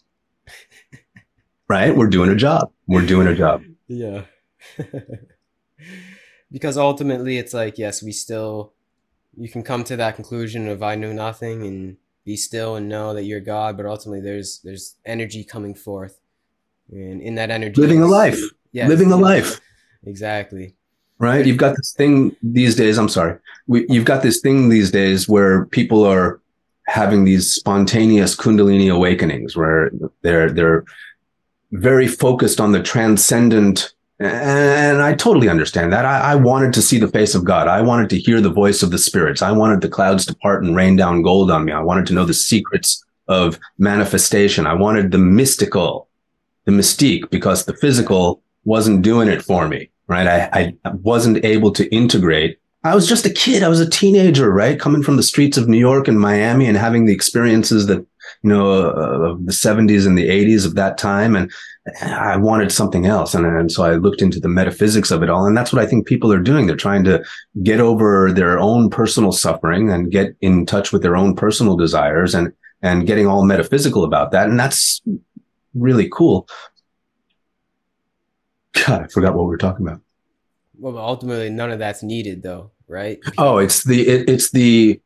right. 1.68 1.96
We're 1.96 2.08
doing 2.08 2.30
a 2.30 2.36
job. 2.36 2.72
We're 2.86 3.06
doing 3.06 3.28
a 3.28 3.34
job. 3.34 3.62
Yeah. 3.90 4.24
because 6.50 6.76
ultimately 6.76 7.38
it's 7.38 7.54
like 7.54 7.78
yes 7.78 8.02
we 8.02 8.12
still 8.12 8.72
you 9.36 9.48
can 9.48 9.62
come 9.62 9.84
to 9.84 9.96
that 9.96 10.16
conclusion 10.16 10.68
of 10.68 10.82
i 10.82 10.94
know 10.94 11.12
nothing 11.12 11.66
and 11.66 11.96
be 12.28 12.36
still 12.36 12.76
and 12.76 12.90
know 12.90 13.14
that 13.14 13.24
you're 13.24 13.40
god 13.40 13.74
but 13.74 13.86
ultimately 13.86 14.20
there's 14.20 14.58
there's 14.58 14.96
energy 15.06 15.42
coming 15.42 15.74
forth. 15.74 16.20
And 16.92 17.22
in 17.22 17.34
that 17.36 17.50
energy 17.50 17.80
living 17.80 18.02
a 18.02 18.06
life. 18.06 18.38
Yeah 18.70 18.86
living 18.86 19.10
a 19.12 19.16
life. 19.30 19.60
Exactly. 20.04 20.74
Right? 21.18 21.46
You've 21.46 21.56
got 21.56 21.74
this 21.76 21.94
thing 21.94 22.36
these 22.42 22.76
days 22.76 22.98
i'm 22.98 23.08
sorry. 23.08 23.38
We, 23.66 23.86
you've 23.88 24.04
got 24.04 24.22
this 24.22 24.40
thing 24.40 24.68
these 24.68 24.90
days 24.90 25.26
where 25.26 25.64
people 25.66 26.04
are 26.04 26.40
having 26.86 27.24
these 27.24 27.50
spontaneous 27.50 28.36
kundalini 28.36 28.92
awakenings 28.94 29.56
where 29.56 29.90
they're 30.20 30.50
they're 30.50 30.84
very 31.72 32.08
focused 32.08 32.60
on 32.60 32.72
the 32.72 32.82
transcendent 32.82 33.94
and 34.20 35.00
I 35.00 35.14
totally 35.14 35.48
understand 35.48 35.92
that. 35.92 36.04
I, 36.04 36.32
I, 36.32 36.34
wanted 36.34 36.72
to 36.72 36.82
see 36.82 36.98
the 36.98 37.06
face 37.06 37.36
of 37.36 37.44
God. 37.44 37.68
I 37.68 37.80
wanted 37.80 38.10
to 38.10 38.18
hear 38.18 38.40
the 38.40 38.50
voice 38.50 38.82
of 38.82 38.90
the 38.90 38.98
spirits. 38.98 39.42
I 39.42 39.52
wanted 39.52 39.80
the 39.80 39.88
clouds 39.88 40.26
to 40.26 40.34
part 40.34 40.64
and 40.64 40.74
rain 40.74 40.96
down 40.96 41.22
gold 41.22 41.52
on 41.52 41.64
me. 41.64 41.72
I 41.72 41.80
wanted 41.80 42.06
to 42.06 42.14
know 42.14 42.24
the 42.24 42.34
secrets 42.34 43.04
of 43.28 43.60
manifestation. 43.78 44.66
I 44.66 44.74
wanted 44.74 45.12
the 45.12 45.18
mystical, 45.18 46.08
the 46.64 46.72
mystique, 46.72 47.30
because 47.30 47.64
the 47.64 47.74
physical 47.74 48.42
wasn't 48.64 49.02
doing 49.02 49.28
it 49.28 49.42
for 49.42 49.68
me, 49.68 49.88
right? 50.08 50.26
I, 50.26 50.74
I 50.84 50.90
wasn't 50.94 51.44
able 51.44 51.70
to 51.72 51.88
integrate. 51.94 52.58
I 52.82 52.96
was 52.96 53.08
just 53.08 53.26
a 53.26 53.30
kid. 53.30 53.62
I 53.62 53.68
was 53.68 53.80
a 53.80 53.88
teenager, 53.88 54.50
right? 54.50 54.80
Coming 54.80 55.02
from 55.02 55.16
the 55.16 55.22
streets 55.22 55.56
of 55.56 55.68
New 55.68 55.78
York 55.78 56.08
and 56.08 56.18
Miami 56.18 56.66
and 56.66 56.76
having 56.76 57.06
the 57.06 57.12
experiences 57.12 57.86
that 57.86 58.04
you 58.42 58.50
know, 58.50 58.70
uh, 58.70 59.30
of 59.30 59.46
the 59.46 59.52
70s 59.52 60.06
and 60.06 60.16
the 60.16 60.28
80s 60.28 60.66
of 60.66 60.74
that 60.74 60.98
time. 60.98 61.34
And 61.34 61.50
I 62.02 62.36
wanted 62.36 62.72
something 62.72 63.06
else. 63.06 63.34
And, 63.34 63.46
and 63.46 63.70
so 63.70 63.84
I 63.84 63.94
looked 63.94 64.22
into 64.22 64.40
the 64.40 64.48
metaphysics 64.48 65.10
of 65.10 65.22
it 65.22 65.30
all. 65.30 65.46
And 65.46 65.56
that's 65.56 65.72
what 65.72 65.82
I 65.82 65.86
think 65.86 66.06
people 66.06 66.32
are 66.32 66.40
doing. 66.40 66.66
They're 66.66 66.76
trying 66.76 67.04
to 67.04 67.22
get 67.62 67.80
over 67.80 68.32
their 68.32 68.58
own 68.58 68.90
personal 68.90 69.32
suffering 69.32 69.90
and 69.90 70.10
get 70.10 70.34
in 70.40 70.66
touch 70.66 70.92
with 70.92 71.02
their 71.02 71.16
own 71.16 71.34
personal 71.36 71.76
desires 71.76 72.34
and, 72.34 72.52
and 72.82 73.06
getting 73.06 73.26
all 73.26 73.44
metaphysical 73.44 74.04
about 74.04 74.30
that. 74.32 74.48
And 74.48 74.58
that's 74.58 75.00
really 75.74 76.08
cool. 76.10 76.48
God, 78.86 79.02
I 79.02 79.06
forgot 79.08 79.34
what 79.34 79.44
we 79.44 79.50
were 79.50 79.58
talking 79.58 79.86
about. 79.86 80.00
Well, 80.78 80.98
ultimately, 80.98 81.50
none 81.50 81.70
of 81.70 81.78
that's 81.80 82.02
needed, 82.02 82.42
though, 82.42 82.70
right? 82.86 83.18
Oh, 83.38 83.58
it's 83.58 83.84
the 83.84 84.06
it, 84.06 84.28
it's 84.28 84.50
the 84.50 85.00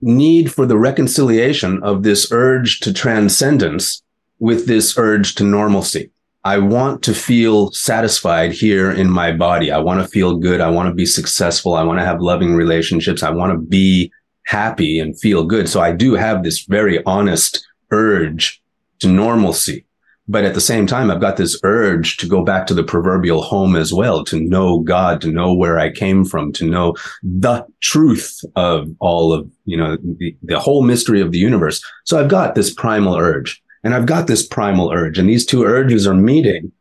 need 0.00 0.52
for 0.52 0.66
the 0.66 0.78
reconciliation 0.78 1.82
of 1.82 2.02
this 2.02 2.32
urge 2.32 2.80
to 2.80 2.92
transcendence 2.92 4.02
with 4.42 4.66
this 4.66 4.98
urge 4.98 5.36
to 5.36 5.44
normalcy. 5.44 6.10
I 6.42 6.58
want 6.58 7.04
to 7.04 7.14
feel 7.14 7.70
satisfied 7.70 8.50
here 8.50 8.90
in 8.90 9.08
my 9.08 9.30
body. 9.30 9.70
I 9.70 9.78
want 9.78 10.02
to 10.02 10.08
feel 10.08 10.36
good. 10.36 10.60
I 10.60 10.68
want 10.68 10.88
to 10.88 10.94
be 10.94 11.06
successful. 11.06 11.74
I 11.74 11.84
want 11.84 12.00
to 12.00 12.04
have 12.04 12.20
loving 12.20 12.56
relationships. 12.56 13.22
I 13.22 13.30
want 13.30 13.52
to 13.52 13.58
be 13.58 14.10
happy 14.46 14.98
and 14.98 15.18
feel 15.20 15.44
good. 15.44 15.68
So 15.68 15.80
I 15.80 15.92
do 15.92 16.14
have 16.14 16.42
this 16.42 16.64
very 16.64 17.00
honest 17.04 17.64
urge 17.92 18.60
to 18.98 19.06
normalcy. 19.06 19.86
But 20.26 20.44
at 20.44 20.54
the 20.54 20.60
same 20.60 20.88
time, 20.88 21.08
I've 21.08 21.20
got 21.20 21.36
this 21.36 21.60
urge 21.62 22.16
to 22.16 22.26
go 22.26 22.42
back 22.42 22.66
to 22.66 22.74
the 22.74 22.82
proverbial 22.82 23.42
home 23.42 23.76
as 23.76 23.92
well, 23.92 24.24
to 24.24 24.40
know 24.40 24.80
God, 24.80 25.20
to 25.20 25.30
know 25.30 25.54
where 25.54 25.78
I 25.78 25.92
came 25.92 26.24
from, 26.24 26.52
to 26.54 26.68
know 26.68 26.96
the 27.22 27.64
truth 27.80 28.40
of 28.56 28.88
all 28.98 29.32
of, 29.32 29.48
you 29.66 29.76
know, 29.76 29.96
the, 30.18 30.36
the 30.42 30.58
whole 30.58 30.82
mystery 30.82 31.20
of 31.20 31.30
the 31.30 31.38
universe. 31.38 31.80
So 32.04 32.18
I've 32.18 32.30
got 32.30 32.56
this 32.56 32.74
primal 32.74 33.14
urge 33.14 33.61
and 33.84 33.94
I've 33.94 34.06
got 34.06 34.26
this 34.26 34.46
primal 34.46 34.90
urge 34.90 35.18
and 35.18 35.28
these 35.28 35.46
two 35.46 35.64
urges 35.64 36.06
are 36.06 36.14
meeting, 36.14 36.72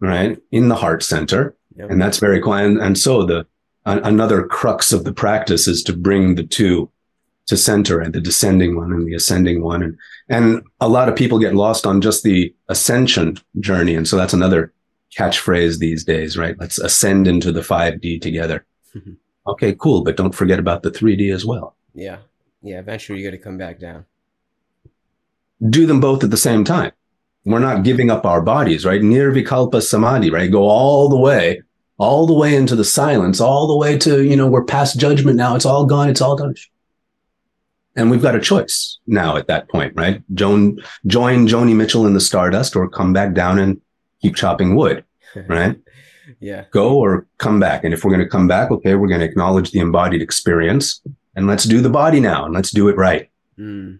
right, 0.00 0.38
in 0.50 0.68
the 0.68 0.76
heart 0.76 1.02
center. 1.02 1.56
Yep. 1.76 1.90
And 1.90 2.02
that's 2.02 2.18
very 2.18 2.40
quiet. 2.40 2.66
And, 2.66 2.80
and 2.80 2.98
so 2.98 3.24
the, 3.24 3.46
another 3.86 4.46
crux 4.46 4.92
of 4.92 5.04
the 5.04 5.12
practice 5.12 5.66
is 5.66 5.82
to 5.84 5.92
bring 5.94 6.34
the 6.34 6.44
two 6.44 6.90
to 7.46 7.56
center 7.56 8.00
and 8.00 8.14
the 8.14 8.20
descending 8.20 8.76
one 8.76 8.92
and 8.92 9.06
the 9.06 9.14
ascending 9.14 9.62
one. 9.62 9.82
And, 9.82 9.98
and 10.28 10.62
a 10.80 10.88
lot 10.88 11.08
of 11.08 11.16
people 11.16 11.38
get 11.38 11.54
lost 11.54 11.86
on 11.86 12.00
just 12.00 12.22
the 12.22 12.54
ascension 12.68 13.38
journey. 13.58 13.94
And 13.94 14.06
so 14.06 14.16
that's 14.16 14.32
another 14.32 14.72
catchphrase 15.16 15.78
these 15.78 16.04
days, 16.04 16.36
right? 16.36 16.56
Let's 16.58 16.78
ascend 16.78 17.26
into 17.26 17.50
the 17.50 17.62
5D 17.62 18.20
together. 18.20 18.64
Mm-hmm. 18.94 19.14
Okay, 19.48 19.74
cool. 19.74 20.04
But 20.04 20.16
don't 20.16 20.34
forget 20.34 20.58
about 20.58 20.82
the 20.82 20.90
3D 20.90 21.34
as 21.34 21.44
well. 21.44 21.74
Yeah. 21.94 22.18
Yeah. 22.62 22.78
Eventually 22.78 23.18
you 23.18 23.24
got 23.24 23.36
to 23.36 23.42
come 23.42 23.58
back 23.58 23.80
down. 23.80 24.04
Do 25.68 25.86
them 25.86 26.00
both 26.00 26.24
at 26.24 26.30
the 26.30 26.36
same 26.36 26.64
time. 26.64 26.92
We're 27.44 27.58
not 27.58 27.84
giving 27.84 28.10
up 28.10 28.26
our 28.26 28.42
bodies, 28.42 28.84
right? 28.84 29.00
Nirvikalpa 29.00 29.82
samadhi, 29.82 30.30
right? 30.30 30.50
Go 30.50 30.64
all 30.64 31.08
the 31.08 31.16
way, 31.16 31.62
all 31.98 32.26
the 32.26 32.34
way 32.34 32.54
into 32.54 32.76
the 32.76 32.84
silence, 32.84 33.40
all 33.40 33.66
the 33.66 33.76
way 33.76 33.96
to, 33.98 34.22
you 34.22 34.36
know, 34.36 34.46
we're 34.46 34.64
past 34.64 34.98
judgment 34.98 35.36
now. 35.36 35.54
It's 35.54 35.66
all 35.66 35.86
gone. 35.86 36.08
It's 36.08 36.20
all 36.20 36.36
done. 36.36 36.54
And 37.96 38.10
we've 38.10 38.22
got 38.22 38.36
a 38.36 38.40
choice 38.40 38.98
now 39.06 39.36
at 39.36 39.48
that 39.48 39.68
point, 39.68 39.94
right? 39.96 40.22
Joan, 40.34 40.78
join 41.06 41.46
Joni 41.46 41.74
Mitchell 41.74 42.06
in 42.06 42.14
the 42.14 42.20
Stardust 42.20 42.76
or 42.76 42.88
come 42.88 43.12
back 43.12 43.34
down 43.34 43.58
and 43.58 43.80
keep 44.22 44.36
chopping 44.36 44.76
wood. 44.76 45.04
right? 45.48 45.76
yeah. 46.40 46.64
Go 46.70 46.98
or 46.98 47.26
come 47.38 47.60
back. 47.60 47.84
And 47.84 47.94
if 47.94 48.04
we're 48.04 48.10
going 48.10 48.24
to 48.24 48.28
come 48.28 48.48
back, 48.48 48.70
okay, 48.70 48.94
we're 48.94 49.08
going 49.08 49.20
to 49.20 49.26
acknowledge 49.26 49.70
the 49.70 49.80
embodied 49.80 50.22
experience 50.22 51.00
and 51.34 51.46
let's 51.46 51.64
do 51.64 51.80
the 51.80 51.90
body 51.90 52.20
now 52.20 52.44
and 52.44 52.54
let's 52.54 52.70
do 52.70 52.88
it 52.88 52.96
right. 52.96 53.30
Mm. 53.58 53.98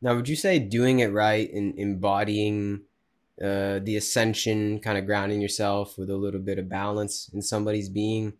Now, 0.00 0.14
would 0.14 0.28
you 0.28 0.36
say 0.36 0.58
doing 0.58 1.00
it 1.00 1.12
right 1.12 1.52
and 1.52 1.76
embodying 1.78 2.82
uh, 3.42 3.80
the 3.80 3.96
ascension, 3.96 4.78
kind 4.80 4.98
of 4.98 5.06
grounding 5.06 5.40
yourself 5.40 5.98
with 5.98 6.10
a 6.10 6.16
little 6.16 6.40
bit 6.40 6.58
of 6.58 6.68
balance 6.68 7.30
in 7.32 7.42
somebody's 7.42 7.88
being, 7.88 8.34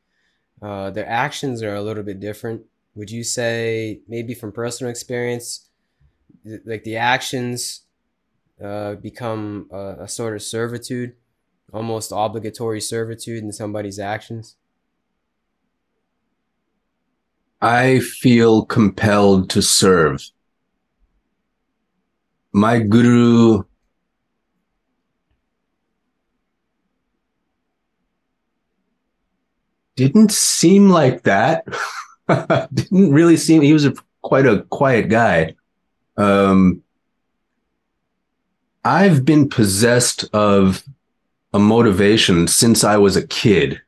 uh, 0.62 0.90
their 0.90 1.08
actions 1.08 1.62
are 1.62 1.74
a 1.74 1.82
little 1.82 2.02
bit 2.02 2.20
different? 2.20 2.62
Would 2.94 3.10
you 3.10 3.22
say, 3.24 4.00
maybe 4.08 4.34
from 4.34 4.52
personal 4.52 4.90
experience, 4.90 5.68
th- 6.44 6.62
like 6.64 6.84
the 6.84 6.96
actions 6.96 7.82
uh, 8.62 8.94
become 8.94 9.68
a, 9.72 9.96
a 10.00 10.08
sort 10.08 10.34
of 10.34 10.42
servitude, 10.42 11.14
almost 11.72 12.12
obligatory 12.14 12.80
servitude 12.80 13.44
in 13.44 13.52
somebody's 13.52 13.98
actions? 13.98 14.56
I 17.60 18.00
feel 18.00 18.64
compelled 18.64 19.50
to 19.50 19.62
serve. 19.62 20.30
My 22.52 22.78
guru 22.78 23.64
didn't 29.96 30.32
seem 30.32 30.90
like 30.90 31.22
that. 31.24 31.66
didn't 32.72 33.12
really 33.12 33.36
seem 33.36 33.62
he 33.62 33.72
was 33.72 33.84
a 33.84 33.94
quite 34.22 34.46
a 34.46 34.62
quiet 34.70 35.08
guy. 35.08 35.54
Um, 36.16 36.82
I've 38.84 39.24
been 39.24 39.48
possessed 39.48 40.24
of 40.32 40.84
a 41.52 41.58
motivation 41.58 42.46
since 42.46 42.84
I 42.84 42.96
was 42.96 43.16
a 43.16 43.26
kid 43.26 43.82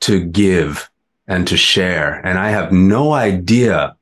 to 0.00 0.24
give 0.24 0.90
and 1.26 1.46
to 1.48 1.56
share. 1.56 2.24
And 2.24 2.38
I 2.38 2.50
have 2.50 2.72
no 2.72 3.12
idea 3.12 3.96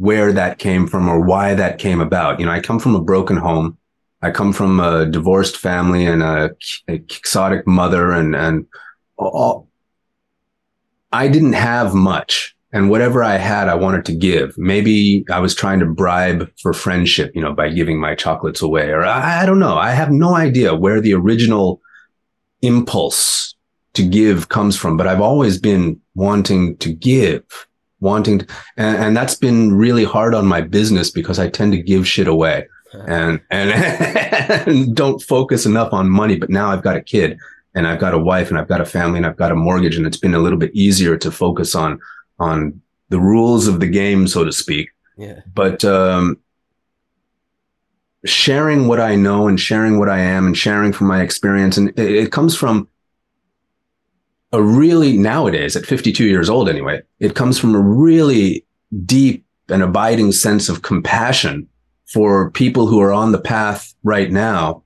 where 0.00 0.32
that 0.32 0.58
came 0.58 0.86
from 0.86 1.10
or 1.10 1.20
why 1.20 1.52
that 1.52 1.78
came 1.78 2.00
about. 2.00 2.40
You 2.40 2.46
know, 2.46 2.52
I 2.52 2.60
come 2.60 2.78
from 2.78 2.94
a 2.94 3.02
broken 3.02 3.36
home. 3.36 3.76
I 4.22 4.30
come 4.30 4.54
from 4.54 4.80
a 4.80 5.04
divorced 5.04 5.58
family 5.58 6.06
and 6.06 6.22
a, 6.22 6.50
a 6.88 7.00
quixotic 7.00 7.66
mother 7.66 8.10
and, 8.10 8.34
and 8.34 8.66
all, 9.18 9.68
I 11.12 11.28
didn't 11.28 11.52
have 11.52 11.92
much. 11.92 12.56
And 12.72 12.88
whatever 12.88 13.22
I 13.22 13.36
had, 13.36 13.68
I 13.68 13.74
wanted 13.74 14.06
to 14.06 14.14
give. 14.14 14.56
Maybe 14.56 15.22
I 15.30 15.38
was 15.38 15.54
trying 15.54 15.80
to 15.80 15.86
bribe 15.86 16.50
for 16.62 16.72
friendship, 16.72 17.32
you 17.34 17.42
know, 17.42 17.52
by 17.52 17.68
giving 17.68 18.00
my 18.00 18.14
chocolates 18.14 18.62
away, 18.62 18.88
or 18.88 19.04
I, 19.04 19.42
I 19.42 19.46
don't 19.46 19.58
know. 19.58 19.76
I 19.76 19.90
have 19.90 20.10
no 20.10 20.34
idea 20.34 20.74
where 20.74 21.02
the 21.02 21.12
original 21.12 21.82
impulse 22.62 23.54
to 23.94 24.02
give 24.02 24.48
comes 24.48 24.78
from, 24.78 24.96
but 24.96 25.06
I've 25.06 25.20
always 25.20 25.58
been 25.58 26.00
wanting 26.14 26.78
to 26.78 26.90
give, 26.90 27.42
wanting 28.00 28.40
to, 28.40 28.46
and, 28.76 28.96
and 28.96 29.16
that's 29.16 29.34
been 29.34 29.74
really 29.74 30.04
hard 30.04 30.34
on 30.34 30.46
my 30.46 30.60
business 30.60 31.10
because 31.10 31.38
I 31.38 31.48
tend 31.48 31.72
to 31.72 31.82
give 31.82 32.06
shit 32.06 32.28
away 32.28 32.66
and, 32.92 33.40
and, 33.50 33.70
and 34.68 34.96
don't 34.96 35.22
focus 35.22 35.66
enough 35.66 35.92
on 35.92 36.08
money. 36.08 36.36
But 36.36 36.50
now 36.50 36.70
I've 36.70 36.82
got 36.82 36.96
a 36.96 37.02
kid 37.02 37.38
and 37.74 37.86
I've 37.86 38.00
got 38.00 38.14
a 38.14 38.18
wife 38.18 38.50
and 38.50 38.58
I've 38.58 38.68
got 38.68 38.80
a 38.80 38.86
family 38.86 39.18
and 39.18 39.26
I've 39.26 39.36
got 39.36 39.52
a 39.52 39.56
mortgage 39.56 39.96
and 39.96 40.06
it's 40.06 40.16
been 40.16 40.34
a 40.34 40.40
little 40.40 40.58
bit 40.58 40.74
easier 40.74 41.16
to 41.18 41.30
focus 41.30 41.74
on 41.74 42.00
on 42.38 42.80
the 43.10 43.20
rules 43.20 43.66
of 43.68 43.80
the 43.80 43.86
game, 43.86 44.26
so 44.26 44.44
to 44.44 44.52
speak. 44.52 44.90
Yeah. 45.16 45.40
But 45.54 45.84
um, 45.84 46.38
sharing 48.24 48.88
what 48.88 49.00
I 49.00 49.16
know 49.16 49.48
and 49.48 49.60
sharing 49.60 49.98
what 49.98 50.08
I 50.08 50.20
am 50.20 50.46
and 50.46 50.56
sharing 50.56 50.92
from 50.92 51.08
my 51.08 51.22
experience, 51.22 51.76
and 51.76 51.90
it, 51.90 51.98
it 51.98 52.32
comes 52.32 52.56
from 52.56 52.88
a 54.52 54.62
really 54.62 55.16
nowadays 55.16 55.76
at 55.76 55.86
52 55.86 56.24
years 56.24 56.50
old 56.50 56.68
anyway, 56.68 57.02
it 57.18 57.34
comes 57.34 57.58
from 57.58 57.74
a 57.74 57.80
really 57.80 58.64
deep 59.04 59.44
and 59.68 59.82
abiding 59.82 60.32
sense 60.32 60.68
of 60.68 60.82
compassion 60.82 61.68
for 62.06 62.50
people 62.50 62.86
who 62.86 63.00
are 63.00 63.12
on 63.12 63.32
the 63.32 63.40
path 63.40 63.94
right 64.02 64.32
now 64.32 64.82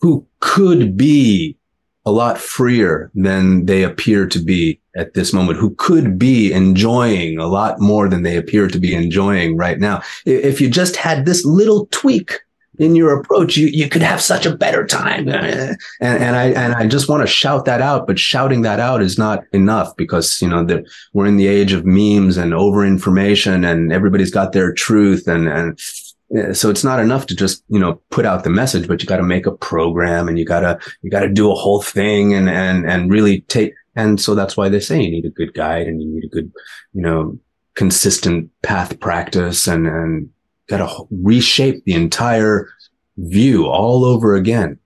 who 0.00 0.26
could 0.40 0.96
be 0.96 1.56
a 2.04 2.10
lot 2.10 2.38
freer 2.38 3.10
than 3.14 3.66
they 3.66 3.82
appear 3.82 4.26
to 4.28 4.38
be 4.38 4.80
at 4.94 5.14
this 5.14 5.32
moment, 5.32 5.58
who 5.58 5.74
could 5.74 6.18
be 6.18 6.52
enjoying 6.52 7.38
a 7.38 7.46
lot 7.46 7.80
more 7.80 8.08
than 8.08 8.22
they 8.22 8.36
appear 8.36 8.68
to 8.68 8.78
be 8.78 8.94
enjoying 8.94 9.56
right 9.56 9.80
now. 9.80 10.00
If 10.24 10.60
you 10.60 10.70
just 10.70 10.96
had 10.96 11.24
this 11.24 11.44
little 11.44 11.86
tweak 11.90 12.38
in 12.78 12.96
your 12.96 13.18
approach, 13.18 13.56
you, 13.56 13.68
you 13.68 13.88
could 13.88 14.02
have 14.02 14.20
such 14.20 14.46
a 14.46 14.56
better 14.56 14.86
time. 14.86 15.28
Uh, 15.28 15.74
and, 16.00 16.22
and 16.22 16.36
I, 16.36 16.46
and 16.48 16.74
I 16.74 16.86
just 16.86 17.08
want 17.08 17.22
to 17.22 17.26
shout 17.26 17.64
that 17.64 17.80
out, 17.80 18.06
but 18.06 18.18
shouting 18.18 18.62
that 18.62 18.80
out 18.80 19.02
is 19.02 19.18
not 19.18 19.44
enough 19.52 19.96
because, 19.96 20.40
you 20.40 20.48
know, 20.48 20.66
we're 21.12 21.26
in 21.26 21.36
the 21.36 21.46
age 21.46 21.72
of 21.72 21.84
memes 21.84 22.36
and 22.36 22.54
over 22.54 22.84
information 22.84 23.64
and 23.64 23.92
everybody's 23.92 24.30
got 24.30 24.52
their 24.52 24.72
truth 24.72 25.26
and, 25.26 25.48
and 25.48 25.78
so 26.52 26.70
it's 26.70 26.82
not 26.82 26.98
enough 26.98 27.26
to 27.26 27.36
just 27.36 27.62
you 27.68 27.78
know 27.78 28.00
put 28.10 28.26
out 28.26 28.42
the 28.42 28.50
message 28.50 28.88
but 28.88 29.00
you 29.00 29.06
got 29.06 29.18
to 29.18 29.22
make 29.22 29.46
a 29.46 29.56
program 29.56 30.28
and 30.28 30.38
you 30.38 30.44
got 30.44 30.60
to 30.60 30.78
you 31.02 31.10
got 31.10 31.20
to 31.20 31.28
do 31.28 31.52
a 31.52 31.54
whole 31.54 31.80
thing 31.80 32.34
and 32.34 32.48
and 32.50 32.84
and 32.84 33.12
really 33.12 33.42
take 33.42 33.72
and 33.94 34.20
so 34.20 34.34
that's 34.34 34.56
why 34.56 34.68
they 34.68 34.80
say 34.80 35.00
you 35.00 35.10
need 35.10 35.24
a 35.24 35.30
good 35.30 35.54
guide 35.54 35.86
and 35.86 36.02
you 36.02 36.08
need 36.08 36.24
a 36.24 36.28
good 36.28 36.52
you 36.92 37.00
know 37.00 37.38
consistent 37.74 38.50
path 38.62 38.98
practice 38.98 39.68
and 39.68 39.86
and 39.86 40.28
got 40.68 40.78
to 40.78 41.06
reshape 41.10 41.84
the 41.84 41.94
entire 41.94 42.68
view 43.16 43.66
all 43.66 44.04
over 44.04 44.34
again 44.34 44.78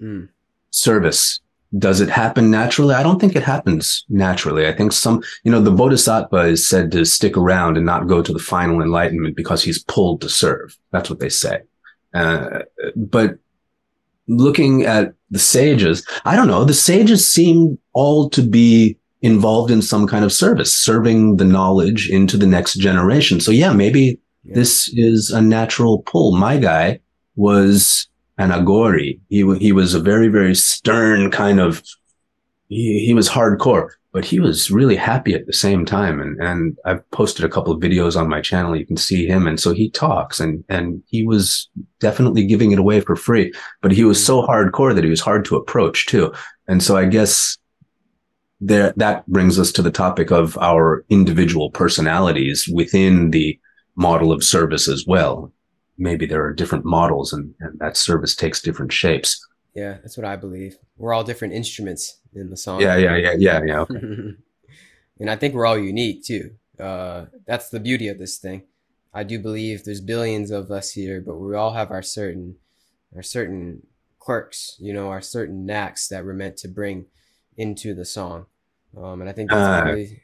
Mm. 0.00 0.28
service 0.70 1.40
does 1.78 2.00
it 2.00 2.08
happen 2.08 2.50
naturally? 2.50 2.94
I 2.94 3.02
don't 3.02 3.20
think 3.20 3.36
it 3.36 3.44
happens 3.44 4.04
naturally. 4.08 4.66
I 4.66 4.72
think 4.72 4.92
some, 4.92 5.22
you 5.44 5.52
know, 5.52 5.60
the 5.60 5.70
Bodhisattva 5.70 6.38
is 6.46 6.68
said 6.68 6.90
to 6.92 7.04
stick 7.04 7.36
around 7.36 7.76
and 7.76 7.86
not 7.86 8.08
go 8.08 8.22
to 8.22 8.32
the 8.32 8.40
final 8.40 8.82
enlightenment 8.82 9.36
because 9.36 9.62
he's 9.62 9.84
pulled 9.84 10.20
to 10.22 10.28
serve. 10.28 10.76
That's 10.90 11.08
what 11.08 11.20
they 11.20 11.28
say. 11.28 11.60
Uh, 12.12 12.60
but 12.96 13.38
looking 14.26 14.82
at 14.82 15.14
the 15.30 15.38
sages, 15.38 16.04
I 16.24 16.34
don't 16.34 16.48
know, 16.48 16.64
the 16.64 16.74
sages 16.74 17.30
seem 17.30 17.78
all 17.92 18.28
to 18.30 18.42
be 18.42 18.96
involved 19.22 19.70
in 19.70 19.82
some 19.82 20.08
kind 20.08 20.24
of 20.24 20.32
service, 20.32 20.76
serving 20.76 21.36
the 21.36 21.44
knowledge 21.44 22.10
into 22.10 22.36
the 22.36 22.46
next 22.46 22.74
generation. 22.74 23.38
So 23.40 23.52
yeah, 23.52 23.72
maybe 23.72 24.18
This 24.44 24.88
is 24.94 25.30
a 25.30 25.40
natural 25.40 26.02
pull. 26.02 26.36
My 26.36 26.56
guy 26.56 27.00
was 27.36 28.08
an 28.38 28.50
Aghori. 28.50 29.20
He, 29.28 29.58
he 29.58 29.72
was 29.72 29.94
a 29.94 30.00
very, 30.00 30.28
very 30.28 30.54
stern 30.54 31.30
kind 31.30 31.60
of, 31.60 31.82
he, 32.68 33.04
he 33.04 33.14
was 33.14 33.28
hardcore, 33.28 33.90
but 34.12 34.24
he 34.24 34.40
was 34.40 34.70
really 34.70 34.96
happy 34.96 35.34
at 35.34 35.46
the 35.46 35.52
same 35.52 35.84
time. 35.84 36.20
And, 36.20 36.40
and 36.40 36.78
I've 36.86 37.08
posted 37.10 37.44
a 37.44 37.50
couple 37.50 37.72
of 37.72 37.82
videos 37.82 38.18
on 38.18 38.28
my 38.28 38.40
channel. 38.40 38.74
You 38.74 38.86
can 38.86 38.96
see 38.96 39.26
him. 39.26 39.46
And 39.46 39.60
so 39.60 39.74
he 39.74 39.90
talks 39.90 40.40
and, 40.40 40.64
and 40.68 41.02
he 41.06 41.22
was 41.22 41.68
definitely 41.98 42.46
giving 42.46 42.72
it 42.72 42.78
away 42.78 43.02
for 43.02 43.16
free, 43.16 43.52
but 43.82 43.92
he 43.92 44.04
was 44.04 44.24
so 44.24 44.42
hardcore 44.46 44.94
that 44.94 45.04
he 45.04 45.10
was 45.10 45.20
hard 45.20 45.44
to 45.46 45.56
approach 45.56 46.06
too. 46.06 46.32
And 46.66 46.82
so 46.82 46.96
I 46.96 47.04
guess 47.04 47.58
there, 48.60 48.94
that 48.96 49.26
brings 49.26 49.58
us 49.58 49.70
to 49.72 49.82
the 49.82 49.90
topic 49.90 50.30
of 50.30 50.56
our 50.58 51.04
individual 51.10 51.70
personalities 51.70 52.68
within 52.72 53.30
the 53.32 53.58
model 54.00 54.32
of 54.32 54.42
service 54.42 54.88
as 54.88 55.06
well. 55.06 55.52
Maybe 55.98 56.24
there 56.26 56.42
are 56.44 56.54
different 56.54 56.84
models 56.84 57.32
and, 57.32 57.54
and 57.60 57.78
that 57.78 57.96
service 57.96 58.34
takes 58.34 58.62
different 58.62 58.92
shapes. 58.92 59.46
Yeah, 59.74 59.98
that's 60.02 60.16
what 60.16 60.26
I 60.26 60.36
believe. 60.36 60.76
We're 60.96 61.12
all 61.12 61.22
different 61.22 61.54
instruments 61.54 62.18
in 62.34 62.50
the 62.50 62.56
song. 62.56 62.80
Yeah, 62.80 62.96
yeah, 62.96 63.16
yeah, 63.16 63.34
yeah, 63.38 63.60
yeah. 63.64 63.80
Okay. 63.80 63.98
and 65.20 65.30
I 65.30 65.36
think 65.36 65.54
we're 65.54 65.66
all 65.66 65.78
unique 65.78 66.24
too. 66.24 66.52
Uh, 66.78 67.26
that's 67.46 67.68
the 67.68 67.78
beauty 67.78 68.08
of 68.08 68.18
this 68.18 68.38
thing. 68.38 68.62
I 69.12 69.22
do 69.22 69.38
believe 69.38 69.84
there's 69.84 70.00
billions 70.00 70.50
of 70.50 70.70
us 70.70 70.92
here, 70.92 71.20
but 71.20 71.36
we 71.36 71.54
all 71.54 71.72
have 71.72 71.90
our 71.90 72.02
certain, 72.02 72.56
our 73.14 73.22
certain 73.22 73.86
quirks. 74.18 74.76
You 74.80 74.92
know, 74.94 75.08
our 75.08 75.20
certain 75.20 75.66
knacks 75.66 76.08
that 76.08 76.24
we're 76.24 76.32
meant 76.32 76.56
to 76.58 76.68
bring 76.68 77.06
into 77.56 77.92
the 77.94 78.04
song. 78.04 78.46
Um, 78.96 79.20
and 79.20 79.28
I 79.28 79.32
think 79.32 79.50
that's 79.50 79.60
Ah, 79.60 79.88
really, 79.88 80.22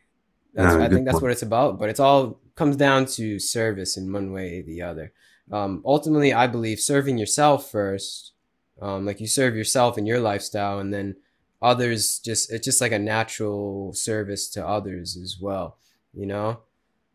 that's, 0.54 0.74
ah, 0.74 0.82
I 0.82 0.88
think 0.88 1.04
that's 1.04 1.16
point. 1.16 1.22
what 1.22 1.32
it's 1.32 1.42
about. 1.42 1.78
But 1.78 1.90
it's 1.90 2.00
all 2.00 2.40
comes 2.56 2.76
down 2.76 3.06
to 3.06 3.38
service 3.38 3.96
in 3.96 4.12
one 4.12 4.32
way 4.32 4.60
or 4.60 4.62
the 4.64 4.82
other. 4.82 5.12
Um, 5.52 5.82
ultimately, 5.84 6.32
I 6.32 6.48
believe 6.48 6.80
serving 6.80 7.18
yourself 7.18 7.70
first 7.70 8.32
um, 8.80 9.06
like 9.06 9.20
you 9.20 9.26
serve 9.26 9.56
yourself 9.56 9.96
and 9.96 10.06
your 10.06 10.20
lifestyle 10.20 10.78
and 10.78 10.92
then 10.92 11.16
others 11.62 12.18
just 12.18 12.52
it's 12.52 12.64
just 12.64 12.80
like 12.80 12.92
a 12.92 12.98
natural 12.98 13.92
service 13.94 14.48
to 14.50 14.66
others 14.66 15.16
as 15.16 15.38
well 15.40 15.78
you 16.14 16.26
know? 16.26 16.60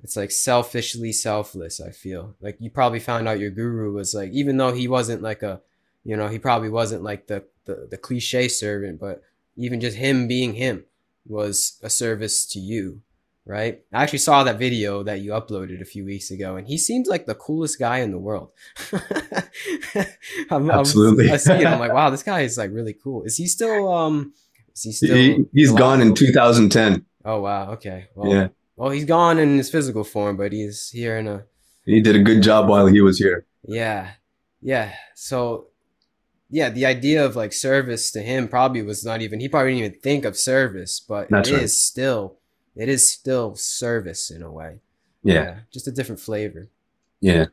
It's 0.04 0.16
like 0.16 0.32
selfishly 0.32 1.12
selfless 1.12 1.80
i 1.80 1.92
feel. 1.92 2.36
Like 2.42 2.58
you 2.60 2.72
probably 2.72 3.00
found 3.00 3.28
out 3.28 3.39
your 3.39 3.52
guru 3.52 3.94
was 3.94 4.16
like 4.16 4.32
even 4.32 4.58
though 4.58 4.74
he 4.74 4.88
wasn't 4.88 5.22
like 5.22 5.44
a 5.44 5.62
you 6.04 6.18
know 6.18 6.28
he 6.28 6.39
probably 6.39 6.70
wasn't 6.70 7.04
like 7.04 7.28
the 7.28 7.44
the, 7.66 7.88
the 7.92 7.98
cliche 7.98 8.48
servant 8.48 9.00
but 9.00 9.22
even 9.56 9.80
just 9.80 9.98
him 9.98 10.28
being 10.28 10.56
him 10.56 10.86
was 11.28 11.80
a 11.84 11.89
service 11.89 12.48
to 12.48 12.60
you 12.60 13.02
right? 13.46 13.82
I 13.94 14.04
actually 14.04 14.20
saw 14.20 14.44
that 14.44 14.60
video 14.60 15.04
that 15.04 15.22
you 15.22 15.32
uploaded 15.32 15.82
a 15.82 15.86
few 15.86 16.06
weeks 16.06 16.32
ago, 16.32 16.56
and 16.56 16.68
he 16.68 16.78
seems 16.78 17.08
like 17.08 17.26
the 17.26 17.36
coolest 17.36 17.80
guy 17.80 18.00
in 18.00 18.12
the 18.12 18.20
world. 18.20 18.52
I'm, 20.50 20.70
Absolutely. 20.70 21.28
I'm, 21.28 21.34
I 21.34 21.38
see 21.38 21.54
it. 21.54 21.66
I'm 21.66 21.80
like, 21.80 21.94
wow, 22.00 22.10
this 22.10 22.24
guy 22.24 22.42
is 22.42 22.58
like 22.58 22.72
really 22.72 22.94
cool. 22.94 23.24
Is 23.24 23.38
he 23.38 23.48
still? 23.48 23.92
Um, 23.92 24.34
is 24.74 24.84
he 24.84 24.92
still? 24.92 25.16
He, 25.16 25.46
he's 25.54 25.72
gone 25.72 26.02
in 26.02 26.14
2010. 26.14 27.06
Oh 27.26 27.42
wow. 27.42 27.72
Okay. 27.74 28.08
Well, 28.16 28.32
Yeah. 28.32 28.48
Well, 28.76 28.89
he's 28.89 29.06
gone 29.06 29.38
in 29.38 29.58
his 29.58 29.70
physical 29.70 30.04
form, 30.04 30.38
but 30.38 30.52
he's 30.52 30.89
here 30.89 31.18
in 31.18 31.28
a. 31.28 31.44
He 31.86 32.02
did 32.02 32.16
a 32.16 32.24
good 32.24 32.42
job 32.42 32.68
while 32.70 32.88
he 32.88 33.02
was 33.02 33.18
here. 33.18 33.46
Yeah. 33.64 34.12
Yeah. 34.62 34.94
So. 35.16 35.68
Yeah, 36.54 36.70
the 36.70 36.86
idea 36.86 37.24
of 37.24 37.38
like 37.38 37.54
service 37.54 38.12
to 38.12 38.22
him 38.22 38.50
probably 38.50 38.82
was 38.82 39.06
not 39.06 39.22
even 39.22 39.39
he 39.39 39.48
probably 39.48 39.72
didn't 39.72 39.86
even 39.86 40.00
think 40.02 40.26
of 40.26 40.36
service, 40.36 41.00
but 41.00 41.30
That's 41.30 41.48
it 41.48 41.54
is 41.54 41.62
right. 41.62 41.70
still 41.70 42.41
it 42.76 42.89
is 42.89 43.09
still 43.09 43.55
service 43.55 44.32
in 44.32 44.41
a 44.41 44.51
way. 44.51 44.80
Yeah. 45.24 45.59
just 45.72 45.88
a 45.88 45.91
different 45.91 46.19
flavor. 46.19 46.67
Yeah. 47.19 47.47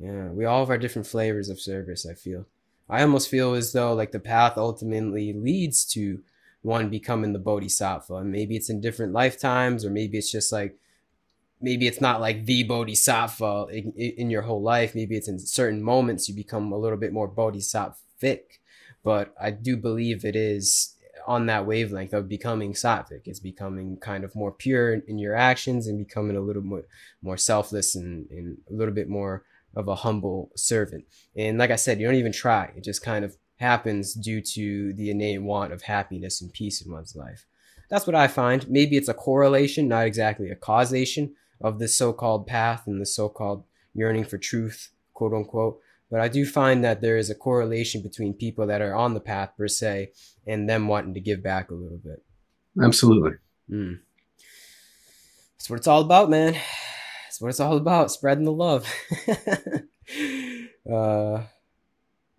Yeah, 0.00 0.28
we 0.28 0.44
all 0.44 0.60
have 0.60 0.70
our 0.70 0.78
different 0.78 1.06
flavors 1.06 1.48
of 1.48 1.60
service. 1.60 2.06
I 2.06 2.14
feel. 2.14 2.46
I 2.88 3.02
almost 3.02 3.28
feel 3.28 3.54
as 3.54 3.72
though 3.72 3.92
like 3.92 4.12
the 4.12 4.18
path 4.20 4.56
ultimately 4.56 5.32
leads 5.32 5.84
to 5.92 6.20
one 6.62 6.88
becoming 6.88 7.32
the 7.32 7.38
bodhisattva. 7.38 8.16
And 8.16 8.32
maybe 8.32 8.56
it's 8.56 8.70
in 8.70 8.80
different 8.80 9.12
lifetimes, 9.12 9.84
or 9.84 9.90
maybe 9.90 10.18
it's 10.18 10.30
just 10.30 10.52
like 10.52 10.76
maybe 11.60 11.86
it's 11.86 12.00
not 12.00 12.20
like 12.20 12.44
the 12.46 12.64
bodhisattva 12.64 13.66
in, 13.70 13.92
in 13.92 14.30
your 14.30 14.42
whole 14.42 14.62
life. 14.62 14.94
Maybe 14.94 15.16
it's 15.16 15.28
in 15.28 15.38
certain 15.38 15.82
moments 15.82 16.28
you 16.28 16.34
become 16.34 16.72
a 16.72 16.78
little 16.78 16.98
bit 16.98 17.12
more 17.12 17.28
bodhisattvic. 17.28 18.58
But 19.04 19.34
I 19.40 19.50
do 19.50 19.76
believe 19.76 20.24
it 20.24 20.36
is 20.36 20.96
on 21.26 21.46
that 21.46 21.66
wavelength 21.66 22.12
of 22.12 22.28
becoming 22.28 22.72
sattvic. 22.72 23.22
It's 23.26 23.40
becoming 23.40 23.96
kind 23.98 24.24
of 24.24 24.34
more 24.34 24.52
pure 24.52 24.94
in, 24.94 25.18
your 25.18 25.34
actions 25.34 25.86
and 25.86 26.06
becoming 26.06 26.36
a 26.36 26.40
little 26.40 26.62
more 26.62 26.84
more 27.22 27.36
selfless 27.36 27.94
and, 27.94 28.28
and 28.30 28.58
a 28.70 28.72
little 28.72 28.94
bit 28.94 29.08
more 29.08 29.44
of 29.74 29.88
a 29.88 29.96
humble 29.96 30.50
servant. 30.54 31.04
And 31.36 31.58
like 31.58 31.70
I 31.70 31.76
said, 31.76 32.00
you 32.00 32.06
don't 32.06 32.16
even 32.16 32.32
try. 32.32 32.72
It 32.76 32.84
just 32.84 33.02
kind 33.02 33.24
of 33.24 33.36
happens 33.56 34.14
due 34.14 34.40
to 34.40 34.92
the 34.94 35.10
innate 35.10 35.42
want 35.42 35.72
of 35.72 35.82
happiness 35.82 36.40
and 36.40 36.52
peace 36.52 36.82
in 36.82 36.92
one's 36.92 37.16
life. 37.16 37.46
That's 37.88 38.06
what 38.06 38.16
I 38.16 38.26
find. 38.26 38.68
Maybe 38.68 38.96
it's 38.96 39.08
a 39.08 39.14
correlation, 39.14 39.88
not 39.88 40.06
exactly 40.06 40.50
a 40.50 40.56
causation 40.56 41.34
of 41.60 41.78
this 41.78 41.94
so-called 41.94 42.46
path 42.46 42.86
and 42.86 43.00
the 43.00 43.06
so-called 43.06 43.64
yearning 43.94 44.24
for 44.24 44.38
truth, 44.38 44.90
quote 45.14 45.32
unquote. 45.32 45.78
But 46.12 46.20
I 46.20 46.28
do 46.28 46.44
find 46.44 46.84
that 46.84 47.00
there 47.00 47.16
is 47.16 47.30
a 47.30 47.34
correlation 47.34 48.02
between 48.02 48.34
people 48.34 48.66
that 48.66 48.82
are 48.82 48.94
on 48.94 49.14
the 49.14 49.20
path 49.20 49.52
per 49.56 49.66
se 49.66 50.10
and 50.46 50.68
them 50.68 50.86
wanting 50.86 51.14
to 51.14 51.20
give 51.20 51.42
back 51.42 51.70
a 51.70 51.74
little 51.74 51.96
bit. 51.96 52.22
Absolutely. 52.78 53.38
Mm. 53.70 53.98
That's 55.56 55.70
what 55.70 55.78
it's 55.78 55.86
all 55.86 56.02
about, 56.02 56.28
man. 56.28 56.52
That's 56.52 57.40
what 57.40 57.48
it's 57.48 57.60
all 57.60 57.78
about, 57.78 58.10
spreading 58.10 58.44
the 58.44 58.52
love. 58.52 58.86
uh, 60.92 61.44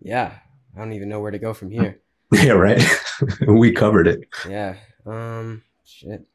yeah, 0.00 0.34
I 0.76 0.78
don't 0.78 0.92
even 0.92 1.08
know 1.08 1.18
where 1.18 1.32
to 1.32 1.38
go 1.40 1.52
from 1.52 1.70
here. 1.70 2.00
Yeah, 2.32 2.52
right. 2.52 2.82
we 3.46 3.70
covered 3.70 4.08
it. 4.08 4.26
Yeah. 4.48 4.74
Um, 5.06 5.62
shit. 5.84 6.26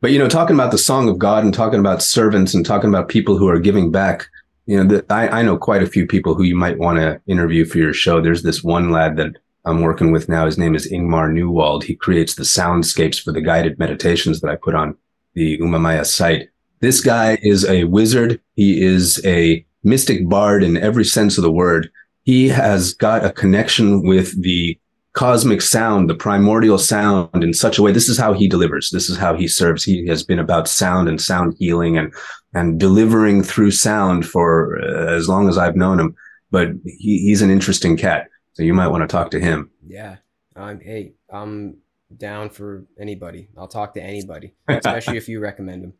But 0.00 0.10
you 0.10 0.18
know, 0.18 0.28
talking 0.28 0.56
about 0.56 0.72
the 0.72 0.78
song 0.78 1.08
of 1.08 1.18
God 1.18 1.44
and 1.44 1.54
talking 1.54 1.78
about 1.78 2.02
servants 2.02 2.52
and 2.52 2.66
talking 2.66 2.88
about 2.88 3.08
people 3.08 3.38
who 3.38 3.46
are 3.48 3.60
giving 3.60 3.92
back, 3.92 4.28
you 4.68 4.76
know, 4.76 4.84
the, 4.84 5.12
I, 5.12 5.40
I 5.40 5.42
know 5.42 5.56
quite 5.56 5.82
a 5.82 5.86
few 5.86 6.06
people 6.06 6.34
who 6.34 6.42
you 6.42 6.54
might 6.54 6.78
want 6.78 6.98
to 6.98 7.18
interview 7.26 7.64
for 7.64 7.78
your 7.78 7.94
show. 7.94 8.20
There's 8.20 8.42
this 8.42 8.62
one 8.62 8.90
lad 8.90 9.16
that 9.16 9.36
I'm 9.64 9.80
working 9.80 10.12
with 10.12 10.28
now. 10.28 10.44
His 10.44 10.58
name 10.58 10.74
is 10.74 10.92
Ingmar 10.92 11.32
Newwald. 11.32 11.84
He 11.84 11.96
creates 11.96 12.34
the 12.34 12.42
soundscapes 12.42 13.18
for 13.18 13.32
the 13.32 13.40
guided 13.40 13.78
meditations 13.78 14.42
that 14.42 14.50
I 14.50 14.56
put 14.56 14.74
on 14.74 14.94
the 15.32 15.58
Umamaya 15.58 16.04
site. 16.04 16.50
This 16.80 17.00
guy 17.00 17.38
is 17.40 17.64
a 17.64 17.84
wizard. 17.84 18.42
He 18.56 18.82
is 18.82 19.24
a 19.24 19.64
mystic 19.84 20.28
bard 20.28 20.62
in 20.62 20.76
every 20.76 21.04
sense 21.04 21.38
of 21.38 21.42
the 21.42 21.50
word. 21.50 21.90
He 22.24 22.48
has 22.48 22.92
got 22.92 23.24
a 23.24 23.32
connection 23.32 24.02
with 24.02 24.42
the 24.42 24.78
cosmic 25.18 25.60
sound, 25.60 26.08
the 26.08 26.14
primordial 26.14 26.78
sound 26.78 27.42
in 27.42 27.52
such 27.52 27.76
a 27.76 27.82
way. 27.82 27.90
This 27.90 28.08
is 28.08 28.16
how 28.16 28.32
he 28.32 28.46
delivers. 28.46 28.90
This 28.90 29.10
is 29.10 29.18
how 29.18 29.34
he 29.34 29.48
serves. 29.48 29.82
He 29.82 30.06
has 30.06 30.22
been 30.22 30.38
about 30.38 30.68
sound 30.68 31.08
and 31.08 31.20
sound 31.20 31.56
healing 31.58 31.98
and, 31.98 32.14
and 32.54 32.78
delivering 32.78 33.42
through 33.42 33.72
sound 33.72 34.24
for 34.24 34.78
uh, 34.80 35.12
as 35.12 35.28
long 35.28 35.48
as 35.48 35.58
I've 35.58 35.74
known 35.74 35.98
him. 35.98 36.14
But 36.52 36.68
he, 36.84 37.18
he's 37.18 37.42
an 37.42 37.50
interesting 37.50 37.96
cat. 37.96 38.28
So 38.52 38.62
you 38.62 38.72
might 38.72 38.86
want 38.88 39.02
to 39.02 39.08
talk 39.08 39.32
to 39.32 39.40
him. 39.40 39.72
Yeah. 39.84 40.18
Um, 40.54 40.78
hey, 40.78 41.14
I'm 41.28 41.78
down 42.16 42.48
for 42.48 42.84
anybody. 42.96 43.48
I'll 43.58 43.66
talk 43.66 43.94
to 43.94 44.00
anybody, 44.00 44.54
especially 44.68 45.16
if 45.16 45.28
you 45.28 45.40
recommend 45.40 45.82
him. 45.82 45.94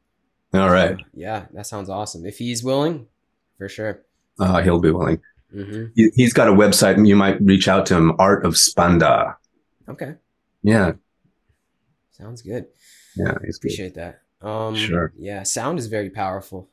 All 0.55 0.71
right. 0.71 0.97
So, 0.97 1.05
yeah, 1.12 1.47
that 1.55 1.66
sounds 1.66 1.91
awesome. 1.91 2.25
If 2.25 2.39
he's 2.39 2.62
willing, 2.62 3.09
for 3.57 3.69
sure. 3.69 4.05
Uh, 4.39 4.62
he'll 4.62 4.79
be 4.79 4.93
willing. 4.93 5.21
Hmm 5.53 5.86
He, 5.94 6.11
he's 6.14 6.32
got 6.32 6.49
a 6.49 6.53
website 6.53 6.94
and 6.94 7.07
you 7.09 7.16
might 7.16 7.40
reach 7.40 7.68
out 7.68 7.86
to 7.86 7.96
him, 7.96 8.14
Art 8.18 8.44
of 8.44 8.55
Spanda. 8.55 9.36
Okay. 9.88 10.14
Yeah. 10.62 10.92
Sounds 12.11 12.42
good. 12.42 12.66
Yeah. 13.16 13.34
He's 13.44 13.59
good. 13.59 13.68
Appreciate 13.68 13.94
that. 13.94 14.22
Um, 14.42 14.76
Sure. 14.76 15.12
Yeah, 15.18 15.42
sound 15.42 15.78
is 15.78 15.86
very 15.86 16.11
powerful. 16.11 16.68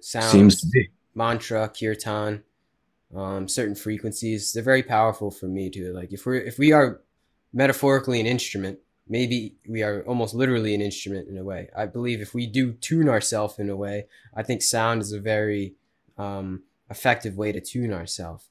Sound, 0.00 0.24
Seems 0.24 0.60
to 0.60 0.66
be. 0.68 0.90
mantra, 1.14 1.68
kirtan, 1.68 2.42
um, 3.14 3.46
certain 3.48 3.74
frequencies. 3.74 4.52
They're 4.52 4.62
very 4.62 4.82
powerful 4.82 5.30
for 5.30 5.46
me 5.46 5.70
too. 5.70 5.92
Like 5.92 6.12
if 6.12 6.26
we're 6.26 6.36
if 6.36 6.58
we 6.58 6.72
are 6.72 7.00
metaphorically 7.52 8.18
an 8.18 8.26
instrument, 8.26 8.78
maybe 9.08 9.56
we 9.68 9.82
are 9.82 10.02
almost 10.02 10.34
literally 10.34 10.74
an 10.74 10.80
instrument 10.80 11.28
in 11.28 11.36
a 11.38 11.44
way. 11.44 11.68
I 11.76 11.86
believe 11.86 12.20
if 12.20 12.34
we 12.34 12.46
do 12.46 12.72
tune 12.72 13.08
ourselves 13.08 13.58
in 13.58 13.68
a 13.68 13.76
way, 13.76 14.06
I 14.34 14.42
think 14.42 14.62
sound 14.62 15.02
is 15.02 15.12
a 15.12 15.20
very 15.20 15.74
um, 16.18 16.62
effective 16.92 17.34
way 17.42 17.50
to 17.56 17.60
tune 17.60 17.92
ourselves. 17.92 18.42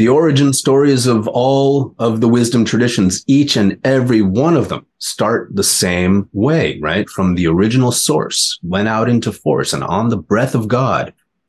the 0.00 0.08
origin 0.20 0.52
stories 0.52 1.06
of 1.06 1.26
all 1.28 1.94
of 1.98 2.20
the 2.20 2.28
wisdom 2.38 2.62
traditions, 2.64 3.24
each 3.26 3.56
and 3.56 3.70
every 3.84 4.20
one 4.20 4.54
of 4.60 4.68
them 4.68 4.84
start 4.98 5.42
the 5.60 5.68
same 5.84 6.14
way, 6.46 6.64
right? 6.88 7.08
From 7.16 7.28
the 7.34 7.46
original 7.54 7.90
source, 7.90 8.38
went 8.62 8.88
out 8.96 9.08
into 9.08 9.32
force 9.32 9.72
and 9.72 9.82
on 9.84 10.04
the 10.10 10.22
breath 10.32 10.54
of 10.54 10.68
God 10.68 11.04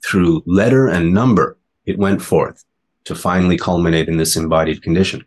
through 0.05 0.41
letter 0.45 0.87
and 0.87 1.13
number, 1.13 1.57
it 1.85 1.97
went 2.05 2.21
forth 2.21 2.63
to 3.07 3.13
finally 3.13 3.57
culminate 3.57 4.07
in 4.07 4.15
this 4.17 4.37
embodied 4.37 4.81
condition. 4.87 5.19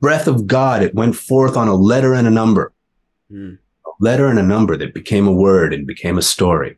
Breath 0.00 0.26
of 0.26 0.48
God, 0.48 0.82
it 0.82 0.94
went 1.00 1.14
forth 1.14 1.56
on 1.56 1.68
a 1.68 1.74
letter 1.92 2.12
and 2.18 2.26
a 2.26 2.36
number, 2.42 2.72
Mm. 3.32 3.58
a 3.86 3.90
letter 4.08 4.26
and 4.26 4.40
a 4.40 4.50
number 4.54 4.74
that 4.76 4.92
became 5.00 5.26
a 5.28 5.38
word 5.46 5.72
and 5.72 5.86
became 5.86 6.18
a 6.18 6.22
story. 6.34 6.72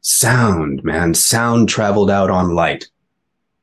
Sound, 0.00 0.82
man, 0.82 1.12
sound 1.12 1.68
traveled 1.68 2.10
out 2.10 2.30
on 2.30 2.54
light. 2.54 2.86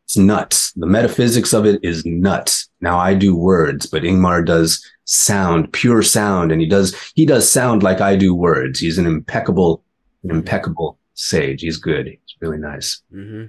It's 0.08 0.16
nuts. 0.16 0.72
The 0.78 0.88
metaphysics 0.88 1.52
of 1.52 1.66
it 1.66 1.84
is 1.84 2.06
nuts. 2.06 2.70
Now 2.80 2.98
I 2.98 3.14
do 3.14 3.36
words, 3.36 3.86
but 3.88 4.04
Ingmar 4.04 4.46
does 4.46 4.82
sound, 5.04 5.74
pure 5.74 6.02
sound, 6.02 6.50
and 6.50 6.62
he 6.62 6.68
does 6.68 6.96
he 7.14 7.26
does 7.26 7.52
sound 7.52 7.84
like 7.84 8.00
I 8.00 8.16
do 8.16 8.34
words. 8.34 8.80
He's 8.80 8.98
an 8.98 9.06
impeccable, 9.06 9.84
an 10.24 10.32
impeccable 10.32 10.98
sage. 11.16 11.60
He's 11.60 11.76
good. 11.76 12.08
He's 12.08 12.38
really 12.40 12.58
nice. 12.58 13.02
Mm-hmm. 13.14 13.48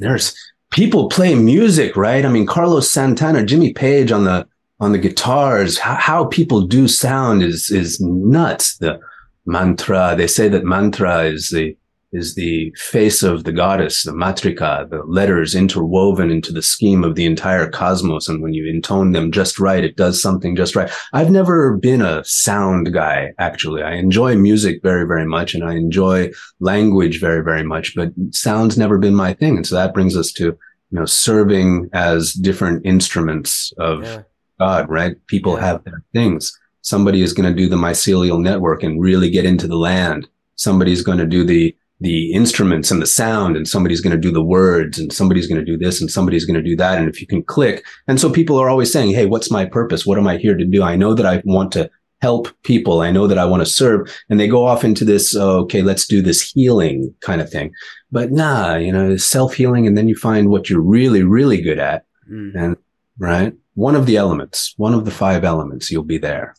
There's 0.00 0.34
people 0.72 1.08
play 1.08 1.36
music, 1.36 1.96
right? 1.96 2.24
I 2.24 2.28
mean, 2.28 2.46
Carlos 2.46 2.90
Santana, 2.90 3.44
Jimmy 3.44 3.72
Page 3.72 4.10
on 4.10 4.24
the 4.24 4.48
on 4.80 4.90
the 4.90 4.98
guitars. 4.98 5.78
How, 5.78 5.94
how 5.94 6.24
people 6.24 6.62
do 6.62 6.88
sound 6.88 7.44
is 7.44 7.70
is 7.70 8.00
nuts. 8.00 8.78
The 8.78 8.98
mantra. 9.46 10.16
They 10.16 10.26
say 10.26 10.48
that 10.48 10.64
mantra 10.64 11.22
is 11.22 11.50
the 11.50 11.76
is 12.12 12.34
the 12.34 12.72
face 12.76 13.22
of 13.22 13.44
the 13.44 13.52
goddess, 13.52 14.02
the 14.02 14.12
matrika, 14.12 14.88
the 14.90 15.02
letters 15.06 15.54
interwoven 15.54 16.30
into 16.30 16.52
the 16.52 16.62
scheme 16.62 17.02
of 17.04 17.14
the 17.14 17.24
entire 17.24 17.68
cosmos. 17.68 18.28
And 18.28 18.42
when 18.42 18.52
you 18.52 18.68
intone 18.68 19.12
them 19.12 19.32
just 19.32 19.58
right, 19.58 19.82
it 19.82 19.96
does 19.96 20.20
something 20.20 20.54
just 20.54 20.76
right. 20.76 20.90
I've 21.14 21.30
never 21.30 21.76
been 21.78 22.02
a 22.02 22.22
sound 22.24 22.92
guy, 22.92 23.32
actually. 23.38 23.82
I 23.82 23.94
enjoy 23.94 24.36
music 24.36 24.80
very, 24.82 25.06
very 25.06 25.24
much 25.24 25.54
and 25.54 25.64
I 25.64 25.74
enjoy 25.74 26.30
language 26.60 27.18
very, 27.20 27.42
very 27.42 27.62
much, 27.64 27.94
but 27.96 28.12
sound's 28.30 28.76
never 28.76 28.98
been 28.98 29.14
my 29.14 29.32
thing. 29.32 29.56
And 29.56 29.66
so 29.66 29.74
that 29.76 29.94
brings 29.94 30.14
us 30.16 30.32
to, 30.32 30.44
you 30.44 30.58
know, 30.90 31.06
serving 31.06 31.88
as 31.94 32.34
different 32.34 32.84
instruments 32.84 33.72
of 33.78 34.02
Yeah. 34.02 34.22
God, 34.60 34.88
right? 34.90 35.16
People 35.28 35.54
Yeah. 35.54 35.60
have 35.66 35.84
their 35.84 36.04
things. 36.12 36.52
Somebody 36.82 37.22
is 37.22 37.32
going 37.32 37.48
to 37.48 37.56
do 37.56 37.68
the 37.68 37.76
mycelial 37.76 38.40
network 38.40 38.82
and 38.82 39.00
really 39.00 39.30
get 39.30 39.46
into 39.46 39.66
the 39.66 39.76
land. 39.78 40.28
Somebody's 40.56 41.02
going 41.02 41.18
to 41.18 41.26
do 41.26 41.42
the 41.44 41.74
the 42.02 42.32
instruments 42.32 42.90
and 42.90 43.00
the 43.00 43.06
sound, 43.06 43.56
and 43.56 43.66
somebody's 43.68 44.00
going 44.00 44.14
to 44.14 44.26
do 44.28 44.32
the 44.32 44.42
words, 44.42 44.98
and 44.98 45.12
somebody's 45.12 45.46
going 45.46 45.64
to 45.64 45.72
do 45.72 45.78
this, 45.78 46.00
and 46.00 46.10
somebody's 46.10 46.44
going 46.44 46.62
to 46.62 46.70
do 46.70 46.76
that. 46.76 46.98
And 46.98 47.08
if 47.08 47.20
you 47.20 47.26
can 47.26 47.42
click, 47.42 47.84
and 48.08 48.20
so 48.20 48.28
people 48.30 48.58
are 48.58 48.68
always 48.68 48.92
saying, 48.92 49.12
"Hey, 49.12 49.26
what's 49.26 49.50
my 49.50 49.64
purpose? 49.64 50.04
What 50.04 50.18
am 50.18 50.26
I 50.26 50.36
here 50.36 50.56
to 50.56 50.64
do? 50.64 50.82
I 50.82 50.96
know 50.96 51.14
that 51.14 51.26
I 51.26 51.42
want 51.44 51.70
to 51.72 51.88
help 52.20 52.48
people. 52.62 53.00
I 53.00 53.12
know 53.12 53.26
that 53.28 53.38
I 53.38 53.44
want 53.44 53.62
to 53.62 53.72
serve." 53.82 54.00
And 54.28 54.40
they 54.40 54.48
go 54.48 54.66
off 54.66 54.84
into 54.84 55.04
this, 55.04 55.36
oh, 55.36 55.60
"Okay, 55.60 55.82
let's 55.82 56.06
do 56.06 56.20
this 56.22 56.50
healing 56.50 57.14
kind 57.20 57.40
of 57.40 57.48
thing." 57.48 57.70
But 58.10 58.32
nah, 58.32 58.74
you 58.76 58.92
know, 58.92 59.16
self 59.16 59.54
healing, 59.54 59.86
and 59.86 59.96
then 59.96 60.08
you 60.08 60.16
find 60.16 60.48
what 60.48 60.68
you're 60.68 60.80
really, 60.80 61.22
really 61.22 61.60
good 61.62 61.78
at, 61.78 62.04
Mm. 62.30 62.52
and 62.56 62.76
right, 63.18 63.52
one 63.74 63.94
of 63.94 64.06
the 64.06 64.16
elements, 64.16 64.74
one 64.76 64.94
of 64.94 65.04
the 65.04 65.10
five 65.10 65.44
elements, 65.44 65.90
you'll 65.90 66.02
be 66.02 66.18
there. 66.18 66.54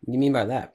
What 0.00 0.12
do 0.12 0.12
you 0.12 0.18
mean 0.18 0.32
by 0.32 0.46
that? 0.46 0.74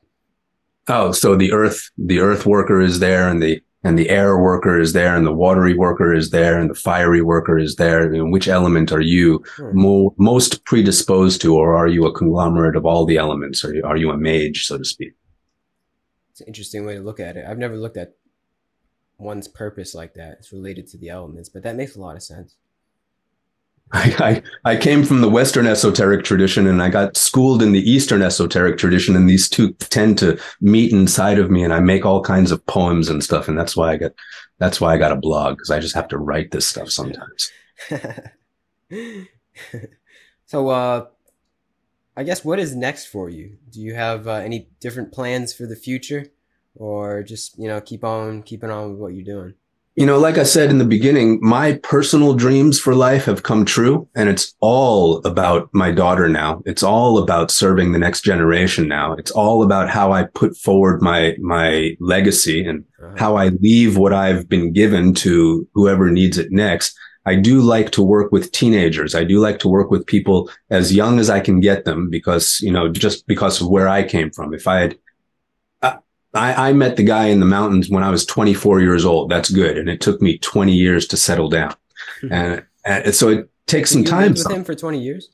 Oh, 0.88 1.12
so 1.12 1.36
the 1.36 1.52
earth, 1.52 1.90
the 1.98 2.20
earth 2.20 2.46
worker 2.46 2.80
is 2.82 3.00
there 3.00 3.28
and 3.28 3.42
the, 3.42 3.62
and 3.84 3.98
the 3.98 4.10
air 4.10 4.38
worker 4.38 4.80
is 4.80 4.94
there 4.94 5.16
and 5.16 5.26
the 5.26 5.34
watery 5.34 5.76
worker 5.76 6.14
is 6.14 6.30
there 6.32 6.60
and 6.60 6.70
the 6.70 6.76
fiery 6.76 7.22
worker 7.22 7.58
is 7.58 7.76
there. 7.76 8.12
And 8.14 8.32
which 8.32 8.48
element 8.48 8.92
are 8.92 9.02
you 9.02 9.44
Hmm. 9.58 9.70
mo- 9.74 10.16
most 10.18 10.64
predisposed 10.66 11.42
to, 11.42 11.56
or 11.56 11.76
are 11.76 11.88
you 11.88 12.06
a 12.06 12.14
conglomerate 12.14 12.76
of 12.76 12.86
all 12.86 13.06
the 13.06 13.18
elements? 13.18 13.64
Or 13.64 13.74
are 13.86 13.98
you 13.98 14.12
a 14.12 14.18
mage, 14.18 14.66
so 14.66 14.78
to 14.78 14.86
speak? 14.86 15.14
It's 16.32 16.42
an 16.42 16.48
interesting 16.48 16.86
way 16.86 16.96
to 16.96 17.02
look 17.02 17.20
at 17.20 17.38
it. 17.38 17.46
I've 17.48 17.58
never 17.58 17.78
looked 17.78 17.98
at 17.98 18.16
one's 19.18 19.48
purpose 19.48 19.96
like 19.96 20.14
that. 20.16 20.34
It's 20.40 20.52
related 20.52 20.88
to 20.90 20.98
the 20.98 21.10
elements, 21.10 21.50
but 21.50 21.64
that 21.64 21.76
makes 21.76 21.96
a 21.96 22.02
lot 22.02 22.16
of 22.16 22.24
sense. 22.24 22.58
I, 23.96 24.44
I, 24.66 24.74
I 24.74 24.76
came 24.76 25.06
from 25.06 25.22
the 25.22 25.30
Western 25.30 25.68
esoteric 25.68 26.26
tradition 26.26 26.68
and 26.68 26.84
I 26.84 26.90
got 26.90 27.16
schooled 27.16 27.64
in 27.64 27.72
the 27.72 27.90
Eastern 27.90 28.22
esoteric 28.22 28.78
tradition. 28.78 29.16
And 29.16 29.30
these 29.30 29.48
two 29.48 29.72
tend 29.74 30.18
to 30.18 30.38
meet 30.60 30.92
inside 30.92 31.40
of 31.40 31.50
me 31.50 31.64
and 31.64 31.74
I 31.74 31.80
make 31.80 32.06
all 32.06 32.22
kinds 32.22 32.52
of 32.52 32.66
poems 32.66 33.08
and 33.08 33.24
stuff. 33.24 33.48
And 33.48 33.58
that's 33.58 33.78
why 33.78 33.94
I 33.94 33.98
got, 33.98 34.12
that's 34.60 34.82
why 34.82 34.94
I 34.94 34.98
got 34.98 35.14
a 35.14 35.16
blog 35.16 35.58
because 35.58 35.72
I 35.72 35.80
just 35.80 35.96
have 35.96 36.10
to 36.10 36.18
write 36.18 36.52
this 36.52 36.68
stuff 36.68 36.90
sometimes. 36.90 37.52
so, 40.46 40.68
uh, 40.68 41.06
I 42.18 42.24
guess 42.24 42.46
what 42.46 42.60
is 42.60 42.76
next 42.76 43.08
for 43.08 43.30
you? 43.30 43.58
Do 43.70 43.82
you 43.82 43.94
have 43.96 44.28
uh, 44.28 44.36
any 44.36 44.70
different 44.80 45.12
plans 45.12 45.54
for 45.54 45.66
the 45.66 45.76
future, 45.76 46.28
or 46.74 47.24
just 47.24 47.60
you 47.60 47.68
know 47.68 47.82
keep 47.82 48.06
on 48.06 48.42
keeping 48.42 48.70
on 48.70 48.92
with 48.92 49.00
what 49.00 49.14
you're 49.14 49.26
doing? 49.26 49.56
You 49.96 50.06
know, 50.06 50.20
like 50.20 50.38
I 50.38 50.44
said 50.44 50.70
in 50.70 50.78
the 50.78 50.84
beginning, 50.84 51.40
my 51.42 51.80
personal 51.82 52.34
dreams 52.34 52.78
for 52.78 52.94
life 52.94 53.24
have 53.26 53.44
come 53.44 53.64
true 53.64 54.10
and 54.14 54.28
it's 54.28 54.54
all 54.60 55.26
about 55.26 55.70
my 55.72 55.90
daughter 55.90 56.28
now. 56.28 56.62
It's 56.66 56.84
all 56.84 57.18
about 57.18 57.50
serving 57.50 57.94
the 57.94 58.00
next 58.00 58.22
generation 58.22 58.90
now. 58.90 59.14
It's 59.14 59.32
all 59.32 59.64
about 59.64 59.90
how 59.90 60.12
I 60.12 60.24
put 60.24 60.58
forward 60.58 61.02
my, 61.02 61.38
my 61.40 61.96
legacy 62.02 62.66
and 62.68 62.84
how 63.16 63.38
I 63.38 63.50
leave 63.62 63.96
what 63.96 64.12
I've 64.12 64.50
been 64.50 64.74
given 64.74 65.14
to 65.16 65.66
whoever 65.74 66.12
needs 66.12 66.38
it 66.38 66.52
next. 66.52 66.94
I 67.26 67.36
do 67.36 67.62
like 67.62 67.92
to 67.92 68.04
work 68.04 68.34
with 68.34 68.52
teenagers. 68.52 69.16
I 69.16 69.24
do 69.24 69.40
like 69.40 69.60
to 69.60 69.70
work 69.70 69.92
with 69.92 70.06
people 70.06 70.50
as 70.70 70.94
young 70.94 71.20
as 71.20 71.30
I 71.30 71.40
can 71.40 71.62
get 71.62 71.86
them 71.86 72.10
because, 72.10 72.60
you 72.62 72.72
know, 72.72 72.92
just 72.92 73.26
because 73.28 73.62
of 73.62 73.70
where 73.70 73.88
I 73.88 74.04
came 74.04 74.30
from. 74.30 74.54
If 74.54 74.68
I 74.68 74.82
had, 74.82 74.98
I, 76.36 76.70
I 76.70 76.74
met 76.74 76.96
the 76.98 77.04
guy 77.04 77.26
in 77.28 77.40
the 77.40 77.46
mountains 77.46 77.90
when 77.90 78.04
I 78.04 78.10
was 78.10 78.26
24 78.26 78.82
years 78.82 79.06
old. 79.06 79.30
That's 79.32 79.50
good. 79.50 79.78
And 79.78 79.90
it 79.90 80.02
took 80.02 80.22
me 80.22 80.38
20 80.40 80.74
years 80.74 81.08
to 81.08 81.18
settle 81.18 81.50
down. 81.50 81.76
and, 82.30 82.64
and 82.86 83.16
so 83.16 83.30
it 83.30 83.50
takes 83.68 83.92
some 83.92 84.02
you 84.02 84.08
time. 84.08 84.34
with 84.34 84.50
him 84.52 84.64
for 84.64 84.76
20 84.76 85.00
years. 85.02 85.30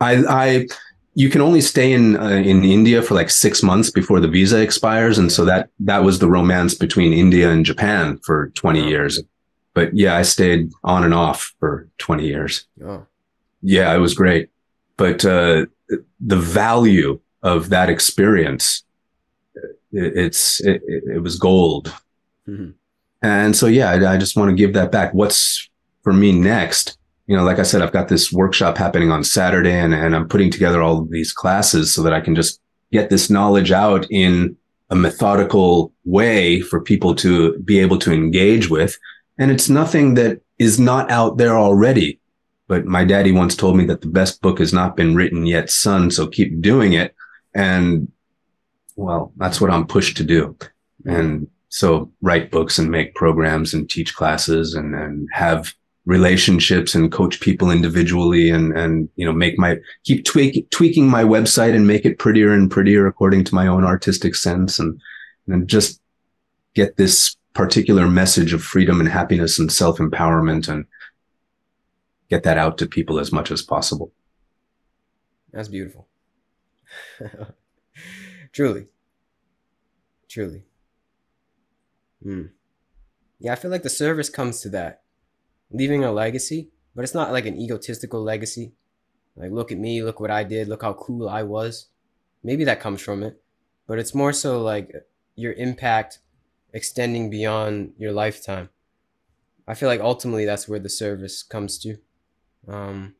I, 0.00 0.24
I, 0.28 0.66
you 1.14 1.28
can 1.28 1.40
only 1.40 1.60
stay 1.60 1.92
in 1.92 2.16
uh, 2.16 2.28
in 2.28 2.64
India 2.64 3.02
for 3.02 3.14
like 3.14 3.28
six 3.30 3.62
months 3.62 3.90
before 3.90 4.20
the 4.20 4.28
visa 4.28 4.60
expires, 4.60 5.18
and 5.18 5.30
so 5.30 5.44
that 5.44 5.68
that 5.80 6.04
was 6.04 6.20
the 6.20 6.28
romance 6.28 6.74
between 6.74 7.12
India 7.12 7.50
and 7.50 7.66
Japan 7.66 8.18
for 8.24 8.50
twenty 8.54 8.80
Wow. 8.82 8.88
years. 8.88 9.20
But 9.74 9.92
yeah, 9.94 10.16
I 10.16 10.22
stayed 10.22 10.70
on 10.84 11.04
and 11.04 11.12
off 11.12 11.52
for 11.58 11.88
twenty 11.98 12.26
years. 12.28 12.64
Oh, 12.82 13.04
Yeah, 13.60 13.92
it 13.94 13.98
was 13.98 14.14
great, 14.14 14.48
but 14.96 15.24
uh, 15.24 15.66
the 16.20 16.36
value 16.38 17.20
of 17.42 17.68
that 17.70 17.90
experience, 17.90 18.84
it, 19.92 20.16
it's 20.16 20.60
it, 20.60 20.82
it 20.86 21.22
was 21.22 21.38
gold. 21.38 21.92
Mhm. 22.48 22.74
And 23.22 23.54
so, 23.54 23.66
yeah, 23.66 23.90
I, 23.90 24.14
I 24.14 24.16
just 24.16 24.36
want 24.36 24.50
to 24.50 24.56
give 24.56 24.72
that 24.74 24.90
back. 24.90 25.12
What's 25.12 25.68
for 26.02 26.12
me 26.12 26.32
next? 26.32 26.96
You 27.26 27.36
know, 27.36 27.44
like 27.44 27.58
I 27.58 27.64
said, 27.64 27.82
I've 27.82 27.92
got 27.92 28.08
this 28.08 28.32
workshop 28.32 28.76
happening 28.76 29.12
on 29.12 29.22
Saturday 29.22 29.72
and, 29.74 29.94
and 29.94 30.16
I'm 30.16 30.26
putting 30.28 30.50
together 30.50 30.82
all 30.82 31.00
of 31.00 31.10
these 31.10 31.32
classes 31.32 31.94
so 31.94 32.02
that 32.02 32.12
I 32.14 32.20
can 32.20 32.34
just 32.34 32.60
get 32.92 33.10
this 33.10 33.30
knowledge 33.30 33.70
out 33.70 34.06
in 34.10 34.56
a 34.88 34.96
methodical 34.96 35.92
way 36.04 36.60
for 36.60 36.80
people 36.80 37.14
to 37.16 37.56
be 37.58 37.78
able 37.78 37.98
to 37.98 38.12
engage 38.12 38.68
with. 38.68 38.98
And 39.38 39.50
it's 39.50 39.68
nothing 39.68 40.14
that 40.14 40.40
is 40.58 40.80
not 40.80 41.10
out 41.10 41.36
there 41.36 41.56
already. 41.56 42.18
But 42.66 42.86
my 42.86 43.04
daddy 43.04 43.32
once 43.32 43.54
told 43.54 43.76
me 43.76 43.84
that 43.86 44.00
the 44.00 44.08
best 44.08 44.40
book 44.42 44.58
has 44.58 44.72
not 44.72 44.96
been 44.96 45.14
written 45.14 45.46
yet, 45.46 45.70
son. 45.70 46.10
So 46.10 46.26
keep 46.26 46.60
doing 46.60 46.94
it. 46.94 47.14
And 47.54 48.10
well, 49.00 49.32
that's 49.36 49.60
what 49.60 49.70
I'm 49.70 49.86
pushed 49.86 50.16
to 50.18 50.24
do. 50.24 50.56
And 51.06 51.48
so 51.70 52.12
write 52.20 52.50
books 52.50 52.78
and 52.78 52.90
make 52.90 53.14
programs 53.14 53.72
and 53.72 53.88
teach 53.88 54.14
classes 54.14 54.74
and, 54.74 54.94
and 54.94 55.26
have 55.32 55.74
relationships 56.04 56.94
and 56.94 57.10
coach 57.10 57.40
people 57.40 57.70
individually 57.70 58.50
and, 58.50 58.76
and, 58.76 59.08
you 59.16 59.24
know, 59.24 59.32
make 59.32 59.58
my, 59.58 59.76
keep 60.04 60.24
tweak, 60.24 60.68
tweaking 60.70 61.08
my 61.08 61.24
website 61.24 61.74
and 61.74 61.86
make 61.86 62.04
it 62.04 62.18
prettier 62.18 62.52
and 62.52 62.70
prettier 62.70 63.06
according 63.06 63.44
to 63.44 63.54
my 63.54 63.66
own 63.66 63.84
artistic 63.84 64.34
sense 64.34 64.78
and, 64.78 65.00
and 65.46 65.66
just 65.66 66.00
get 66.74 66.96
this 66.98 67.36
particular 67.54 68.06
message 68.06 68.52
of 68.52 68.62
freedom 68.62 69.00
and 69.00 69.08
happiness 69.08 69.58
and 69.58 69.72
self 69.72 69.98
empowerment 69.98 70.68
and 70.68 70.84
get 72.28 72.42
that 72.42 72.58
out 72.58 72.76
to 72.78 72.86
people 72.86 73.18
as 73.18 73.32
much 73.32 73.50
as 73.50 73.62
possible. 73.62 74.12
that's 75.52 75.68
beautiful. 75.68 76.06
truly, 78.52 78.86
truly. 80.28 80.64
Hmm. 82.22 82.46
Yeah, 83.38 83.52
I 83.52 83.56
feel 83.56 83.70
like 83.70 83.82
the 83.82 83.88
service 83.88 84.28
comes 84.28 84.60
to 84.60 84.68
that, 84.70 85.02
leaving 85.70 86.04
a 86.04 86.12
legacy, 86.12 86.70
but 86.94 87.02
it's 87.02 87.14
not 87.14 87.32
like 87.32 87.46
an 87.46 87.58
egotistical 87.58 88.22
legacy. 88.22 88.72
Like, 89.36 89.52
look 89.52 89.72
at 89.72 89.78
me, 89.78 90.02
look 90.02 90.20
what 90.20 90.30
I 90.30 90.44
did, 90.44 90.68
look 90.68 90.82
how 90.82 90.92
cool 90.92 91.28
I 91.28 91.42
was. 91.42 91.86
Maybe 92.42 92.64
that 92.64 92.80
comes 92.80 93.00
from 93.00 93.22
it, 93.22 93.40
but 93.86 93.98
it's 93.98 94.14
more 94.14 94.32
so 94.32 94.60
like 94.60 94.92
your 95.34 95.52
impact 95.54 96.18
extending 96.72 97.30
beyond 97.30 97.94
your 97.98 98.12
lifetime. 98.12 98.68
I 99.66 99.74
feel 99.74 99.88
like 99.88 100.00
ultimately 100.00 100.44
that's 100.44 100.68
where 100.68 100.78
the 100.78 100.88
service 100.88 101.42
comes 101.42 101.78
to. 101.78 101.96
Um, 102.68 103.14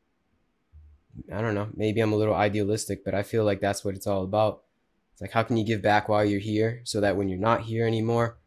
I 1.33 1.41
don't 1.41 1.55
know. 1.55 1.69
Maybe 1.75 2.01
I'm 2.01 2.13
a 2.13 2.17
little 2.17 2.35
idealistic, 2.35 3.05
but 3.05 3.15
I 3.15 3.23
feel 3.23 3.45
like 3.45 3.61
that's 3.61 3.85
what 3.85 3.95
it's 3.95 4.07
all 4.07 4.25
about. 4.25 4.63
It's 5.21 5.29
like 5.29 5.33
how 5.33 5.43
can 5.43 5.59
you 5.59 5.65
give 5.67 5.83
back 5.83 6.09
while 6.09 6.25
you're 6.25 6.41
here, 6.41 6.81
so 6.85 6.99
that 7.03 7.15
when 7.15 7.29
you're 7.29 7.39
not 7.39 7.61
here 7.63 7.87
anymore, 7.87 8.39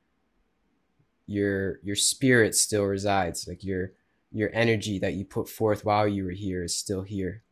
your 1.28 1.78
your 1.84 1.96
spirit 1.96 2.56
still 2.56 2.86
resides. 2.86 3.48
Like 3.48 3.64
your 3.64 3.92
your 4.32 4.50
energy 4.54 4.98
that 4.98 5.14
you 5.14 5.24
put 5.24 5.48
forth 5.48 5.86
while 5.86 6.08
you 6.08 6.24
were 6.26 6.32
here 6.32 6.64
is 6.64 6.76
still 6.76 7.04
here, 7.04 7.44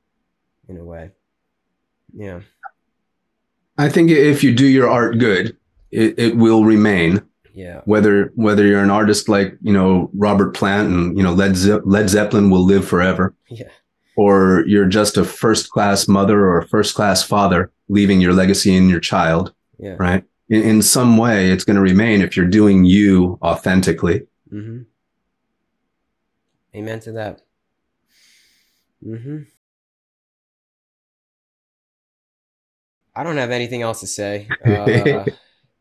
in 0.67 0.75
a 0.77 0.83
way. 0.83 1.11
Yeah. 2.11 2.41
I 3.77 3.89
think 3.89 4.09
if 4.09 4.43
you 4.43 4.55
do 4.55 4.65
your 4.65 4.89
art 4.89 5.19
good, 5.19 5.55
it, 5.91 6.17
it 6.17 6.37
will 6.37 6.65
remain. 6.65 7.21
Yeah. 7.53 7.81
Whether 7.85 8.31
whether 8.33 8.65
you're 8.65 8.81
an 8.83 8.89
artist 8.89 9.29
like 9.29 9.55
you 9.61 9.71
know 9.73 10.09
Robert 10.15 10.55
Plant 10.55 10.89
and 10.91 11.15
you 11.15 11.21
know 11.23 11.33
Led 11.33 11.55
Ze- 11.55 11.81
Led 11.85 12.09
Zeppelin 12.09 12.49
will 12.49 12.65
live 12.65 12.87
forever, 12.87 13.35
Yeah. 13.51 13.69
or 14.15 14.63
you're 14.65 14.87
just 14.87 15.15
a 15.15 15.23
first 15.25 15.69
class 15.69 16.07
mother 16.07 16.39
or 16.47 16.57
a 16.57 16.67
first 16.67 16.95
class 16.95 17.21
father, 17.21 17.71
leaving 17.91 18.21
your 18.21 18.33
legacy 18.33 18.73
in 18.75 18.87
your 18.89 19.01
child, 19.01 19.53
Yeah. 19.77 19.95
right? 19.99 20.23
In, 20.49 20.63
in 20.63 20.81
some 20.81 21.17
way, 21.17 21.51
it's 21.51 21.65
going 21.65 21.75
to 21.75 21.81
remain 21.81 22.21
if 22.21 22.35
you're 22.37 22.47
doing 22.47 22.85
you 22.85 23.37
authentically. 23.41 24.27
Mm-hmm. 24.51 24.83
Amen 26.73 26.99
to 27.01 27.11
that. 27.11 27.41
Mm-hmm. 29.05 29.39
I 33.13 33.23
don't 33.23 33.37
have 33.37 33.51
anything 33.51 33.81
else 33.81 33.99
to 33.99 34.07
say. 34.07 34.47
Uh, 34.65 35.25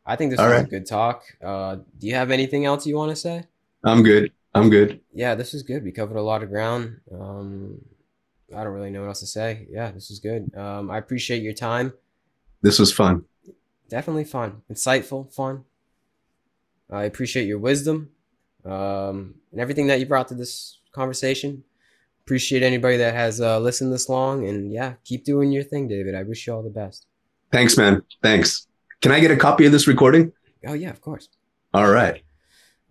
I 0.06 0.16
think 0.16 0.30
this 0.32 0.40
All 0.40 0.48
was 0.48 0.62
a 0.62 0.66
good 0.66 0.86
talk. 0.86 1.22
Uh, 1.44 1.76
do 1.98 2.06
you 2.08 2.14
have 2.14 2.32
anything 2.32 2.64
else 2.64 2.86
you 2.86 2.96
want 2.96 3.10
to 3.10 3.16
say? 3.16 3.44
I'm 3.84 4.02
good. 4.02 4.32
I'm 4.54 4.68
good. 4.68 5.00
Yeah, 5.14 5.36
this 5.36 5.54
is 5.54 5.62
good. 5.62 5.84
We 5.84 5.92
covered 5.92 6.16
a 6.16 6.22
lot 6.22 6.42
of 6.42 6.48
ground. 6.48 7.00
Um, 7.12 7.78
I 8.56 8.64
don't 8.64 8.72
really 8.72 8.90
know 8.90 9.00
what 9.02 9.08
else 9.08 9.20
to 9.20 9.26
say. 9.26 9.66
Yeah, 9.70 9.90
this 9.90 10.08
was 10.08 10.18
good. 10.18 10.54
Um, 10.56 10.90
I 10.90 10.98
appreciate 10.98 11.42
your 11.42 11.52
time. 11.52 11.92
This 12.62 12.78
was 12.78 12.92
fun. 12.92 13.24
Definitely 13.88 14.24
fun, 14.24 14.62
insightful, 14.70 15.32
fun. 15.32 15.64
I 16.90 17.04
appreciate 17.04 17.46
your 17.46 17.58
wisdom 17.58 18.10
um, 18.64 19.34
and 19.52 19.60
everything 19.60 19.86
that 19.88 20.00
you 20.00 20.06
brought 20.06 20.28
to 20.28 20.34
this 20.34 20.78
conversation. 20.92 21.64
Appreciate 22.22 22.62
anybody 22.62 22.96
that 22.98 23.14
has 23.14 23.40
uh, 23.40 23.58
listened 23.58 23.92
this 23.92 24.08
long, 24.08 24.46
and 24.46 24.72
yeah, 24.72 24.94
keep 25.04 25.24
doing 25.24 25.50
your 25.50 25.64
thing, 25.64 25.88
David. 25.88 26.14
I 26.14 26.22
wish 26.22 26.46
you 26.46 26.54
all 26.54 26.62
the 26.62 26.70
best. 26.70 27.06
Thanks, 27.50 27.76
man. 27.76 28.02
Thanks. 28.22 28.68
Can 29.00 29.10
I 29.10 29.18
get 29.20 29.30
a 29.30 29.36
copy 29.36 29.66
of 29.66 29.72
this 29.72 29.88
recording? 29.88 30.32
Oh 30.66 30.74
yeah, 30.74 30.90
of 30.90 31.00
course. 31.00 31.28
All 31.72 31.90
right. 31.90 32.22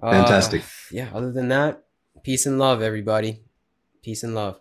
Uh, 0.01 0.11
Fantastic. 0.11 0.63
yeah. 0.91 1.09
Other 1.13 1.31
than 1.31 1.49
that, 1.49 1.83
peace 2.23 2.45
and 2.45 2.57
love, 2.57 2.81
everybody. 2.81 3.41
Peace 4.01 4.23
and 4.23 4.33
love. 4.33 4.59